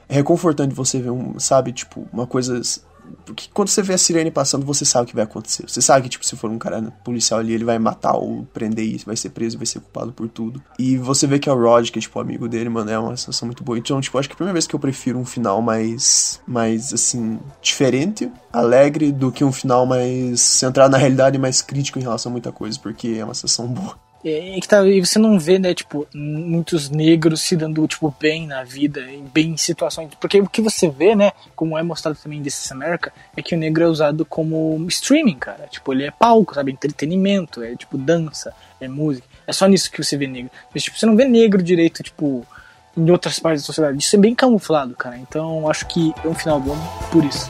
é 0.10 0.16
reconfortante 0.16 0.74
você 0.74 1.00
ver 1.00 1.12
um, 1.12 1.40
sabe, 1.40 1.72
tipo, 1.72 2.08
uma 2.12 2.26
coisa 2.26 2.60
porque 3.26 3.48
quando 3.54 3.70
você 3.70 3.82
vê 3.82 3.94
a 3.94 3.98
sirene 3.98 4.32
passando, 4.32 4.66
você 4.66 4.86
sabe 4.86 5.06
o 5.06 5.08
que 5.08 5.16
vai 5.16 5.24
acontecer. 5.24 5.64
Você 5.68 5.82
sabe 5.82 6.04
que, 6.04 6.10
tipo, 6.10 6.26
se 6.26 6.36
for 6.36 6.50
um 6.50 6.58
cara 6.58 6.82
policial 7.04 7.40
ali, 7.40 7.54
ele 7.54 7.64
vai 7.64 7.80
matar 7.80 8.14
ou 8.14 8.46
prender 8.54 8.86
isso, 8.86 9.06
vai 9.06 9.16
ser 9.16 9.30
preso, 9.30 9.58
vai 9.58 9.66
ser 9.66 9.80
culpado 9.80 10.12
por 10.12 10.28
tudo. 10.28 10.62
E 10.78 10.98
você 10.98 11.28
vê 11.28 11.40
que 11.40 11.50
é 11.50 11.54
o 11.54 11.60
Rod, 11.60 11.90
que 11.90 12.00
é, 12.00 12.02
tipo, 12.02 12.20
amigo 12.20 12.48
dele, 12.48 12.70
mano, 12.70 12.90
é 12.90 12.98
uma 12.98 13.16
sensação 13.18 13.46
muito 13.46 13.64
boa. 13.64 13.78
Então, 13.78 14.00
tipo, 14.02 14.18
acho 14.18 14.28
que 14.28 14.34
é 14.34 14.36
a 14.36 14.38
primeira 14.38 14.54
vez 14.54 14.68
que 14.68 14.76
eu 14.76 14.80
prefiro 14.80 15.20
um 15.20 15.26
final 15.26 15.62
mais, 15.62 16.42
mais, 16.48 16.94
assim, 16.94 17.40
diferente, 17.62 18.32
alegre, 18.52 19.12
do 19.12 19.32
que 19.32 19.44
um 19.44 19.52
final 19.52 19.86
mais 19.86 20.42
centrado 20.42 20.92
na 20.92 20.98
realidade 20.98 21.38
e 21.38 21.40
mais 21.40 21.62
crítico 21.62 22.00
em 22.00 22.02
relação 22.02 22.30
a 22.30 22.34
muita 22.34 22.52
coisa, 22.52 22.80
porque 22.80 23.16
é 23.20 23.24
uma 23.24 23.34
sensação 23.34 23.68
boa. 23.72 24.11
É, 24.24 24.60
que 24.60 24.68
tá, 24.68 24.86
e 24.88 25.00
você 25.00 25.18
não 25.18 25.40
vê, 25.40 25.58
né, 25.58 25.74
tipo, 25.74 26.08
muitos 26.14 26.90
negros 26.90 27.42
se 27.42 27.56
dando, 27.56 27.88
tipo, 27.88 28.14
bem 28.20 28.46
na 28.46 28.64
vida, 28.64 29.02
bem 29.34 29.52
em 29.52 29.58
situações. 29.58 30.12
Porque 30.20 30.40
o 30.40 30.48
que 30.48 30.62
você 30.62 30.88
vê, 30.88 31.16
né, 31.16 31.32
como 31.56 31.78
é 31.78 31.82
mostrado 31.82 32.18
também 32.22 32.40
em 32.40 32.44
This 32.44 32.72
America, 32.72 33.12
é 33.36 33.42
que 33.42 33.56
o 33.56 33.58
negro 33.58 33.84
é 33.84 33.88
usado 33.88 34.24
como 34.24 34.86
streaming, 34.88 35.38
cara. 35.38 35.68
Tipo, 35.68 35.94
ele 35.94 36.06
é 36.06 36.12
palco, 36.12 36.54
sabe? 36.54 36.72
Entretenimento, 36.72 37.64
é 37.64 37.76
tipo 37.76 37.98
dança, 37.98 38.54
é 38.80 38.88
música. 38.88 39.28
É 39.48 39.54
só 39.54 39.66
nisso 39.68 39.92
que 39.92 40.04
você 40.04 40.16
vê 40.16 40.28
negro. 40.28 40.52
Mas, 40.74 40.84
tipo, 40.84 40.98
você 40.98 41.06
não 41.06 41.16
vê 41.16 41.26
negro 41.26 41.62
direito, 41.62 42.04
tipo, 42.04 42.46
em 42.96 43.10
outras 43.10 43.40
partes 43.40 43.64
da 43.64 43.66
sociedade. 43.66 43.98
Isso 43.98 44.16
é 44.16 44.20
bem 44.20 44.36
camuflado, 44.36 44.96
cara. 44.96 45.18
Então, 45.18 45.68
acho 45.68 45.88
que 45.88 46.14
é 46.24 46.28
um 46.28 46.36
final 46.36 46.60
bom 46.60 46.78
por 47.12 47.24
isso. 47.26 47.50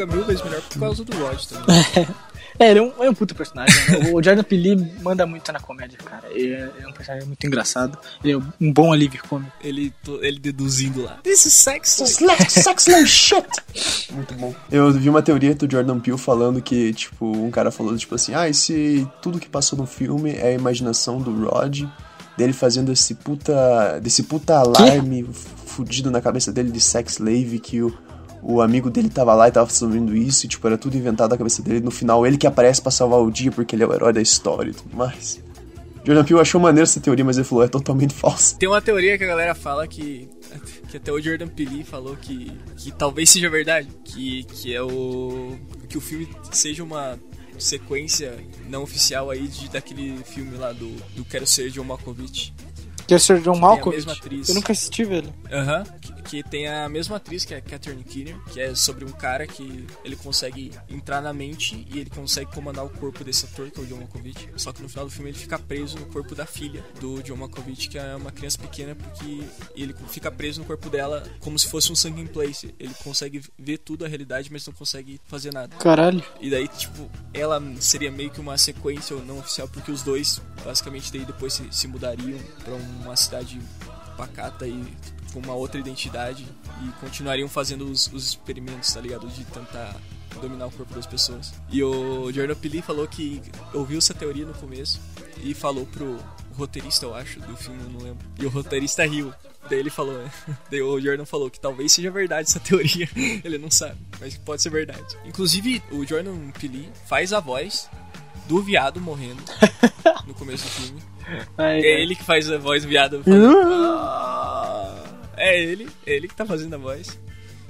Fica 0.00 0.06
mil 0.06 0.24
vezes 0.24 0.42
melhor 0.42 0.62
por 0.62 0.78
causa 0.78 1.04
do 1.04 1.16
Rod 1.16 1.44
também. 1.44 1.76
É, 2.58 2.70
ele 2.70 2.78
é 2.78 2.82
um, 2.82 3.04
é 3.04 3.10
um 3.10 3.14
puto 3.14 3.34
personagem. 3.34 3.74
Né? 3.88 4.10
O 4.12 4.22
Jordan 4.22 4.42
Peele 4.42 4.92
manda 5.02 5.26
muito 5.26 5.50
na 5.52 5.60
comédia, 5.60 5.98
cara. 5.98 6.28
Ele 6.30 6.54
é, 6.54 6.70
é, 6.80 6.88
um 6.88 6.92
personagem 6.92 7.26
muito 7.26 7.46
engraçado. 7.46 7.98
Ele 8.22 8.34
é 8.34 8.36
um 8.60 8.72
bom 8.72 8.92
alívio 8.92 9.20
cômico. 9.28 9.52
Ele, 9.62 9.92
ele 10.20 10.38
deduzindo 10.38 11.02
lá. 11.02 11.18
This 11.22 11.46
is 11.46 11.52
sex. 11.52 12.02
sex 12.48 12.86
no 12.86 13.06
shit. 13.06 13.46
Muito 14.12 14.34
bom. 14.34 14.54
Eu 14.70 14.92
vi 14.92 15.08
uma 15.08 15.22
teoria 15.22 15.54
do 15.54 15.70
Jordan 15.70 16.00
Peele 16.00 16.18
falando 16.18 16.62
que, 16.62 16.92
tipo, 16.94 17.26
um 17.26 17.50
cara 17.50 17.70
falou, 17.70 17.96
tipo 17.96 18.14
assim, 18.14 18.34
ah, 18.34 18.48
esse 18.48 19.06
tudo 19.20 19.38
que 19.38 19.48
passou 19.48 19.78
no 19.78 19.86
filme 19.86 20.32
é 20.32 20.48
a 20.48 20.52
imaginação 20.52 21.20
do 21.20 21.46
Rod, 21.46 21.82
dele 22.36 22.52
fazendo 22.52 22.92
esse 22.92 23.14
puta, 23.14 23.98
desse 24.00 24.22
puta 24.22 24.56
alarme 24.56 25.24
que? 25.24 25.32
fudido 25.66 26.10
na 26.10 26.20
cabeça 26.20 26.50
dele 26.52 26.70
de 26.70 26.80
sex 26.80 27.14
slave 27.14 27.58
que 27.58 27.82
o 27.82 27.96
o 28.42 28.60
amigo 28.60 28.90
dele 28.90 29.08
tava 29.08 29.34
lá 29.34 29.48
e 29.48 29.52
tava 29.52 29.66
fazendo 29.66 30.16
isso, 30.16 30.46
e 30.46 30.48
tipo, 30.48 30.66
era 30.66 30.78
tudo 30.78 30.96
inventado 30.96 31.30
na 31.30 31.38
cabeça 31.38 31.62
dele. 31.62 31.80
No 31.80 31.90
final, 31.90 32.26
ele 32.26 32.38
que 32.38 32.46
aparece 32.46 32.80
para 32.80 32.90
salvar 32.90 33.20
o 33.20 33.30
dia 33.30 33.50
porque 33.50 33.76
ele 33.76 33.82
é 33.82 33.86
o 33.86 33.92
herói 33.92 34.12
da 34.12 34.20
história 34.20 34.70
e 34.70 34.74
tudo 34.74 34.96
mais. 34.96 35.40
Jordan 36.04 36.24
Peele 36.24 36.40
achou 36.40 36.60
maneiro 36.60 36.84
essa 36.84 36.98
teoria, 36.98 37.24
mas 37.24 37.36
ele 37.36 37.44
falou, 37.46 37.64
é 37.64 37.68
totalmente 37.68 38.14
falsa. 38.14 38.56
Tem 38.58 38.68
uma 38.68 38.80
teoria 38.80 39.18
que 39.18 39.24
a 39.24 39.26
galera 39.26 39.54
fala 39.54 39.86
que. 39.86 40.28
Que 40.88 40.96
até 40.96 41.12
o 41.12 41.20
Jordan 41.20 41.46
Peele 41.46 41.84
falou 41.84 42.16
que, 42.16 42.50
que 42.76 42.90
talvez 42.90 43.30
seja 43.30 43.48
verdade. 43.48 43.88
Que, 44.04 44.44
que 44.44 44.74
é 44.74 44.82
o. 44.82 45.56
Que 45.88 45.98
o 45.98 46.00
filme 46.00 46.28
seja 46.50 46.82
uma 46.82 47.18
sequência 47.58 48.38
não 48.68 48.82
oficial 48.82 49.30
aí 49.30 49.46
de, 49.46 49.68
daquele 49.68 50.16
filme 50.24 50.56
lá 50.56 50.72
do, 50.72 50.88
do 51.14 51.24
Quero 51.24 51.46
Ser 51.46 51.70
John 51.70 51.84
Malkovich. 51.84 52.54
Quero 53.06 53.20
Ser 53.20 53.40
John 53.42 53.56
Malkovich? 53.56 54.06
Eu 54.48 54.54
nunca 54.54 54.72
assisti, 54.72 55.04
velho. 55.04 55.32
Aham. 55.52 55.84
Uhum 55.84 56.19
que 56.30 56.44
tem 56.44 56.68
a 56.68 56.88
mesma 56.88 57.16
atriz, 57.16 57.44
que 57.44 57.52
é 57.52 57.56
a 57.56 57.60
Catherine 57.60 58.04
Keener, 58.04 58.38
que 58.52 58.60
é 58.60 58.72
sobre 58.72 59.04
um 59.04 59.10
cara 59.10 59.48
que 59.48 59.84
ele 60.04 60.14
consegue 60.14 60.70
entrar 60.88 61.20
na 61.20 61.32
mente 61.32 61.84
e 61.92 61.98
ele 61.98 62.08
consegue 62.08 62.52
comandar 62.52 62.84
o 62.84 62.88
corpo 62.88 63.24
desse 63.24 63.46
ator, 63.46 63.68
que 63.68 63.80
é 63.80 63.82
o 63.82 63.86
John 63.86 63.96
Malkovich. 63.96 64.48
Só 64.56 64.72
que 64.72 64.80
no 64.80 64.88
final 64.88 65.06
do 65.06 65.10
filme 65.10 65.30
ele 65.30 65.38
fica 65.38 65.58
preso 65.58 65.98
no 65.98 66.06
corpo 66.06 66.32
da 66.32 66.46
filha 66.46 66.84
do 67.00 67.20
John 67.24 67.34
Malkovich, 67.34 67.88
que 67.88 67.98
é 67.98 68.14
uma 68.14 68.30
criança 68.30 68.58
pequena, 68.58 68.94
porque 68.94 69.42
ele 69.74 69.92
fica 70.06 70.30
preso 70.30 70.60
no 70.60 70.66
corpo 70.66 70.88
dela 70.88 71.28
como 71.40 71.58
se 71.58 71.66
fosse 71.66 71.90
um 71.90 71.96
sangue 71.96 72.22
in 72.22 72.28
place. 72.28 72.72
Ele 72.78 72.94
consegue 73.02 73.42
ver 73.58 73.78
tudo 73.78 74.04
a 74.04 74.08
realidade, 74.08 74.52
mas 74.52 74.64
não 74.64 74.72
consegue 74.72 75.20
fazer 75.26 75.52
nada. 75.52 75.74
Caralho. 75.78 76.22
E 76.40 76.48
daí, 76.48 76.68
tipo, 76.68 77.10
ela 77.34 77.60
seria 77.80 78.12
meio 78.12 78.30
que 78.30 78.38
uma 78.38 78.56
sequência 78.56 79.16
não 79.16 79.40
oficial, 79.40 79.66
porque 79.66 79.90
os 79.90 80.04
dois, 80.04 80.40
basicamente, 80.64 81.12
daí 81.12 81.24
depois 81.24 81.54
se, 81.54 81.66
se 81.72 81.88
mudariam 81.88 82.38
para 82.64 82.74
uma 82.74 83.16
cidade 83.16 83.60
pacata 84.16 84.68
e 84.68 84.84
com 85.32 85.40
uma 85.40 85.54
outra 85.54 85.80
identidade 85.80 86.46
e 86.84 86.88
continuariam 87.00 87.48
fazendo 87.48 87.90
os, 87.90 88.06
os 88.12 88.28
experimentos, 88.28 88.92
tá 88.92 89.00
ligado? 89.00 89.28
De 89.28 89.44
tentar 89.44 89.96
dominar 90.40 90.66
o 90.66 90.70
corpo 90.70 90.94
das 90.94 91.06
pessoas. 91.06 91.52
E 91.70 91.82
o 91.82 92.30
Jordan 92.32 92.54
Peele 92.54 92.82
falou 92.82 93.06
que 93.06 93.42
ouviu 93.74 93.98
essa 93.98 94.14
teoria 94.14 94.46
no 94.46 94.54
começo 94.54 95.00
e 95.42 95.54
falou 95.54 95.86
pro 95.86 96.18
roteirista, 96.54 97.06
eu 97.06 97.14
acho, 97.14 97.40
do 97.40 97.56
filme, 97.56 97.82
não 97.92 98.00
lembro. 98.00 98.26
E 98.38 98.46
o 98.46 98.48
roteirista 98.48 99.04
riu. 99.04 99.32
Daí 99.68 99.78
ele 99.78 99.90
falou, 99.90 100.14
né? 100.14 100.30
Daí 100.70 100.82
o 100.82 101.00
Jordan 101.00 101.24
falou 101.24 101.50
que 101.50 101.60
talvez 101.60 101.92
seja 101.92 102.10
verdade 102.10 102.48
essa 102.48 102.60
teoria. 102.60 103.08
ele 103.44 103.58
não 103.58 103.70
sabe, 103.70 103.98
mas 104.18 104.36
pode 104.36 104.62
ser 104.62 104.70
verdade. 104.70 105.16
Inclusive, 105.24 105.82
o 105.90 106.04
Jordan 106.06 106.50
Peele 106.58 106.90
faz 107.06 107.32
a 107.32 107.40
voz 107.40 107.88
do 108.48 108.62
viado 108.62 109.00
morrendo 109.00 109.42
no 110.26 110.34
começo 110.34 110.64
do 110.64 110.70
filme. 110.70 111.02
Ai, 111.56 111.80
é 111.80 112.02
ele 112.02 112.16
que 112.16 112.24
faz 112.24 112.50
a 112.50 112.58
voz 112.58 112.82
do 112.82 112.88
viado. 112.88 113.22
Ah! 113.28 114.89
É 115.40 115.58
ele, 115.58 115.88
é 116.06 116.12
ele 116.12 116.28
que 116.28 116.36
tá 116.36 116.44
fazendo 116.44 116.74
a 116.74 116.78
voz. 116.78 117.18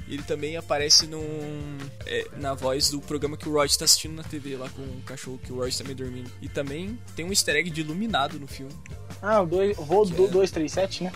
Ele 0.09 0.25
também 0.25 0.57
aparece 0.57 1.07
num, 1.07 1.79
é, 2.05 2.27
na 2.37 2.53
voz 2.53 2.91
do 2.91 3.01
programa 3.01 3.37
que 3.37 3.49
o 3.49 3.53
Rod 3.53 3.73
tá 3.77 3.85
assistindo 3.85 4.15
na 4.15 4.25
TV 4.25 4.57
lá 4.57 4.69
com 4.69 4.83
o 4.83 5.03
cachorro 5.07 5.39
que 5.39 5.53
o 5.53 5.57
Rod 5.57 5.73
tá 5.73 5.85
meio 5.85 5.95
dormindo. 5.95 6.29
E 6.43 6.49
também 6.49 6.99
tem 7.15 7.25
um 7.25 7.29
easter 7.29 7.55
egg 7.55 7.71
de 7.71 7.83
iluminado 7.83 8.41
no 8.41 8.49
filme. 8.49 8.73
Ah, 9.23 9.41
o 9.41 9.47
voo 9.47 10.05
do 10.05 10.25
é, 10.25 10.29
237, 10.29 11.05
né? 11.05 11.13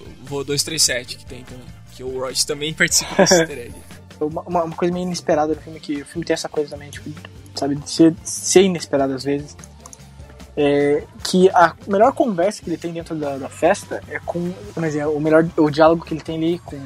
O 0.00 0.24
voo 0.24 0.42
237 0.42 1.18
que 1.18 1.26
tem 1.26 1.44
também. 1.44 1.66
Que 1.94 2.02
o 2.02 2.18
Rod 2.18 2.36
também 2.42 2.74
participa 2.74 3.14
desse 3.22 3.34
easter 3.34 3.58
egg. 3.58 3.74
Uma, 4.20 4.42
uma, 4.42 4.76
coisa 4.76 4.92
meio 4.92 5.06
inesperada 5.06 5.54
no 5.54 5.60
filme, 5.60 5.78
que 5.78 6.02
o 6.02 6.04
filme 6.04 6.24
tem 6.24 6.34
essa 6.34 6.48
coisa 6.48 6.70
também, 6.70 6.90
tipo, 6.90 7.10
sabe, 7.54 7.76
de 7.76 7.88
ser, 7.88 8.14
ser 8.24 8.62
inesperado 8.62 9.12
às 9.14 9.24
vezes 9.24 9.56
é, 10.56 11.04
que 11.24 11.48
a 11.50 11.74
melhor 11.86 12.12
conversa 12.12 12.62
que 12.62 12.68
ele 12.68 12.76
tem 12.76 12.92
dentro 12.92 13.14
da, 13.14 13.38
da 13.38 13.48
festa 13.48 14.02
é 14.08 14.18
com, 14.18 14.52
por 14.74 14.84
exemplo, 14.84 15.16
o 15.16 15.20
melhor 15.20 15.46
o 15.56 15.70
diálogo 15.70 16.04
que 16.04 16.14
ele 16.14 16.20
tem 16.20 16.36
ali 16.36 16.58
com, 16.58 16.78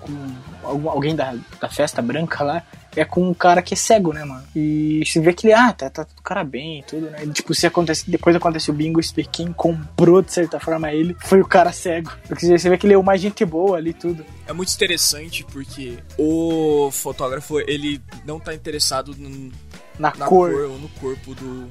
com 0.00 0.88
alguém 0.88 1.14
da, 1.14 1.34
da 1.60 1.68
festa 1.68 2.00
branca 2.00 2.42
lá 2.42 2.62
é 2.94 3.04
com 3.04 3.26
um 3.26 3.34
cara 3.34 3.62
que 3.62 3.74
é 3.74 3.76
cego, 3.76 4.12
né, 4.12 4.24
mano? 4.24 4.44
E 4.54 5.02
você 5.04 5.20
vê 5.20 5.32
que 5.32 5.46
ele, 5.46 5.54
ah, 5.54 5.72
tá, 5.72 5.88
tá 5.88 6.06
o 6.18 6.22
cara 6.22 6.44
bem 6.44 6.80
e 6.80 6.82
tudo, 6.82 7.10
né? 7.10 7.24
E, 7.24 7.28
tipo, 7.30 7.54
se 7.54 7.66
acontece, 7.66 8.10
depois 8.10 8.36
acontece 8.36 8.70
o 8.70 8.74
bingo, 8.74 9.00
vê 9.14 9.24
quem 9.24 9.52
comprou, 9.52 10.20
de 10.20 10.32
certa 10.32 10.60
forma, 10.60 10.92
ele 10.92 11.16
foi 11.20 11.40
o 11.40 11.46
cara 11.46 11.72
cego. 11.72 12.12
Porque 12.28 12.46
você 12.46 12.68
vê 12.68 12.76
que 12.76 12.86
ele 12.86 12.94
é 12.94 12.98
uma 12.98 13.16
gente 13.16 13.44
boa 13.44 13.78
ali 13.78 13.94
tudo. 13.94 14.24
É 14.46 14.52
muito 14.52 14.72
interessante 14.74 15.44
porque 15.44 15.98
o 16.18 16.90
fotógrafo, 16.92 17.60
ele 17.60 18.00
não 18.26 18.38
tá 18.38 18.54
interessado 18.54 19.14
no, 19.16 19.50
na, 19.98 20.12
na 20.14 20.26
cor. 20.26 20.52
cor 20.52 20.70
ou 20.70 20.78
no 20.78 20.88
corpo 20.90 21.34
do. 21.34 21.70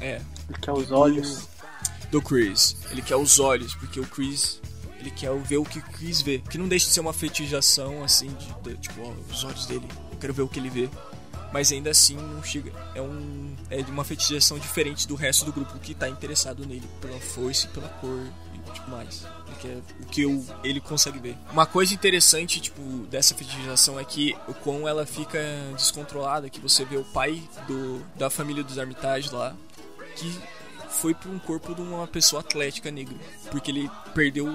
É. 0.00 0.20
Ele 0.48 0.58
quer 0.60 0.72
os 0.72 0.90
olhos. 0.90 1.48
Do, 2.10 2.20
Chris. 2.20 2.76
Ele 2.90 3.00
quer 3.00 3.16
os 3.16 3.40
olhos, 3.40 3.74
porque 3.74 3.98
o 3.98 4.06
Chris 4.06 4.60
ele 5.02 5.10
quer 5.10 5.36
ver 5.40 5.56
o 5.56 5.64
que 5.64 5.80
o 5.80 5.82
Chris 5.82 6.22
vê. 6.22 6.38
Que 6.38 6.56
não 6.56 6.68
deixa 6.68 6.86
de 6.86 6.92
ser 6.92 7.00
uma 7.00 7.12
fetichização, 7.12 8.04
assim, 8.04 8.28
de, 8.28 8.70
de 8.70 8.76
tipo, 8.76 9.02
ó, 9.02 9.12
os 9.32 9.44
olhos 9.44 9.66
dele, 9.66 9.86
eu 10.12 10.18
quero 10.18 10.32
ver 10.32 10.42
o 10.42 10.48
que 10.48 10.58
ele 10.60 10.70
vê. 10.70 10.88
Mas 11.52 11.70
ainda 11.70 11.90
assim 11.90 12.16
não 12.16 12.42
chega. 12.42 12.72
É 12.94 13.02
um. 13.02 13.54
É 13.68 13.80
uma 13.82 14.04
fetichização 14.04 14.58
diferente 14.58 15.06
do 15.06 15.14
resto 15.14 15.44
do 15.44 15.52
grupo 15.52 15.78
que 15.80 15.94
tá 15.94 16.08
interessado 16.08 16.64
nele, 16.66 16.88
pela 17.00 17.20
força 17.20 17.68
pela 17.68 17.88
cor 17.88 18.26
e 18.54 18.70
tipo 18.72 18.90
mais. 18.90 19.26
Que 19.60 19.68
é 19.68 19.80
o 20.00 20.06
que 20.06 20.22
eu, 20.22 20.44
ele 20.64 20.80
consegue 20.80 21.18
ver. 21.18 21.36
Uma 21.52 21.66
coisa 21.66 21.92
interessante, 21.92 22.58
tipo, 22.58 22.80
dessa 23.10 23.34
fetichização 23.34 24.00
é 24.00 24.04
que 24.04 24.34
o 24.48 24.54
quão 24.54 24.88
ela 24.88 25.04
fica 25.04 25.38
descontrolada, 25.76 26.48
que 26.48 26.58
você 26.58 26.86
vê 26.86 26.96
o 26.96 27.04
pai 27.04 27.42
do, 27.68 28.02
da 28.16 28.30
família 28.30 28.64
dos 28.64 28.78
Armitage 28.78 29.30
lá, 29.30 29.54
que 30.16 30.40
foi 30.88 31.14
para 31.14 31.30
um 31.30 31.38
corpo 31.38 31.74
de 31.74 31.80
uma 31.80 32.06
pessoa 32.06 32.40
atlética 32.40 32.90
negra. 32.90 33.16
Porque 33.50 33.70
ele 33.70 33.90
perdeu 34.14 34.46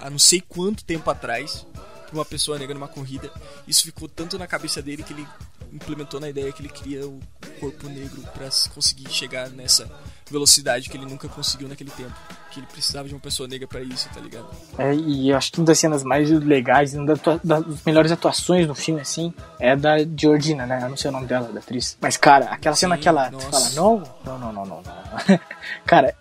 há 0.00 0.10
não 0.10 0.18
sei 0.18 0.40
quanto 0.40 0.84
tempo 0.84 1.10
atrás 1.10 1.66
pra 1.72 2.14
uma 2.14 2.24
pessoa 2.24 2.58
negra 2.58 2.74
numa 2.74 2.88
corrida. 2.88 3.30
Isso 3.66 3.84
ficou 3.84 4.08
tanto 4.08 4.38
na 4.38 4.46
cabeça 4.46 4.80
dele 4.80 5.02
que 5.02 5.12
ele 5.12 5.26
implementou 5.72 6.18
na 6.18 6.28
ideia 6.28 6.52
que 6.52 6.62
ele 6.62 6.70
queria 6.70 7.06
o 7.06 7.20
corpo 7.60 7.88
negro 7.88 8.22
para 8.32 8.48
conseguir 8.72 9.10
chegar 9.10 9.50
nessa 9.50 9.86
velocidade 10.30 10.88
que 10.88 10.96
ele 10.96 11.06
nunca 11.06 11.28
conseguiu 11.28 11.68
naquele 11.68 11.90
tempo. 11.90 12.12
Que 12.50 12.60
ele 12.60 12.66
precisava 12.66 13.08
de 13.08 13.14
uma 13.14 13.20
pessoa 13.20 13.48
negra 13.48 13.66
para 13.66 13.80
isso, 13.80 14.08
tá 14.12 14.20
ligado? 14.20 14.46
É, 14.78 14.94
e 14.94 15.30
eu 15.30 15.36
acho 15.36 15.52
que 15.52 15.58
uma 15.60 15.66
das 15.66 15.78
cenas 15.78 16.02
mais 16.02 16.30
legais, 16.30 16.94
uma 16.94 17.14
das 17.44 17.84
melhores 17.84 18.12
atuações 18.12 18.66
no 18.66 18.74
filme, 18.74 19.00
assim, 19.00 19.32
é 19.58 19.76
da 19.76 19.96
Georgina, 20.16 20.66
né? 20.66 20.80
Eu 20.82 20.88
não 20.88 20.96
sei 20.96 21.10
o 21.10 21.12
nome 21.12 21.26
dela, 21.26 21.52
da 21.52 21.60
atriz. 21.60 21.96
Mas, 22.00 22.16
cara, 22.16 22.46
aquela 22.46 22.74
cena 22.76 22.96
Sim, 22.96 23.02
que 23.02 23.08
ela 23.08 23.30
fala, 23.30 23.70
não, 23.70 24.02
não, 24.24 24.38
não, 24.38 24.52
não, 24.52 24.66
não, 24.66 24.82
não. 24.82 25.40
cara, 25.84 26.14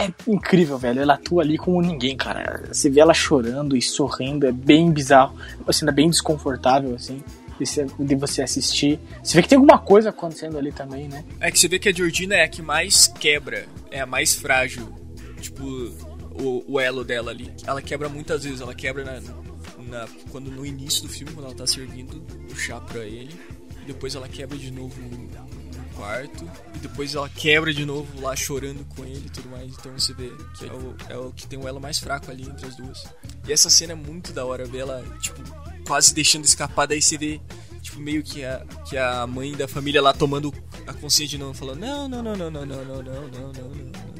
é 0.00 0.10
incrível, 0.26 0.78
velho. 0.78 1.02
Ela 1.02 1.14
atua 1.14 1.42
ali 1.42 1.58
como 1.58 1.80
ninguém, 1.82 2.16
cara. 2.16 2.62
Você 2.72 2.88
vê 2.88 3.00
ela 3.00 3.12
chorando 3.12 3.76
e 3.76 3.82
sorrindo, 3.82 4.46
é 4.46 4.52
bem 4.52 4.90
bizarro. 4.90 5.36
É 5.68 5.92
bem 5.92 6.08
desconfortável, 6.08 6.94
assim, 6.94 7.22
de 7.64 8.14
você 8.14 8.42
assistir. 8.42 8.98
Você 9.22 9.36
vê 9.36 9.42
que 9.42 9.48
tem 9.48 9.56
alguma 9.56 9.78
coisa 9.78 10.10
acontecendo 10.10 10.58
ali 10.58 10.72
também, 10.72 11.08
né? 11.08 11.24
É 11.40 11.50
que 11.50 11.58
você 11.58 11.68
vê 11.68 11.78
que 11.78 11.88
a 11.88 11.92
Georgina 11.92 12.34
é 12.34 12.44
a 12.44 12.48
que 12.48 12.62
mais 12.62 13.08
quebra, 13.08 13.66
é 13.90 14.00
a 14.00 14.06
mais 14.06 14.34
frágil. 14.34 14.88
Tipo, 15.40 15.64
o, 15.64 16.64
o 16.74 16.80
elo 16.80 17.04
dela 17.04 17.30
ali. 17.30 17.52
Ela 17.66 17.82
quebra 17.82 18.08
muitas 18.08 18.44
vezes, 18.44 18.60
ela 18.60 18.74
quebra 18.74 19.04
na, 19.04 19.20
na, 19.78 20.08
quando 20.30 20.50
no 20.50 20.64
início 20.64 21.02
do 21.02 21.08
filme, 21.08 21.32
quando 21.32 21.46
ela 21.46 21.54
tá 21.54 21.66
servindo 21.66 22.22
o 22.50 22.56
chá 22.56 22.80
pra 22.80 23.04
ele. 23.04 23.34
E 23.82 23.86
depois 23.86 24.14
ela 24.14 24.28
quebra 24.28 24.56
de 24.56 24.70
novo 24.70 24.94
quarto 26.00 26.50
e 26.74 26.78
depois 26.78 27.14
ela 27.14 27.28
quebra 27.28 27.72
de 27.74 27.84
novo 27.84 28.08
lá 28.22 28.34
chorando 28.34 28.84
com 28.96 29.04
ele 29.04 29.26
e 29.26 29.30
tudo 29.30 29.50
mais. 29.50 29.70
Então 29.70 29.92
você 29.92 30.14
vê 30.14 30.32
que 30.56 30.66
é 30.66 30.72
o, 30.72 30.96
é 31.10 31.16
o 31.16 31.30
que 31.30 31.46
tem 31.46 31.58
o 31.58 31.68
elo 31.68 31.80
mais 31.80 31.98
fraco 31.98 32.30
ali 32.30 32.48
entre 32.48 32.66
as 32.66 32.76
duas. 32.76 33.04
E 33.46 33.52
essa 33.52 33.68
cena 33.68 33.92
é 33.92 33.96
muito 33.96 34.32
da 34.32 34.44
hora 34.44 34.64
ver 34.64 34.78
ela, 34.78 35.04
tipo, 35.20 35.42
quase 35.86 36.14
deixando 36.14 36.44
escapar, 36.44 36.86
daí 36.86 37.00
você 37.00 37.16
vê, 37.16 37.40
tipo, 37.80 38.00
meio 38.00 38.22
que 38.22 38.44
a, 38.44 38.64
que 38.88 38.96
a 38.96 39.26
mãe 39.26 39.52
da 39.52 39.68
família 39.68 40.02
lá 40.02 40.12
tomando 40.12 40.52
a 40.86 40.92
consciência 40.92 41.36
de 41.36 41.38
novo, 41.38 41.54
falando: 41.54 41.80
não, 41.80 42.08
não, 42.08 42.22
não, 42.22 42.36
não, 42.36 42.50
não, 42.50 42.66
não, 42.66 42.84
não, 42.84 43.02
não, 43.02 43.28
não, 43.28 43.52
não, 43.52 43.74
não. 43.74 44.10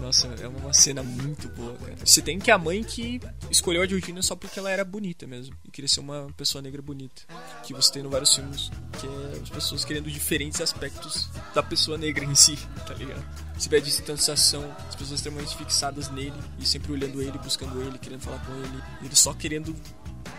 Nossa, 0.00 0.28
é 0.40 0.48
uma 0.48 0.72
cena 0.72 1.02
muito 1.02 1.46
boa, 1.50 1.74
cara. 1.76 1.94
Você 2.02 2.22
tem 2.22 2.38
que 2.38 2.50
a 2.50 2.56
mãe 2.56 2.82
que 2.82 3.20
escolheu 3.50 3.82
a 3.82 3.86
Georgina 3.86 4.22
só 4.22 4.34
porque 4.34 4.58
ela 4.58 4.70
era 4.70 4.82
bonita 4.82 5.26
mesmo. 5.26 5.54
E 5.62 5.70
queria 5.70 5.88
ser 5.88 6.00
uma 6.00 6.26
pessoa 6.36 6.62
negra 6.62 6.80
bonita. 6.80 7.22
Que 7.62 7.74
você 7.74 7.92
tem 7.92 8.02
no 8.02 8.08
vários 8.08 8.34
filmes, 8.34 8.70
que 8.98 9.06
é 9.06 9.42
as 9.42 9.50
pessoas 9.50 9.84
querendo 9.84 10.10
diferentes 10.10 10.60
aspectos 10.60 11.28
da 11.54 11.62
pessoa 11.62 11.98
negra 11.98 12.24
em 12.24 12.34
si, 12.34 12.56
tá 12.86 12.94
ligado? 12.94 13.22
Você 13.56 13.68
vê 13.68 13.76
a 13.76 13.80
distanciação, 13.80 14.74
as 14.88 14.94
pessoas 14.94 15.20
extremamente 15.20 15.54
fixadas 15.54 16.10
nele 16.10 16.32
e 16.58 16.64
sempre 16.64 16.92
olhando 16.92 17.20
ele, 17.20 17.36
buscando 17.38 17.82
ele, 17.82 17.98
querendo 17.98 18.22
falar 18.22 18.38
com 18.38 18.54
ele. 18.54 18.82
E 19.02 19.06
ele 19.06 19.16
só 19.16 19.34
querendo 19.34 19.76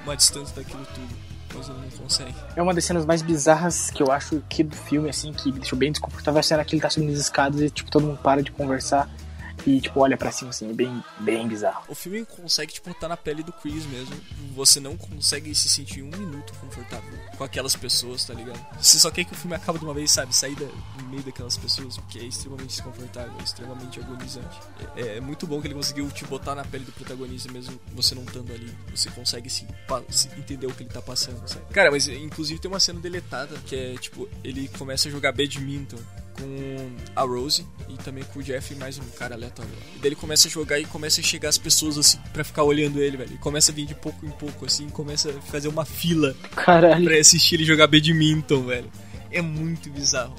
uma 0.03 0.15
distância 0.15 0.55
daquilo 0.55 0.85
tudo 0.93 1.31
mas 1.53 1.69
ele 1.69 1.79
não 1.79 1.89
consegue. 1.89 2.35
É 2.55 2.61
uma 2.61 2.73
das 2.73 2.85
cenas 2.85 3.05
mais 3.05 3.21
bizarras 3.21 3.89
que 3.89 4.01
eu 4.01 4.11
acho 4.11 4.41
que 4.47 4.63
do 4.63 4.75
filme, 4.75 5.09
assim, 5.09 5.33
que 5.33 5.51
me 5.51 5.59
deixou 5.59 5.77
bem 5.77 5.91
desconfortável, 5.91 6.39
a 6.39 6.43
cena 6.43 6.63
que 6.63 6.75
ele 6.75 6.81
tá 6.81 6.89
subindo 6.89 7.11
as 7.11 7.19
escadas 7.19 7.61
e, 7.61 7.69
tipo, 7.69 7.91
todo 7.91 8.05
mundo 8.05 8.19
para 8.19 8.41
de 8.41 8.51
conversar 8.51 9.09
e, 9.65 9.79
tipo, 9.79 9.99
olha 9.99 10.17
para 10.17 10.31
cima, 10.31 10.49
assim, 10.49 10.73
bem, 10.73 11.03
bem 11.19 11.47
bizarro. 11.47 11.83
O 11.87 11.95
filme 11.95 12.25
consegue, 12.25 12.73
tipo, 12.73 12.89
estar 12.89 13.07
na 13.07 13.17
pele 13.17 13.43
do 13.43 13.51
Chris 13.51 13.85
mesmo. 13.85 14.15
Você 14.55 14.79
não 14.79 14.97
consegue 14.97 15.53
se 15.53 15.69
sentir 15.69 16.01
um 16.01 16.09
minuto 16.09 16.53
confortável 16.59 17.11
com 17.37 17.43
aquelas 17.43 17.75
pessoas, 17.75 18.25
tá 18.25 18.33
ligado? 18.33 18.59
Você 18.79 18.99
só 18.99 19.11
quer 19.11 19.23
que 19.23 19.33
o 19.33 19.35
filme 19.35 19.55
acabe 19.55 19.79
de 19.79 19.85
uma 19.85 19.93
vez, 19.93 20.11
sabe? 20.11 20.35
Sair 20.35 20.55
da, 20.55 20.65
do 20.65 21.05
meio 21.09 21.21
daquelas 21.23 21.57
pessoas, 21.57 21.97
porque 21.97 22.19
é 22.19 22.23
extremamente 22.23 22.69
desconfortável, 22.69 23.33
é 23.39 23.43
extremamente 23.43 23.99
agonizante. 23.99 24.59
É, 24.95 25.17
é, 25.17 25.21
muito 25.21 25.45
bom 25.45 25.61
que 25.61 25.67
ele 25.67 25.75
conseguiu 25.75 26.09
te 26.09 26.25
botar 26.25 26.55
na 26.55 26.63
pele 26.63 26.85
do 26.85 26.91
protagonista, 26.91 27.51
mesmo 27.51 27.79
você 27.93 28.15
não 28.15 28.23
estando 28.23 28.51
ali. 28.53 28.75
Você 28.89 29.09
consegue 29.11 29.49
se, 29.49 29.67
se, 30.09 30.27
entender 30.37 30.67
o 30.67 30.73
que 30.73 30.83
ele 30.83 30.89
tá 30.89 31.01
passando, 31.01 31.47
sabe? 31.47 31.65
Cara, 31.71 31.91
mas 31.91 32.07
inclusive 32.07 32.59
tem 32.59 32.69
uma 32.69 32.79
cena 32.79 32.99
deletada 32.99 33.57
que 33.65 33.75
é, 33.75 33.93
tipo, 33.95 34.27
ele 34.43 34.67
começa 34.69 35.07
a 35.07 35.11
jogar 35.11 35.31
badminton 35.31 35.99
com 36.37 36.95
a 37.15 37.21
Rose 37.23 37.65
e 37.89 37.97
também 37.97 38.23
com 38.23 38.39
o 38.39 38.43
Jeff 38.43 38.73
e 38.73 38.77
mais 38.77 38.97
um 38.97 39.07
cara 39.17 39.35
aleatório. 39.35 39.71
E 39.95 39.99
daí 39.99 40.09
ele 40.09 40.15
começa 40.15 40.47
a 40.47 40.51
jogar 40.51 40.79
e 40.79 40.85
começa 40.85 41.21
a 41.21 41.23
chegar 41.23 41.49
as 41.49 41.57
pessoas 41.57 41.97
assim 41.97 42.19
para 42.33 42.43
ficar 42.43 42.63
olhando 42.63 43.01
ele, 43.01 43.17
velho. 43.17 43.33
E 43.33 43.37
começa 43.37 43.71
a 43.71 43.75
vir 43.75 43.85
de 43.85 43.95
pouco 43.95 44.25
em 44.25 44.31
pouco 44.31 44.65
assim, 44.65 44.89
começa 44.89 45.29
a 45.29 45.41
fazer 45.41 45.67
uma 45.67 45.85
fila 45.85 46.35
Caralho. 46.55 47.05
pra 47.05 47.17
assistir 47.17 47.55
ele 47.55 47.65
jogar 47.65 47.87
badminton, 47.87 48.63
velho. 48.63 48.91
É 49.31 49.41
muito 49.41 49.89
bizarro 49.89 50.35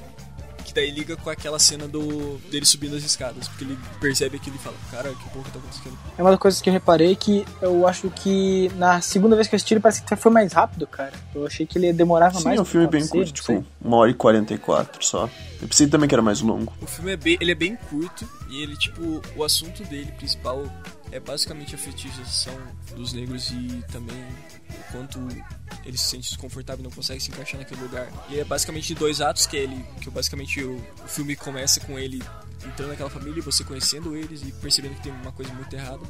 que 0.73 0.81
daí 0.81 0.91
liga 0.91 1.15
com 1.15 1.29
aquela 1.29 1.59
cena 1.59 1.87
do 1.87 2.37
dele 2.49 2.65
subindo 2.65 2.95
as 2.95 3.03
escadas, 3.03 3.47
porque 3.47 3.63
ele 3.63 3.77
percebe 4.01 4.37
aquilo 4.37 4.55
e 4.55 4.59
fala, 4.59 4.75
cara, 4.89 5.09
que 5.09 5.29
porra 5.29 5.45
tá 5.53 5.59
acontecendo? 5.59 5.97
É 6.17 6.21
uma 6.21 6.31
das 6.31 6.39
coisas 6.39 6.61
que 6.61 6.69
eu 6.69 6.73
reparei 6.73 7.15
que 7.15 7.45
eu 7.61 7.87
acho 7.87 8.09
que 8.09 8.71
na 8.75 8.99
segunda 8.99 9.35
vez 9.35 9.47
que 9.47 9.53
eu 9.53 9.57
assisti 9.57 9.75
ele 9.75 9.81
parece 9.81 10.01
que 10.01 10.15
foi 10.15 10.31
mais 10.31 10.51
rápido, 10.51 10.87
cara. 10.87 11.13
Eu 11.33 11.45
achei 11.45 11.65
que 11.65 11.77
ele 11.77 11.93
demorava 11.93 12.39
Sim, 12.39 12.45
mais. 12.45 12.57
Sim, 12.57 12.61
o 12.61 12.65
filme 12.65 12.87
é 12.87 12.89
bem 12.89 13.07
curto, 13.07 13.31
tipo, 13.31 13.65
uma 13.79 13.97
hora 13.97 14.09
e 14.11 14.13
quarenta 14.13 14.53
e 14.53 14.57
quatro 14.57 15.03
só. 15.05 15.29
Eu 15.61 15.67
pensei 15.67 15.87
também 15.87 16.09
que 16.09 16.15
era 16.15 16.21
mais 16.21 16.41
longo. 16.41 16.73
O 16.81 16.87
filme 16.87 17.13
é 17.13 17.17
bem, 17.17 17.37
ele 17.39 17.51
é 17.51 17.55
bem 17.55 17.75
curto 17.89 18.27
e 18.49 18.61
ele, 18.61 18.75
tipo, 18.75 19.21
o 19.35 19.43
assunto 19.43 19.83
dele 19.83 20.11
principal 20.13 20.63
é 21.13 21.19
basicamente 21.19 21.75
a 21.75 21.77
fetichização 21.77 22.59
dos 22.95 23.13
negros 23.13 23.51
e 23.51 23.83
também 23.91 24.17
o 24.17 24.91
quanto 24.91 25.19
ele 25.85 25.95
se 25.95 26.05
sente 26.09 26.29
desconfortável 26.29 26.81
e 26.81 26.83
não 26.83 26.91
consegue 26.91 27.21
se 27.21 27.29
encaixar 27.29 27.59
naquele 27.59 27.81
lugar. 27.81 28.11
E 28.29 28.39
é 28.39 28.43
basicamente 28.43 28.95
dois 28.95 29.21
atos 29.21 29.45
que 29.45 29.55
ele, 29.55 29.85
que 30.01 30.09
basicamente 30.09 30.63
o, 30.63 30.75
o 30.75 31.07
filme 31.07 31.35
começa 31.35 31.79
com 31.81 31.99
ele 31.99 32.23
entrando 32.65 32.89
naquela 32.89 33.11
família, 33.11 33.43
você 33.43 33.63
conhecendo 33.63 34.15
eles 34.15 34.41
e 34.41 34.51
percebendo 34.53 34.95
que 34.95 35.03
tem 35.03 35.11
uma 35.11 35.31
coisa 35.31 35.53
muito 35.53 35.71
errada. 35.75 36.01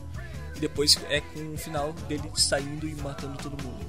E 0.56 0.60
depois 0.62 0.97
é 1.10 1.20
com 1.20 1.54
o 1.54 1.58
final 1.58 1.91
dele 2.08 2.32
saindo 2.36 2.88
e 2.88 2.95
matando 2.95 3.38
todo 3.38 3.62
mundo. 3.62 3.86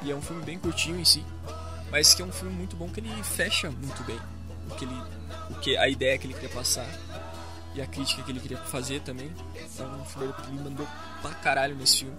E 0.00 0.10
é 0.10 0.16
um 0.16 0.22
filme 0.22 0.42
bem 0.44 0.58
curtinho 0.58 0.98
em 0.98 1.04
si, 1.04 1.22
mas 1.90 2.14
que 2.14 2.22
é 2.22 2.24
um 2.24 2.32
filme 2.32 2.54
muito 2.54 2.74
bom 2.74 2.88
que 2.88 3.00
ele 3.00 3.10
fecha 3.22 3.70
muito 3.70 4.02
bem 4.04 4.18
o 4.70 4.74
que 4.76 4.86
ele, 4.86 5.02
o 5.50 5.54
que 5.60 5.76
a 5.76 5.88
ideia 5.90 6.16
que 6.16 6.26
ele 6.26 6.32
queria 6.32 6.48
passar 6.48 6.86
e 7.74 7.82
a 7.82 7.86
crítica 7.86 8.22
que 8.22 8.30
ele 8.30 8.40
queria 8.40 8.58
fazer 8.58 9.00
também. 9.00 9.30
Então, 9.54 10.00
o 10.00 10.04
filme 10.04 10.32
ele 10.48 10.62
mandou 10.62 10.86
pra 11.20 11.32
caralho 11.32 11.74
nesse 11.74 12.00
filme. 12.00 12.14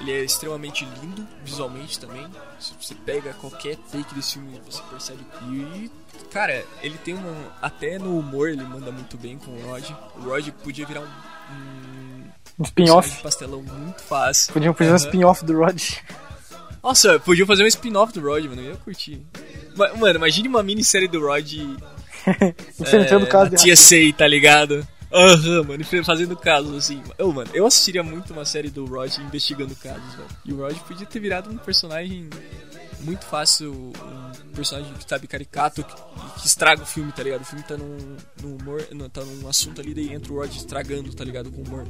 Ele 0.00 0.12
é 0.12 0.24
extremamente 0.24 0.86
lindo 1.02 1.26
visualmente 1.44 1.98
também. 1.98 2.26
Se 2.58 2.72
você 2.80 2.94
pega 2.94 3.34
qualquer 3.34 3.76
take 3.92 4.14
desse 4.14 4.34
filme, 4.34 4.58
você 4.64 4.82
percebe. 4.84 5.20
E, 5.50 5.90
cara, 6.30 6.64
ele 6.82 6.96
tem 6.98 7.14
um. 7.14 7.44
Até 7.60 7.98
no 7.98 8.18
humor 8.18 8.48
ele 8.48 8.64
manda 8.64 8.90
muito 8.90 9.18
bem 9.18 9.36
com 9.36 9.50
o 9.50 9.66
Rod. 9.66 9.90
O 10.16 10.20
Rod 10.22 10.48
podia 10.64 10.86
virar 10.86 11.00
um. 11.00 11.08
Um, 11.52 12.24
um 12.60 12.62
spin-off. 12.62 13.22
pastelão 13.22 13.62
muito 13.62 14.02
fácil. 14.02 14.54
Podiam 14.54 14.72
fazer 14.72 14.88
uhum. 14.88 14.94
um 14.94 14.98
spin-off 14.98 15.44
do 15.44 15.58
Rod. 15.58 15.82
Nossa, 16.82 17.20
podiam 17.20 17.46
fazer 17.46 17.64
um 17.64 17.66
spin-off 17.66 18.12
do 18.14 18.22
Rod, 18.22 18.46
mano. 18.46 18.62
Eu 18.62 18.70
ia 18.70 18.76
curtir. 18.76 19.20
Mano, 19.76 20.16
imagine 20.16 20.48
uma 20.48 20.62
minissérie 20.62 21.08
do 21.08 21.20
Rod 21.20 21.52
Enfrentando 22.78 23.26
é, 23.26 23.28
caso 23.28 23.50
de 23.50 23.56
Tia 23.56 23.76
Sei, 23.76 24.12
tá 24.12 24.26
ligado? 24.26 24.86
Aham, 25.12 25.60
uhum, 25.60 25.64
mano, 25.64 26.04
fazendo 26.04 26.36
casos 26.36 26.76
assim. 26.76 27.02
Eu, 27.18 27.32
mano, 27.32 27.50
eu 27.52 27.66
assistiria 27.66 28.02
muito 28.02 28.32
uma 28.32 28.44
série 28.44 28.70
do 28.70 28.86
Rod 28.86 29.18
investigando 29.18 29.74
casos, 29.74 30.14
velho. 30.14 30.28
E 30.44 30.52
o 30.52 30.56
Rod 30.58 30.76
podia 30.78 31.06
ter 31.06 31.18
virado 31.18 31.50
um 31.50 31.58
personagem 31.58 32.30
muito 33.00 33.24
fácil, 33.24 33.72
um 33.72 34.52
personagem 34.54 34.92
que 34.94 35.08
sabe 35.08 35.26
caricato 35.26 35.82
que, 35.82 35.94
que 36.40 36.46
estraga 36.46 36.82
o 36.82 36.86
filme, 36.86 37.10
tá 37.10 37.24
ligado? 37.24 37.42
O 37.42 37.44
filme 37.44 37.64
tá 37.64 37.76
num, 37.76 38.16
num 38.40 38.56
humor, 38.56 38.86
não, 38.92 39.08
tá 39.08 39.22
num 39.24 39.48
assunto 39.48 39.80
ali, 39.80 39.92
daí 39.92 40.12
entra 40.12 40.32
o 40.32 40.36
Rod 40.36 40.54
estragando, 40.54 41.12
tá 41.12 41.24
ligado? 41.24 41.50
Com 41.50 41.62
humor. 41.62 41.84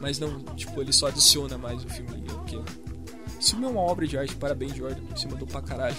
Mas 0.00 0.18
não, 0.18 0.42
tipo, 0.56 0.80
ele 0.80 0.92
só 0.92 1.06
adiciona 1.06 1.56
mais 1.56 1.84
o 1.84 1.88
filme. 1.88 2.22
Porque 2.26 2.58
esse 3.38 3.50
filme 3.50 3.66
é 3.66 3.68
uma 3.68 3.82
obra 3.82 4.06
de 4.06 4.18
arte, 4.18 4.34
parabéns, 4.34 4.74
Jordan. 4.74 5.02
Você 5.14 5.28
mandou 5.28 5.46
pra 5.46 5.62
caralho. 5.62 5.96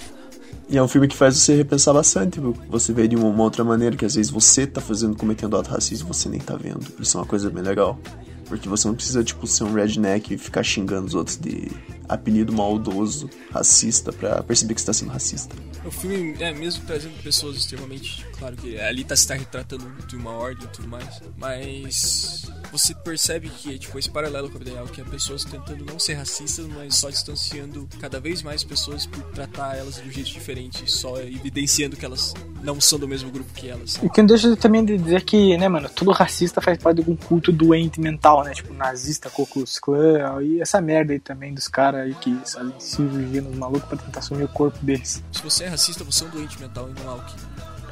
E 0.70 0.78
é 0.78 0.84
um 0.84 0.88
filme 0.88 1.08
que 1.08 1.16
faz 1.16 1.36
você 1.36 1.56
repensar 1.56 1.94
bastante. 1.94 2.40
Você 2.70 2.94
vê 2.94 3.08
de 3.08 3.16
uma, 3.16 3.28
uma 3.28 3.44
outra 3.44 3.64
maneira 3.64 3.96
que 3.96 4.06
às 4.06 4.16
vezes 4.16 4.32
você 4.32 4.66
tá 4.66 4.80
fazendo, 4.80 5.16
cometendo 5.18 5.58
ato 5.58 5.70
racismo 5.70 6.10
e 6.10 6.14
você 6.14 6.30
nem 6.30 6.40
tá 6.40 6.56
vendo. 6.56 6.86
Isso 7.00 7.18
é 7.18 7.22
uma 7.22 7.28
coisa 7.28 7.50
bem 7.50 7.64
legal. 7.64 8.00
Porque 8.48 8.70
você 8.70 8.88
não 8.88 8.96
precisa, 8.96 9.24
tipo, 9.24 9.46
ser 9.48 9.64
um 9.64 9.74
redneck 9.74 10.34
e 10.34 10.38
ficar 10.38 10.64
xingando 10.64 11.08
os 11.08 11.16
outros 11.16 11.38
de 11.38 11.72
apelido 12.12 12.52
maldoso, 12.52 13.30
racista, 13.52 14.12
pra 14.12 14.44
perceber 14.44 14.76
que 14.76 14.82
você 14.82 14.88
tá 14.88 14.94
sendo 14.94 15.12
racista. 15.12 15.56
O 15.86 15.90
filme, 15.90 16.36
é, 16.40 16.54
mesmo 16.54 16.86
trazendo 16.86 17.22
pessoas 17.24 17.56
extremamente. 17.56 18.26
Claro 18.38 18.56
que 18.58 18.80
ali 18.80 19.04
tá 19.04 19.16
se 19.16 19.28
tá 19.28 19.34
retratando 19.34 19.90
de 20.06 20.16
uma 20.16 20.32
ordem 20.32 20.66
e 20.66 20.72
tudo 20.72 20.88
mais. 20.88 21.22
Mas 21.38 22.52
você 22.72 22.94
percebe 22.94 23.50
que, 23.50 23.80
tipo, 23.80 23.98
esse 23.98 24.10
paralelo 24.10 24.50
com 24.50 24.58
a 24.58 24.60
vida 24.60 24.72
real, 24.72 24.86
que 24.86 25.02
é 25.02 25.04
pessoas 25.04 25.44
tentando 25.44 25.86
não 25.86 25.98
ser 25.98 26.16
racistas, 26.16 26.68
mas 26.68 26.96
só 26.96 27.10
distanciando 27.10 27.88
cada 28.00 28.20
vez 28.20 28.44
mais 28.44 28.64
pessoas 28.64 29.06
por 29.06 29.24
tratar 29.32 29.78
elas 29.78 29.96
de 29.96 30.08
um 30.08 30.12
jeito 30.12 30.30
diferente, 30.30 30.90
só 30.92 31.18
evidenciando 31.20 31.96
que 31.96 32.06
elas 32.06 32.34
não 32.62 32.80
são 32.80 33.00
do 33.00 33.08
mesmo 33.08 33.32
grupo 33.32 33.52
que 33.54 33.70
elas. 33.70 33.96
E 34.04 34.10
que 34.10 34.22
não 34.22 34.28
deixa 34.28 34.56
também 34.56 34.86
de 34.86 34.98
dizer 34.98 35.24
que, 35.24 35.58
né, 35.58 35.68
mano, 35.68 35.90
todo 35.90 36.12
racista 36.12 36.62
faz 36.62 36.78
parte 36.78 36.98
de 36.98 37.02
algum 37.02 37.16
culto 37.16 37.52
doente 37.52 38.00
mental, 38.00 38.44
né? 38.44 38.54
Tipo, 38.54 38.74
nazista, 38.74 39.30
Ku 39.30 39.46
Klux 39.46 39.80
Klan, 39.80 40.42
e 40.44 40.62
essa 40.62 40.80
merda 40.80 41.14
aí 41.14 41.20
também 41.20 41.54
dos 41.54 41.68
caras 41.68 42.01
aí 42.02 42.14
que 42.16 42.36
fazem 42.46 42.74
cirurgia 42.80 43.42
nos 43.42 43.56
malucos 43.56 43.88
pra 43.88 43.98
tentar 43.98 44.20
assumir 44.20 44.44
o 44.44 44.48
corpo 44.48 44.78
deles. 44.84 45.24
Se 45.32 45.42
você 45.42 45.66
é 45.66 45.68
racista, 45.68 46.04
você 46.04 46.24
é 46.24 46.28
um 46.28 46.30
doente 46.30 46.60
mental 46.60 46.90
e 46.90 47.00
não 47.00 47.10
há 47.10 47.16
o 47.16 47.26
que 47.26 47.36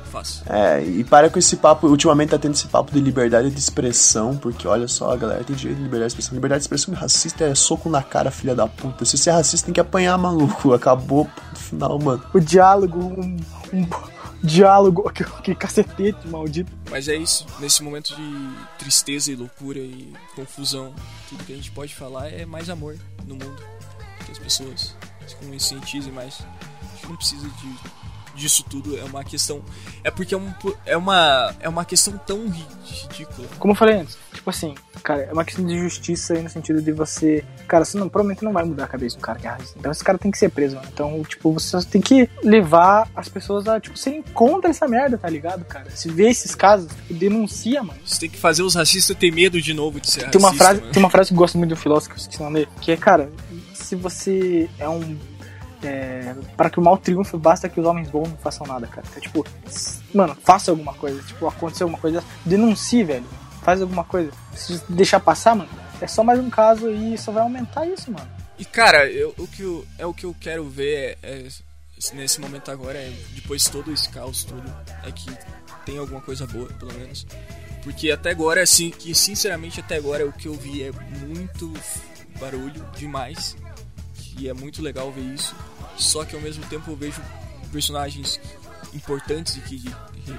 faça. 0.09 0.43
É, 0.51 0.83
e 0.83 1.03
para 1.03 1.29
com 1.29 1.39
esse 1.39 1.55
papo, 1.55 1.87
ultimamente 1.87 2.29
tá 2.29 2.37
tendo 2.37 2.53
esse 2.53 2.67
papo 2.67 2.91
de 2.91 2.99
liberdade 2.99 3.49
de 3.49 3.59
expressão, 3.59 4.35
porque 4.35 4.67
olha 4.67 4.87
só, 4.87 5.13
a 5.13 5.17
galera 5.17 5.43
tem 5.43 5.55
direito 5.55 5.77
de 5.77 5.83
liberdade 5.83 6.09
de 6.09 6.13
expressão. 6.13 6.35
Liberdade 6.35 6.59
de 6.59 6.63
expressão 6.63 6.93
racista 6.93 7.45
é 7.45 7.55
soco 7.55 7.89
na 7.89 8.03
cara, 8.03 8.31
filha 8.31 8.55
da 8.55 8.67
puta. 8.67 9.05
Se 9.05 9.17
você 9.17 9.29
é 9.29 9.33
racista, 9.33 9.65
tem 9.65 9.73
que 9.73 9.79
apanhar, 9.79 10.17
maluco. 10.17 10.73
Acabou 10.73 11.29
no 11.51 11.59
final, 11.59 11.99
mano. 11.99 12.23
O 12.33 12.39
diálogo, 12.39 12.99
um, 12.99 13.37
um 13.71 13.87
diálogo, 14.43 15.09
que, 15.11 15.23
que 15.23 15.55
cacetete 15.55 16.27
maldito. 16.27 16.71
Mas 16.89 17.07
é 17.07 17.15
isso, 17.15 17.45
nesse 17.59 17.83
momento 17.83 18.15
de 18.15 18.49
tristeza 18.77 19.31
e 19.31 19.35
loucura 19.35 19.79
e 19.79 20.13
confusão, 20.35 20.93
tudo 21.29 21.43
que 21.43 21.53
a 21.53 21.55
gente 21.55 21.71
pode 21.71 21.95
falar 21.95 22.27
é 22.27 22.45
mais 22.45 22.69
amor 22.69 22.97
no 23.25 23.35
mundo. 23.35 23.78
Que 24.29 24.31
as 24.31 24.39
pessoas 24.39 24.95
se 25.27 25.35
conscientizem 25.35 26.13
mais. 26.13 26.41
A 26.81 26.95
gente 26.95 27.07
não 27.09 27.15
precisa 27.15 27.47
de 27.47 27.99
disso 28.39 28.63
tudo 28.63 28.97
é 28.97 29.03
uma 29.03 29.23
questão 29.23 29.61
é 30.03 30.09
porque 30.09 30.33
é, 30.33 30.37
um, 30.37 30.51
é 30.85 30.95
uma 30.95 31.53
é 31.59 31.67
uma 31.67 31.83
questão 31.83 32.17
tão 32.17 32.47
ridícula 32.47 33.47
como 33.59 33.73
eu 33.73 33.75
falei 33.75 33.95
antes 33.95 34.17
tipo 34.33 34.49
assim 34.49 34.73
cara 35.03 35.23
é 35.23 35.33
uma 35.33 35.43
questão 35.43 35.65
de 35.65 35.77
justiça 35.77 36.33
aí 36.33 36.41
no 36.41 36.49
sentido 36.49 36.81
de 36.81 36.91
você 36.91 37.43
cara 37.67 37.83
você 37.83 37.97
não 37.97 38.07
provavelmente 38.07 38.43
não 38.43 38.53
vai 38.53 38.63
mudar 38.63 38.85
a 38.85 38.87
cabeça 38.87 39.17
do 39.17 39.21
cara 39.21 39.39
que 39.39 39.47
é 39.47 39.49
racista 39.49 39.77
então 39.77 39.91
esse 39.91 40.03
cara 40.03 40.17
tem 40.17 40.31
que 40.31 40.37
ser 40.37 40.49
preso 40.49 40.75
mano. 40.75 40.87
então 40.91 41.21
tipo 41.23 41.51
você 41.51 41.81
tem 41.85 42.01
que 42.01 42.29
levar 42.41 43.09
as 43.15 43.27
pessoas 43.27 43.67
a 43.67 43.79
tipo 43.79 43.97
serem 43.97 44.21
contra 44.21 44.69
essa 44.69 44.87
merda 44.87 45.17
tá 45.17 45.29
ligado 45.29 45.65
cara 45.65 45.89
se 45.91 46.09
vê 46.09 46.29
esses 46.29 46.55
casos 46.55 46.89
tipo, 46.93 47.13
denuncia 47.13 47.83
mano 47.83 47.99
você 48.05 48.21
tem 48.21 48.29
que 48.29 48.37
fazer 48.37 48.63
os 48.63 48.75
racistas 48.75 49.15
ter 49.17 49.31
medo 49.31 49.61
de 49.61 49.73
novo 49.73 49.99
de 49.99 50.09
ser 50.09 50.19
tem 50.19 50.25
racista, 50.27 50.47
uma 50.47 50.53
frase 50.53 50.79
mano. 50.79 50.93
tem 50.93 51.03
uma 51.03 51.09
frase 51.09 51.29
que 51.29 51.33
eu 51.33 51.37
gosto 51.37 51.57
muito 51.57 51.71
do 51.71 51.75
filósofo 51.75 52.15
que 52.15 52.67
que 52.81 52.91
é 52.91 52.97
cara 52.97 53.29
se 53.89 53.95
você 53.95 54.69
é 54.77 54.87
um 54.87 55.17
é, 55.81 56.35
para 56.55 56.69
que 56.69 56.79
o 56.79 56.81
mal 56.81 56.97
triunfe, 56.97 57.35
basta 57.37 57.67
que 57.67 57.79
os 57.79 57.85
homens 57.85 58.09
bons 58.09 58.29
não 58.29 58.37
façam 58.37 58.67
nada, 58.67 58.85
cara. 58.85 59.07
Então, 59.09 59.21
tipo, 59.21 59.45
mano, 60.13 60.37
faça 60.43 60.69
alguma 60.69 60.93
coisa. 60.93 61.21
Tipo, 61.23 61.47
aconteceu 61.47 61.85
alguma 61.85 61.99
coisa, 61.99 62.23
denuncie, 62.45 63.03
velho. 63.03 63.25
Faz 63.63 63.81
alguma 63.81 64.03
coisa. 64.03 64.31
Se 64.53 64.79
deixar 64.89 65.19
passar, 65.19 65.55
mano, 65.55 65.69
é 65.99 66.05
só 66.05 66.23
mais 66.23 66.39
um 66.39 66.49
caso 66.49 66.91
e 66.91 67.17
só 67.17 67.31
vai 67.31 67.41
aumentar 67.41 67.87
isso, 67.87 68.11
mano. 68.11 68.29
E 68.59 68.65
cara, 68.65 69.09
eu, 69.09 69.33
o 69.37 69.47
que 69.47 69.63
eu, 69.63 69.85
é 69.97 70.05
o 70.05 70.13
que 70.13 70.25
eu 70.25 70.35
quero 70.39 70.69
ver 70.69 71.17
é, 71.23 71.47
é, 71.47 72.13
nesse 72.13 72.39
momento 72.39 72.69
agora, 72.69 72.99
é, 72.99 73.11
depois 73.33 73.63
de 73.63 73.71
todo 73.71 73.91
esse 73.91 74.09
caos 74.09 74.43
todo, 74.43 74.63
é 75.03 75.11
que 75.11 75.31
tem 75.85 75.97
alguma 75.97 76.21
coisa 76.21 76.45
boa, 76.45 76.67
pelo 76.73 76.93
menos. 76.93 77.25
Porque 77.83 78.11
até 78.11 78.31
agora, 78.31 78.61
assim, 78.61 78.91
que 78.91 79.15
sinceramente 79.15 79.79
até 79.79 79.95
agora 79.95 80.27
o 80.27 80.33
que 80.33 80.47
eu 80.47 80.53
vi 80.53 80.83
é 80.83 80.91
muito 81.25 81.73
barulho 82.39 82.85
demais. 82.97 83.55
E 84.39 84.47
é 84.47 84.53
muito 84.53 84.81
legal 84.81 85.11
ver 85.11 85.21
isso. 85.21 85.55
Só 85.97 86.23
que 86.23 86.35
ao 86.35 86.41
mesmo 86.41 86.65
tempo 86.65 86.89
eu 86.89 86.95
vejo 86.95 87.21
personagens 87.71 88.39
importantes 88.93 89.57
e 89.57 89.61
que 89.61 89.83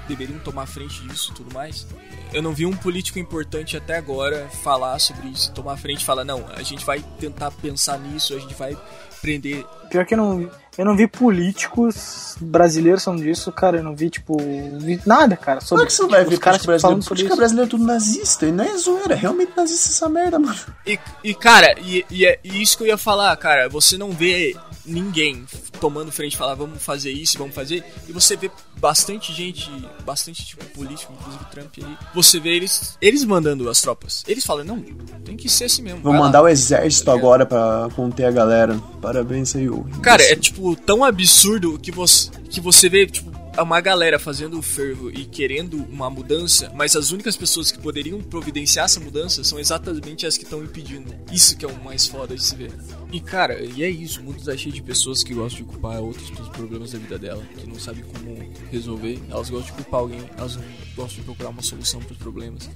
deveriam 0.07 0.39
tomar 0.39 0.65
frente 0.65 1.01
disso 1.07 1.31
e 1.31 1.35
tudo 1.35 1.53
mais. 1.53 1.87
Eu 2.33 2.41
não 2.41 2.53
vi 2.53 2.65
um 2.65 2.75
político 2.75 3.19
importante 3.19 3.77
até 3.77 3.97
agora 3.97 4.49
falar 4.63 4.97
sobre 4.99 5.27
isso, 5.29 5.51
tomar 5.53 5.77
frente 5.77 6.01
e 6.01 6.05
falar, 6.05 6.23
não, 6.23 6.45
a 6.47 6.63
gente 6.63 6.83
vai 6.85 7.01
tentar 7.19 7.51
pensar 7.51 7.99
nisso, 7.99 8.33
a 8.35 8.39
gente 8.39 8.53
vai 8.55 8.77
prender. 9.21 9.65
Pior 9.89 10.05
que 10.05 10.13
eu 10.13 10.17
não, 10.17 10.49
eu 10.77 10.85
não 10.85 10.95
vi 10.95 11.07
políticos 11.07 12.35
brasileiros 12.39 13.03
falando 13.03 13.23
disso, 13.23 13.51
cara. 13.51 13.77
Eu 13.77 13.83
não 13.83 13.95
vi, 13.95 14.09
tipo, 14.09 14.37
vi 14.37 14.99
nada, 15.05 15.35
cara. 15.35 15.59
Como 15.59 15.67
Sobre, 15.67 15.83
é 15.83 15.87
que 15.87 15.93
você 15.93 16.01
não 16.01 16.09
vai 16.09 16.19
ver 16.23 16.39
político 16.39 16.65
brasileiro? 16.65 17.05
Política 17.05 17.29
isso. 17.29 17.37
brasileira 17.37 17.67
é 17.67 17.69
tudo 17.69 17.83
nazista, 17.83 18.45
e 18.45 18.51
não 18.51 18.63
é 18.63 18.77
zoeira, 18.77 19.13
é 19.13 19.17
realmente 19.17 19.51
nazista 19.55 19.89
essa 19.89 20.09
merda, 20.09 20.39
mano. 20.39 20.57
E, 20.85 20.99
e 21.23 21.33
cara, 21.35 21.75
e, 21.79 22.05
e 22.09 22.25
é 22.25 22.39
isso 22.43 22.77
que 22.77 22.83
eu 22.83 22.87
ia 22.87 22.97
falar, 22.97 23.35
cara, 23.37 23.69
você 23.69 23.97
não 23.97 24.11
vê 24.11 24.55
ninguém 24.85 25.45
tomando 25.79 26.11
frente 26.11 26.37
falar 26.37 26.55
vamos 26.55 26.83
fazer 26.83 27.11
isso, 27.11 27.37
vamos 27.37 27.53
fazer, 27.53 27.83
e 28.07 28.11
você 28.11 28.35
vê 28.35 28.49
bastante 28.77 29.33
gente, 29.33 29.69
bastante 30.05 30.45
tipo 30.45 30.63
político, 30.65 31.13
inclusive 31.13 31.45
Trump 31.51 31.73
aí, 31.77 31.97
você 32.13 32.39
vê 32.39 32.55
eles, 32.55 32.97
eles 33.01 33.23
mandando 33.23 33.69
as 33.69 33.81
tropas. 33.81 34.23
Eles 34.27 34.45
falam, 34.45 34.63
não, 34.63 34.81
tem 35.23 35.37
que 35.37 35.49
ser 35.49 35.65
assim 35.65 35.81
mesmo. 35.81 36.01
Vou 36.01 36.11
vai 36.11 36.19
lá." 36.19 36.27
mandar 36.27 36.41
o 36.41 36.47
exército 36.47 37.11
Tá 37.11 37.13
agora 37.13 37.45
pra 37.45 37.89
conter 37.95 38.25
a 38.25 38.31
galera. 38.31 38.79
Parabéns 39.01 39.55
aí. 39.55 39.67
Cara, 40.01 40.23
é 40.23 40.35
tipo 40.35 40.75
tão 40.75 41.03
absurdo 41.03 41.79
que 41.79 41.91
você, 41.91 42.29
que 42.49 42.61
você 42.61 42.89
vê, 42.89 43.07
tipo, 43.07 43.30
uma 43.59 43.81
galera 43.81 44.17
fazendo 44.17 44.57
o 44.57 44.61
fervo 44.61 45.09
e 45.09 45.25
querendo 45.25 45.83
uma 45.83 46.09
mudança, 46.09 46.71
mas 46.73 46.95
as 46.95 47.11
únicas 47.11 47.35
pessoas 47.35 47.69
que 47.69 47.79
poderiam 47.79 48.21
providenciar 48.21 48.85
essa 48.85 48.99
mudança 48.99 49.43
são 49.43 49.59
exatamente 49.59 50.25
as 50.25 50.37
que 50.37 50.43
estão 50.43 50.63
impedindo. 50.63 51.13
Isso 51.31 51.57
que 51.57 51.65
é 51.65 51.67
o 51.67 51.83
mais 51.83 52.07
foda 52.07 52.33
de 52.33 52.43
se 52.43 52.55
ver. 52.55 52.71
E 53.11 53.19
cara, 53.19 53.61
e 53.61 53.83
é 53.83 53.89
isso, 53.89 54.21
o 54.21 54.23
mundo 54.23 54.41
tá 54.41 54.55
cheio 54.55 54.73
de 54.73 54.81
pessoas 54.81 55.21
que 55.21 55.33
gostam 55.33 55.65
de 55.65 55.71
culpar 55.71 55.99
outras 55.99 56.29
pelos 56.29 56.49
problemas 56.49 56.91
da 56.91 56.99
vida 56.99 57.19
dela, 57.19 57.43
que 57.57 57.67
não 57.67 57.79
sabem 57.79 58.03
como 58.03 58.51
resolver. 58.71 59.19
Elas 59.29 59.49
gostam 59.49 59.75
de 59.75 59.83
culpar 59.83 59.99
alguém, 59.99 60.29
elas 60.37 60.55
não 60.55 60.63
gostam 60.95 61.19
de 61.19 61.25
procurar 61.25 61.49
uma 61.49 61.61
solução 61.61 61.99
pros 61.99 62.17
problemas. 62.17 62.69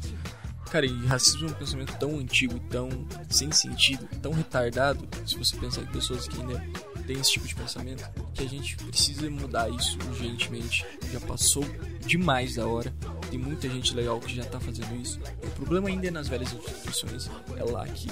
Cara, 0.69 0.85
e 0.85 1.05
racismo 1.05 1.47
é 1.47 1.51
um 1.51 1.53
pensamento 1.53 1.97
tão 1.97 2.17
antigo, 2.19 2.59
tão 2.69 2.89
sem 3.29 3.51
sentido, 3.51 4.05
tão 4.21 4.33
retardado, 4.33 5.07
se 5.25 5.37
você 5.37 5.55
pensar 5.55 5.81
em 5.81 5.85
pessoas 5.85 6.27
que 6.27 6.41
ainda 6.41 6.61
têm 7.05 7.19
esse 7.19 7.31
tipo 7.33 7.47
de 7.47 7.55
pensamento, 7.55 8.03
que 8.33 8.43
a 8.43 8.47
gente 8.47 8.75
precisa 8.77 9.29
mudar 9.29 9.69
isso 9.69 9.97
urgentemente. 10.07 10.85
Já 11.11 11.19
passou 11.21 11.63
demais 12.05 12.55
da 12.55 12.67
hora, 12.67 12.93
tem 13.29 13.39
muita 13.39 13.69
gente 13.69 13.93
legal 13.93 14.19
que 14.19 14.35
já 14.35 14.43
tá 14.45 14.59
fazendo 14.59 14.95
isso. 15.01 15.19
O 15.43 15.49
problema 15.51 15.89
ainda 15.89 16.07
é 16.07 16.11
nas 16.11 16.27
velhas 16.27 16.53
instituições, 16.53 17.29
é 17.57 17.63
lá 17.63 17.87
que, 17.87 18.07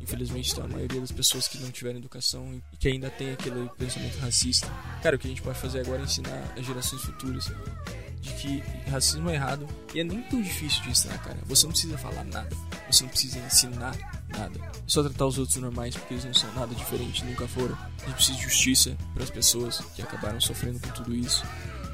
infelizmente, 0.00 0.48
está 0.48 0.64
a 0.64 0.68
maioria 0.68 1.00
das 1.00 1.12
pessoas 1.12 1.48
que 1.48 1.58
não 1.58 1.70
tiveram 1.70 1.98
educação 1.98 2.54
e 2.54 2.76
que 2.76 2.88
ainda 2.88 3.10
tem 3.10 3.32
aquele 3.32 3.68
pensamento 3.76 4.18
racista. 4.18 4.68
Cara, 5.02 5.16
o 5.16 5.18
que 5.18 5.26
a 5.26 5.30
gente 5.30 5.42
pode 5.42 5.58
fazer 5.58 5.80
agora 5.80 6.00
é 6.00 6.04
ensinar 6.04 6.54
as 6.56 6.64
gerações 6.64 7.02
futuras 7.02 7.50
de 8.24 8.32
que 8.32 8.62
racismo 8.90 9.28
é 9.28 9.34
errado 9.34 9.66
e 9.94 10.00
é 10.00 10.04
nem 10.04 10.22
tão 10.22 10.40
difícil 10.40 10.82
de 10.82 10.90
ensinar, 10.90 11.18
cara. 11.18 11.38
Você 11.44 11.66
não 11.66 11.72
precisa 11.72 11.98
falar 11.98 12.24
nada, 12.24 12.56
você 12.90 13.04
não 13.04 13.10
precisa 13.10 13.38
ensinar 13.38 13.94
nada. 14.28 14.58
É 14.58 14.70
só 14.86 15.02
tratar 15.02 15.26
os 15.26 15.38
outros 15.38 15.58
normais 15.58 15.94
porque 15.94 16.14
eles 16.14 16.24
não 16.24 16.32
são 16.34 16.52
nada 16.54 16.74
diferente, 16.74 17.24
nunca 17.24 17.46
foram. 17.46 17.76
A 18.02 18.06
gente 18.06 18.14
precisa 18.14 18.38
de 18.38 18.44
justiça 18.44 18.96
para 19.12 19.22
as 19.22 19.30
pessoas 19.30 19.80
que 19.94 20.02
acabaram 20.02 20.40
sofrendo 20.40 20.80
com 20.80 20.88
tudo 20.90 21.14
isso. 21.14 21.44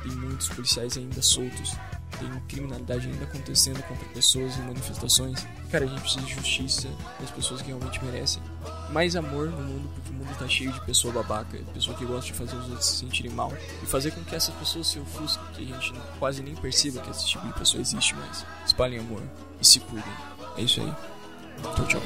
Tem 0.03 0.13
muitos 0.13 0.49
policiais 0.49 0.97
ainda 0.97 1.21
soltos, 1.21 1.77
tem 2.19 2.41
criminalidade 2.49 3.09
ainda 3.09 3.25
acontecendo 3.25 3.83
contra 3.83 4.09
pessoas 4.09 4.57
em 4.57 4.63
manifestações. 4.63 5.47
Cara, 5.71 5.85
a 5.85 5.89
gente 5.89 6.01
precisa 6.01 6.25
de 6.25 6.35
justiça 6.35 6.89
das 7.21 7.31
pessoas 7.31 7.61
que 7.61 7.69
realmente 7.69 8.03
merecem. 8.05 8.43
Mais 8.93 9.15
amor 9.17 9.49
no 9.51 9.61
mundo, 9.61 9.91
mundo 10.25 10.39
tá 10.39 10.49
cheio 10.49 10.73
de 10.73 10.81
pessoa 10.83 11.13
babaca, 11.13 11.59
de 11.59 11.65
pessoa 11.73 11.97
que 11.97 12.05
gosta 12.05 12.33
de 12.33 12.39
fazer 12.39 12.57
os 12.57 12.69
outros 12.69 12.87
se 12.87 12.97
sentirem 12.97 13.33
mal, 13.33 13.53
e 13.83 13.87
fazer 13.87 14.11
com 14.13 14.23
que 14.23 14.35
essas 14.35 14.55
pessoas 14.55 14.87
se 14.87 14.99
ofusquem, 14.99 15.45
que 15.55 15.63
a 15.63 15.67
gente 15.67 16.01
quase 16.19 16.43
nem 16.43 16.55
perceba 16.55 17.01
que 17.01 17.11
esse 17.11 17.27
tipo 17.27 17.47
de 17.47 17.53
pessoa 17.55 17.81
existe 17.81 18.15
mais. 18.15 18.45
Espalhem 18.67 19.01
amor 19.01 19.23
e 19.61 19.67
se 19.67 19.81
cuidem. 19.81 20.13
É 20.57 20.63
isso 20.63 20.81
aí. 20.81 20.93
Tchau, 21.63 21.87
tchau. 21.87 22.01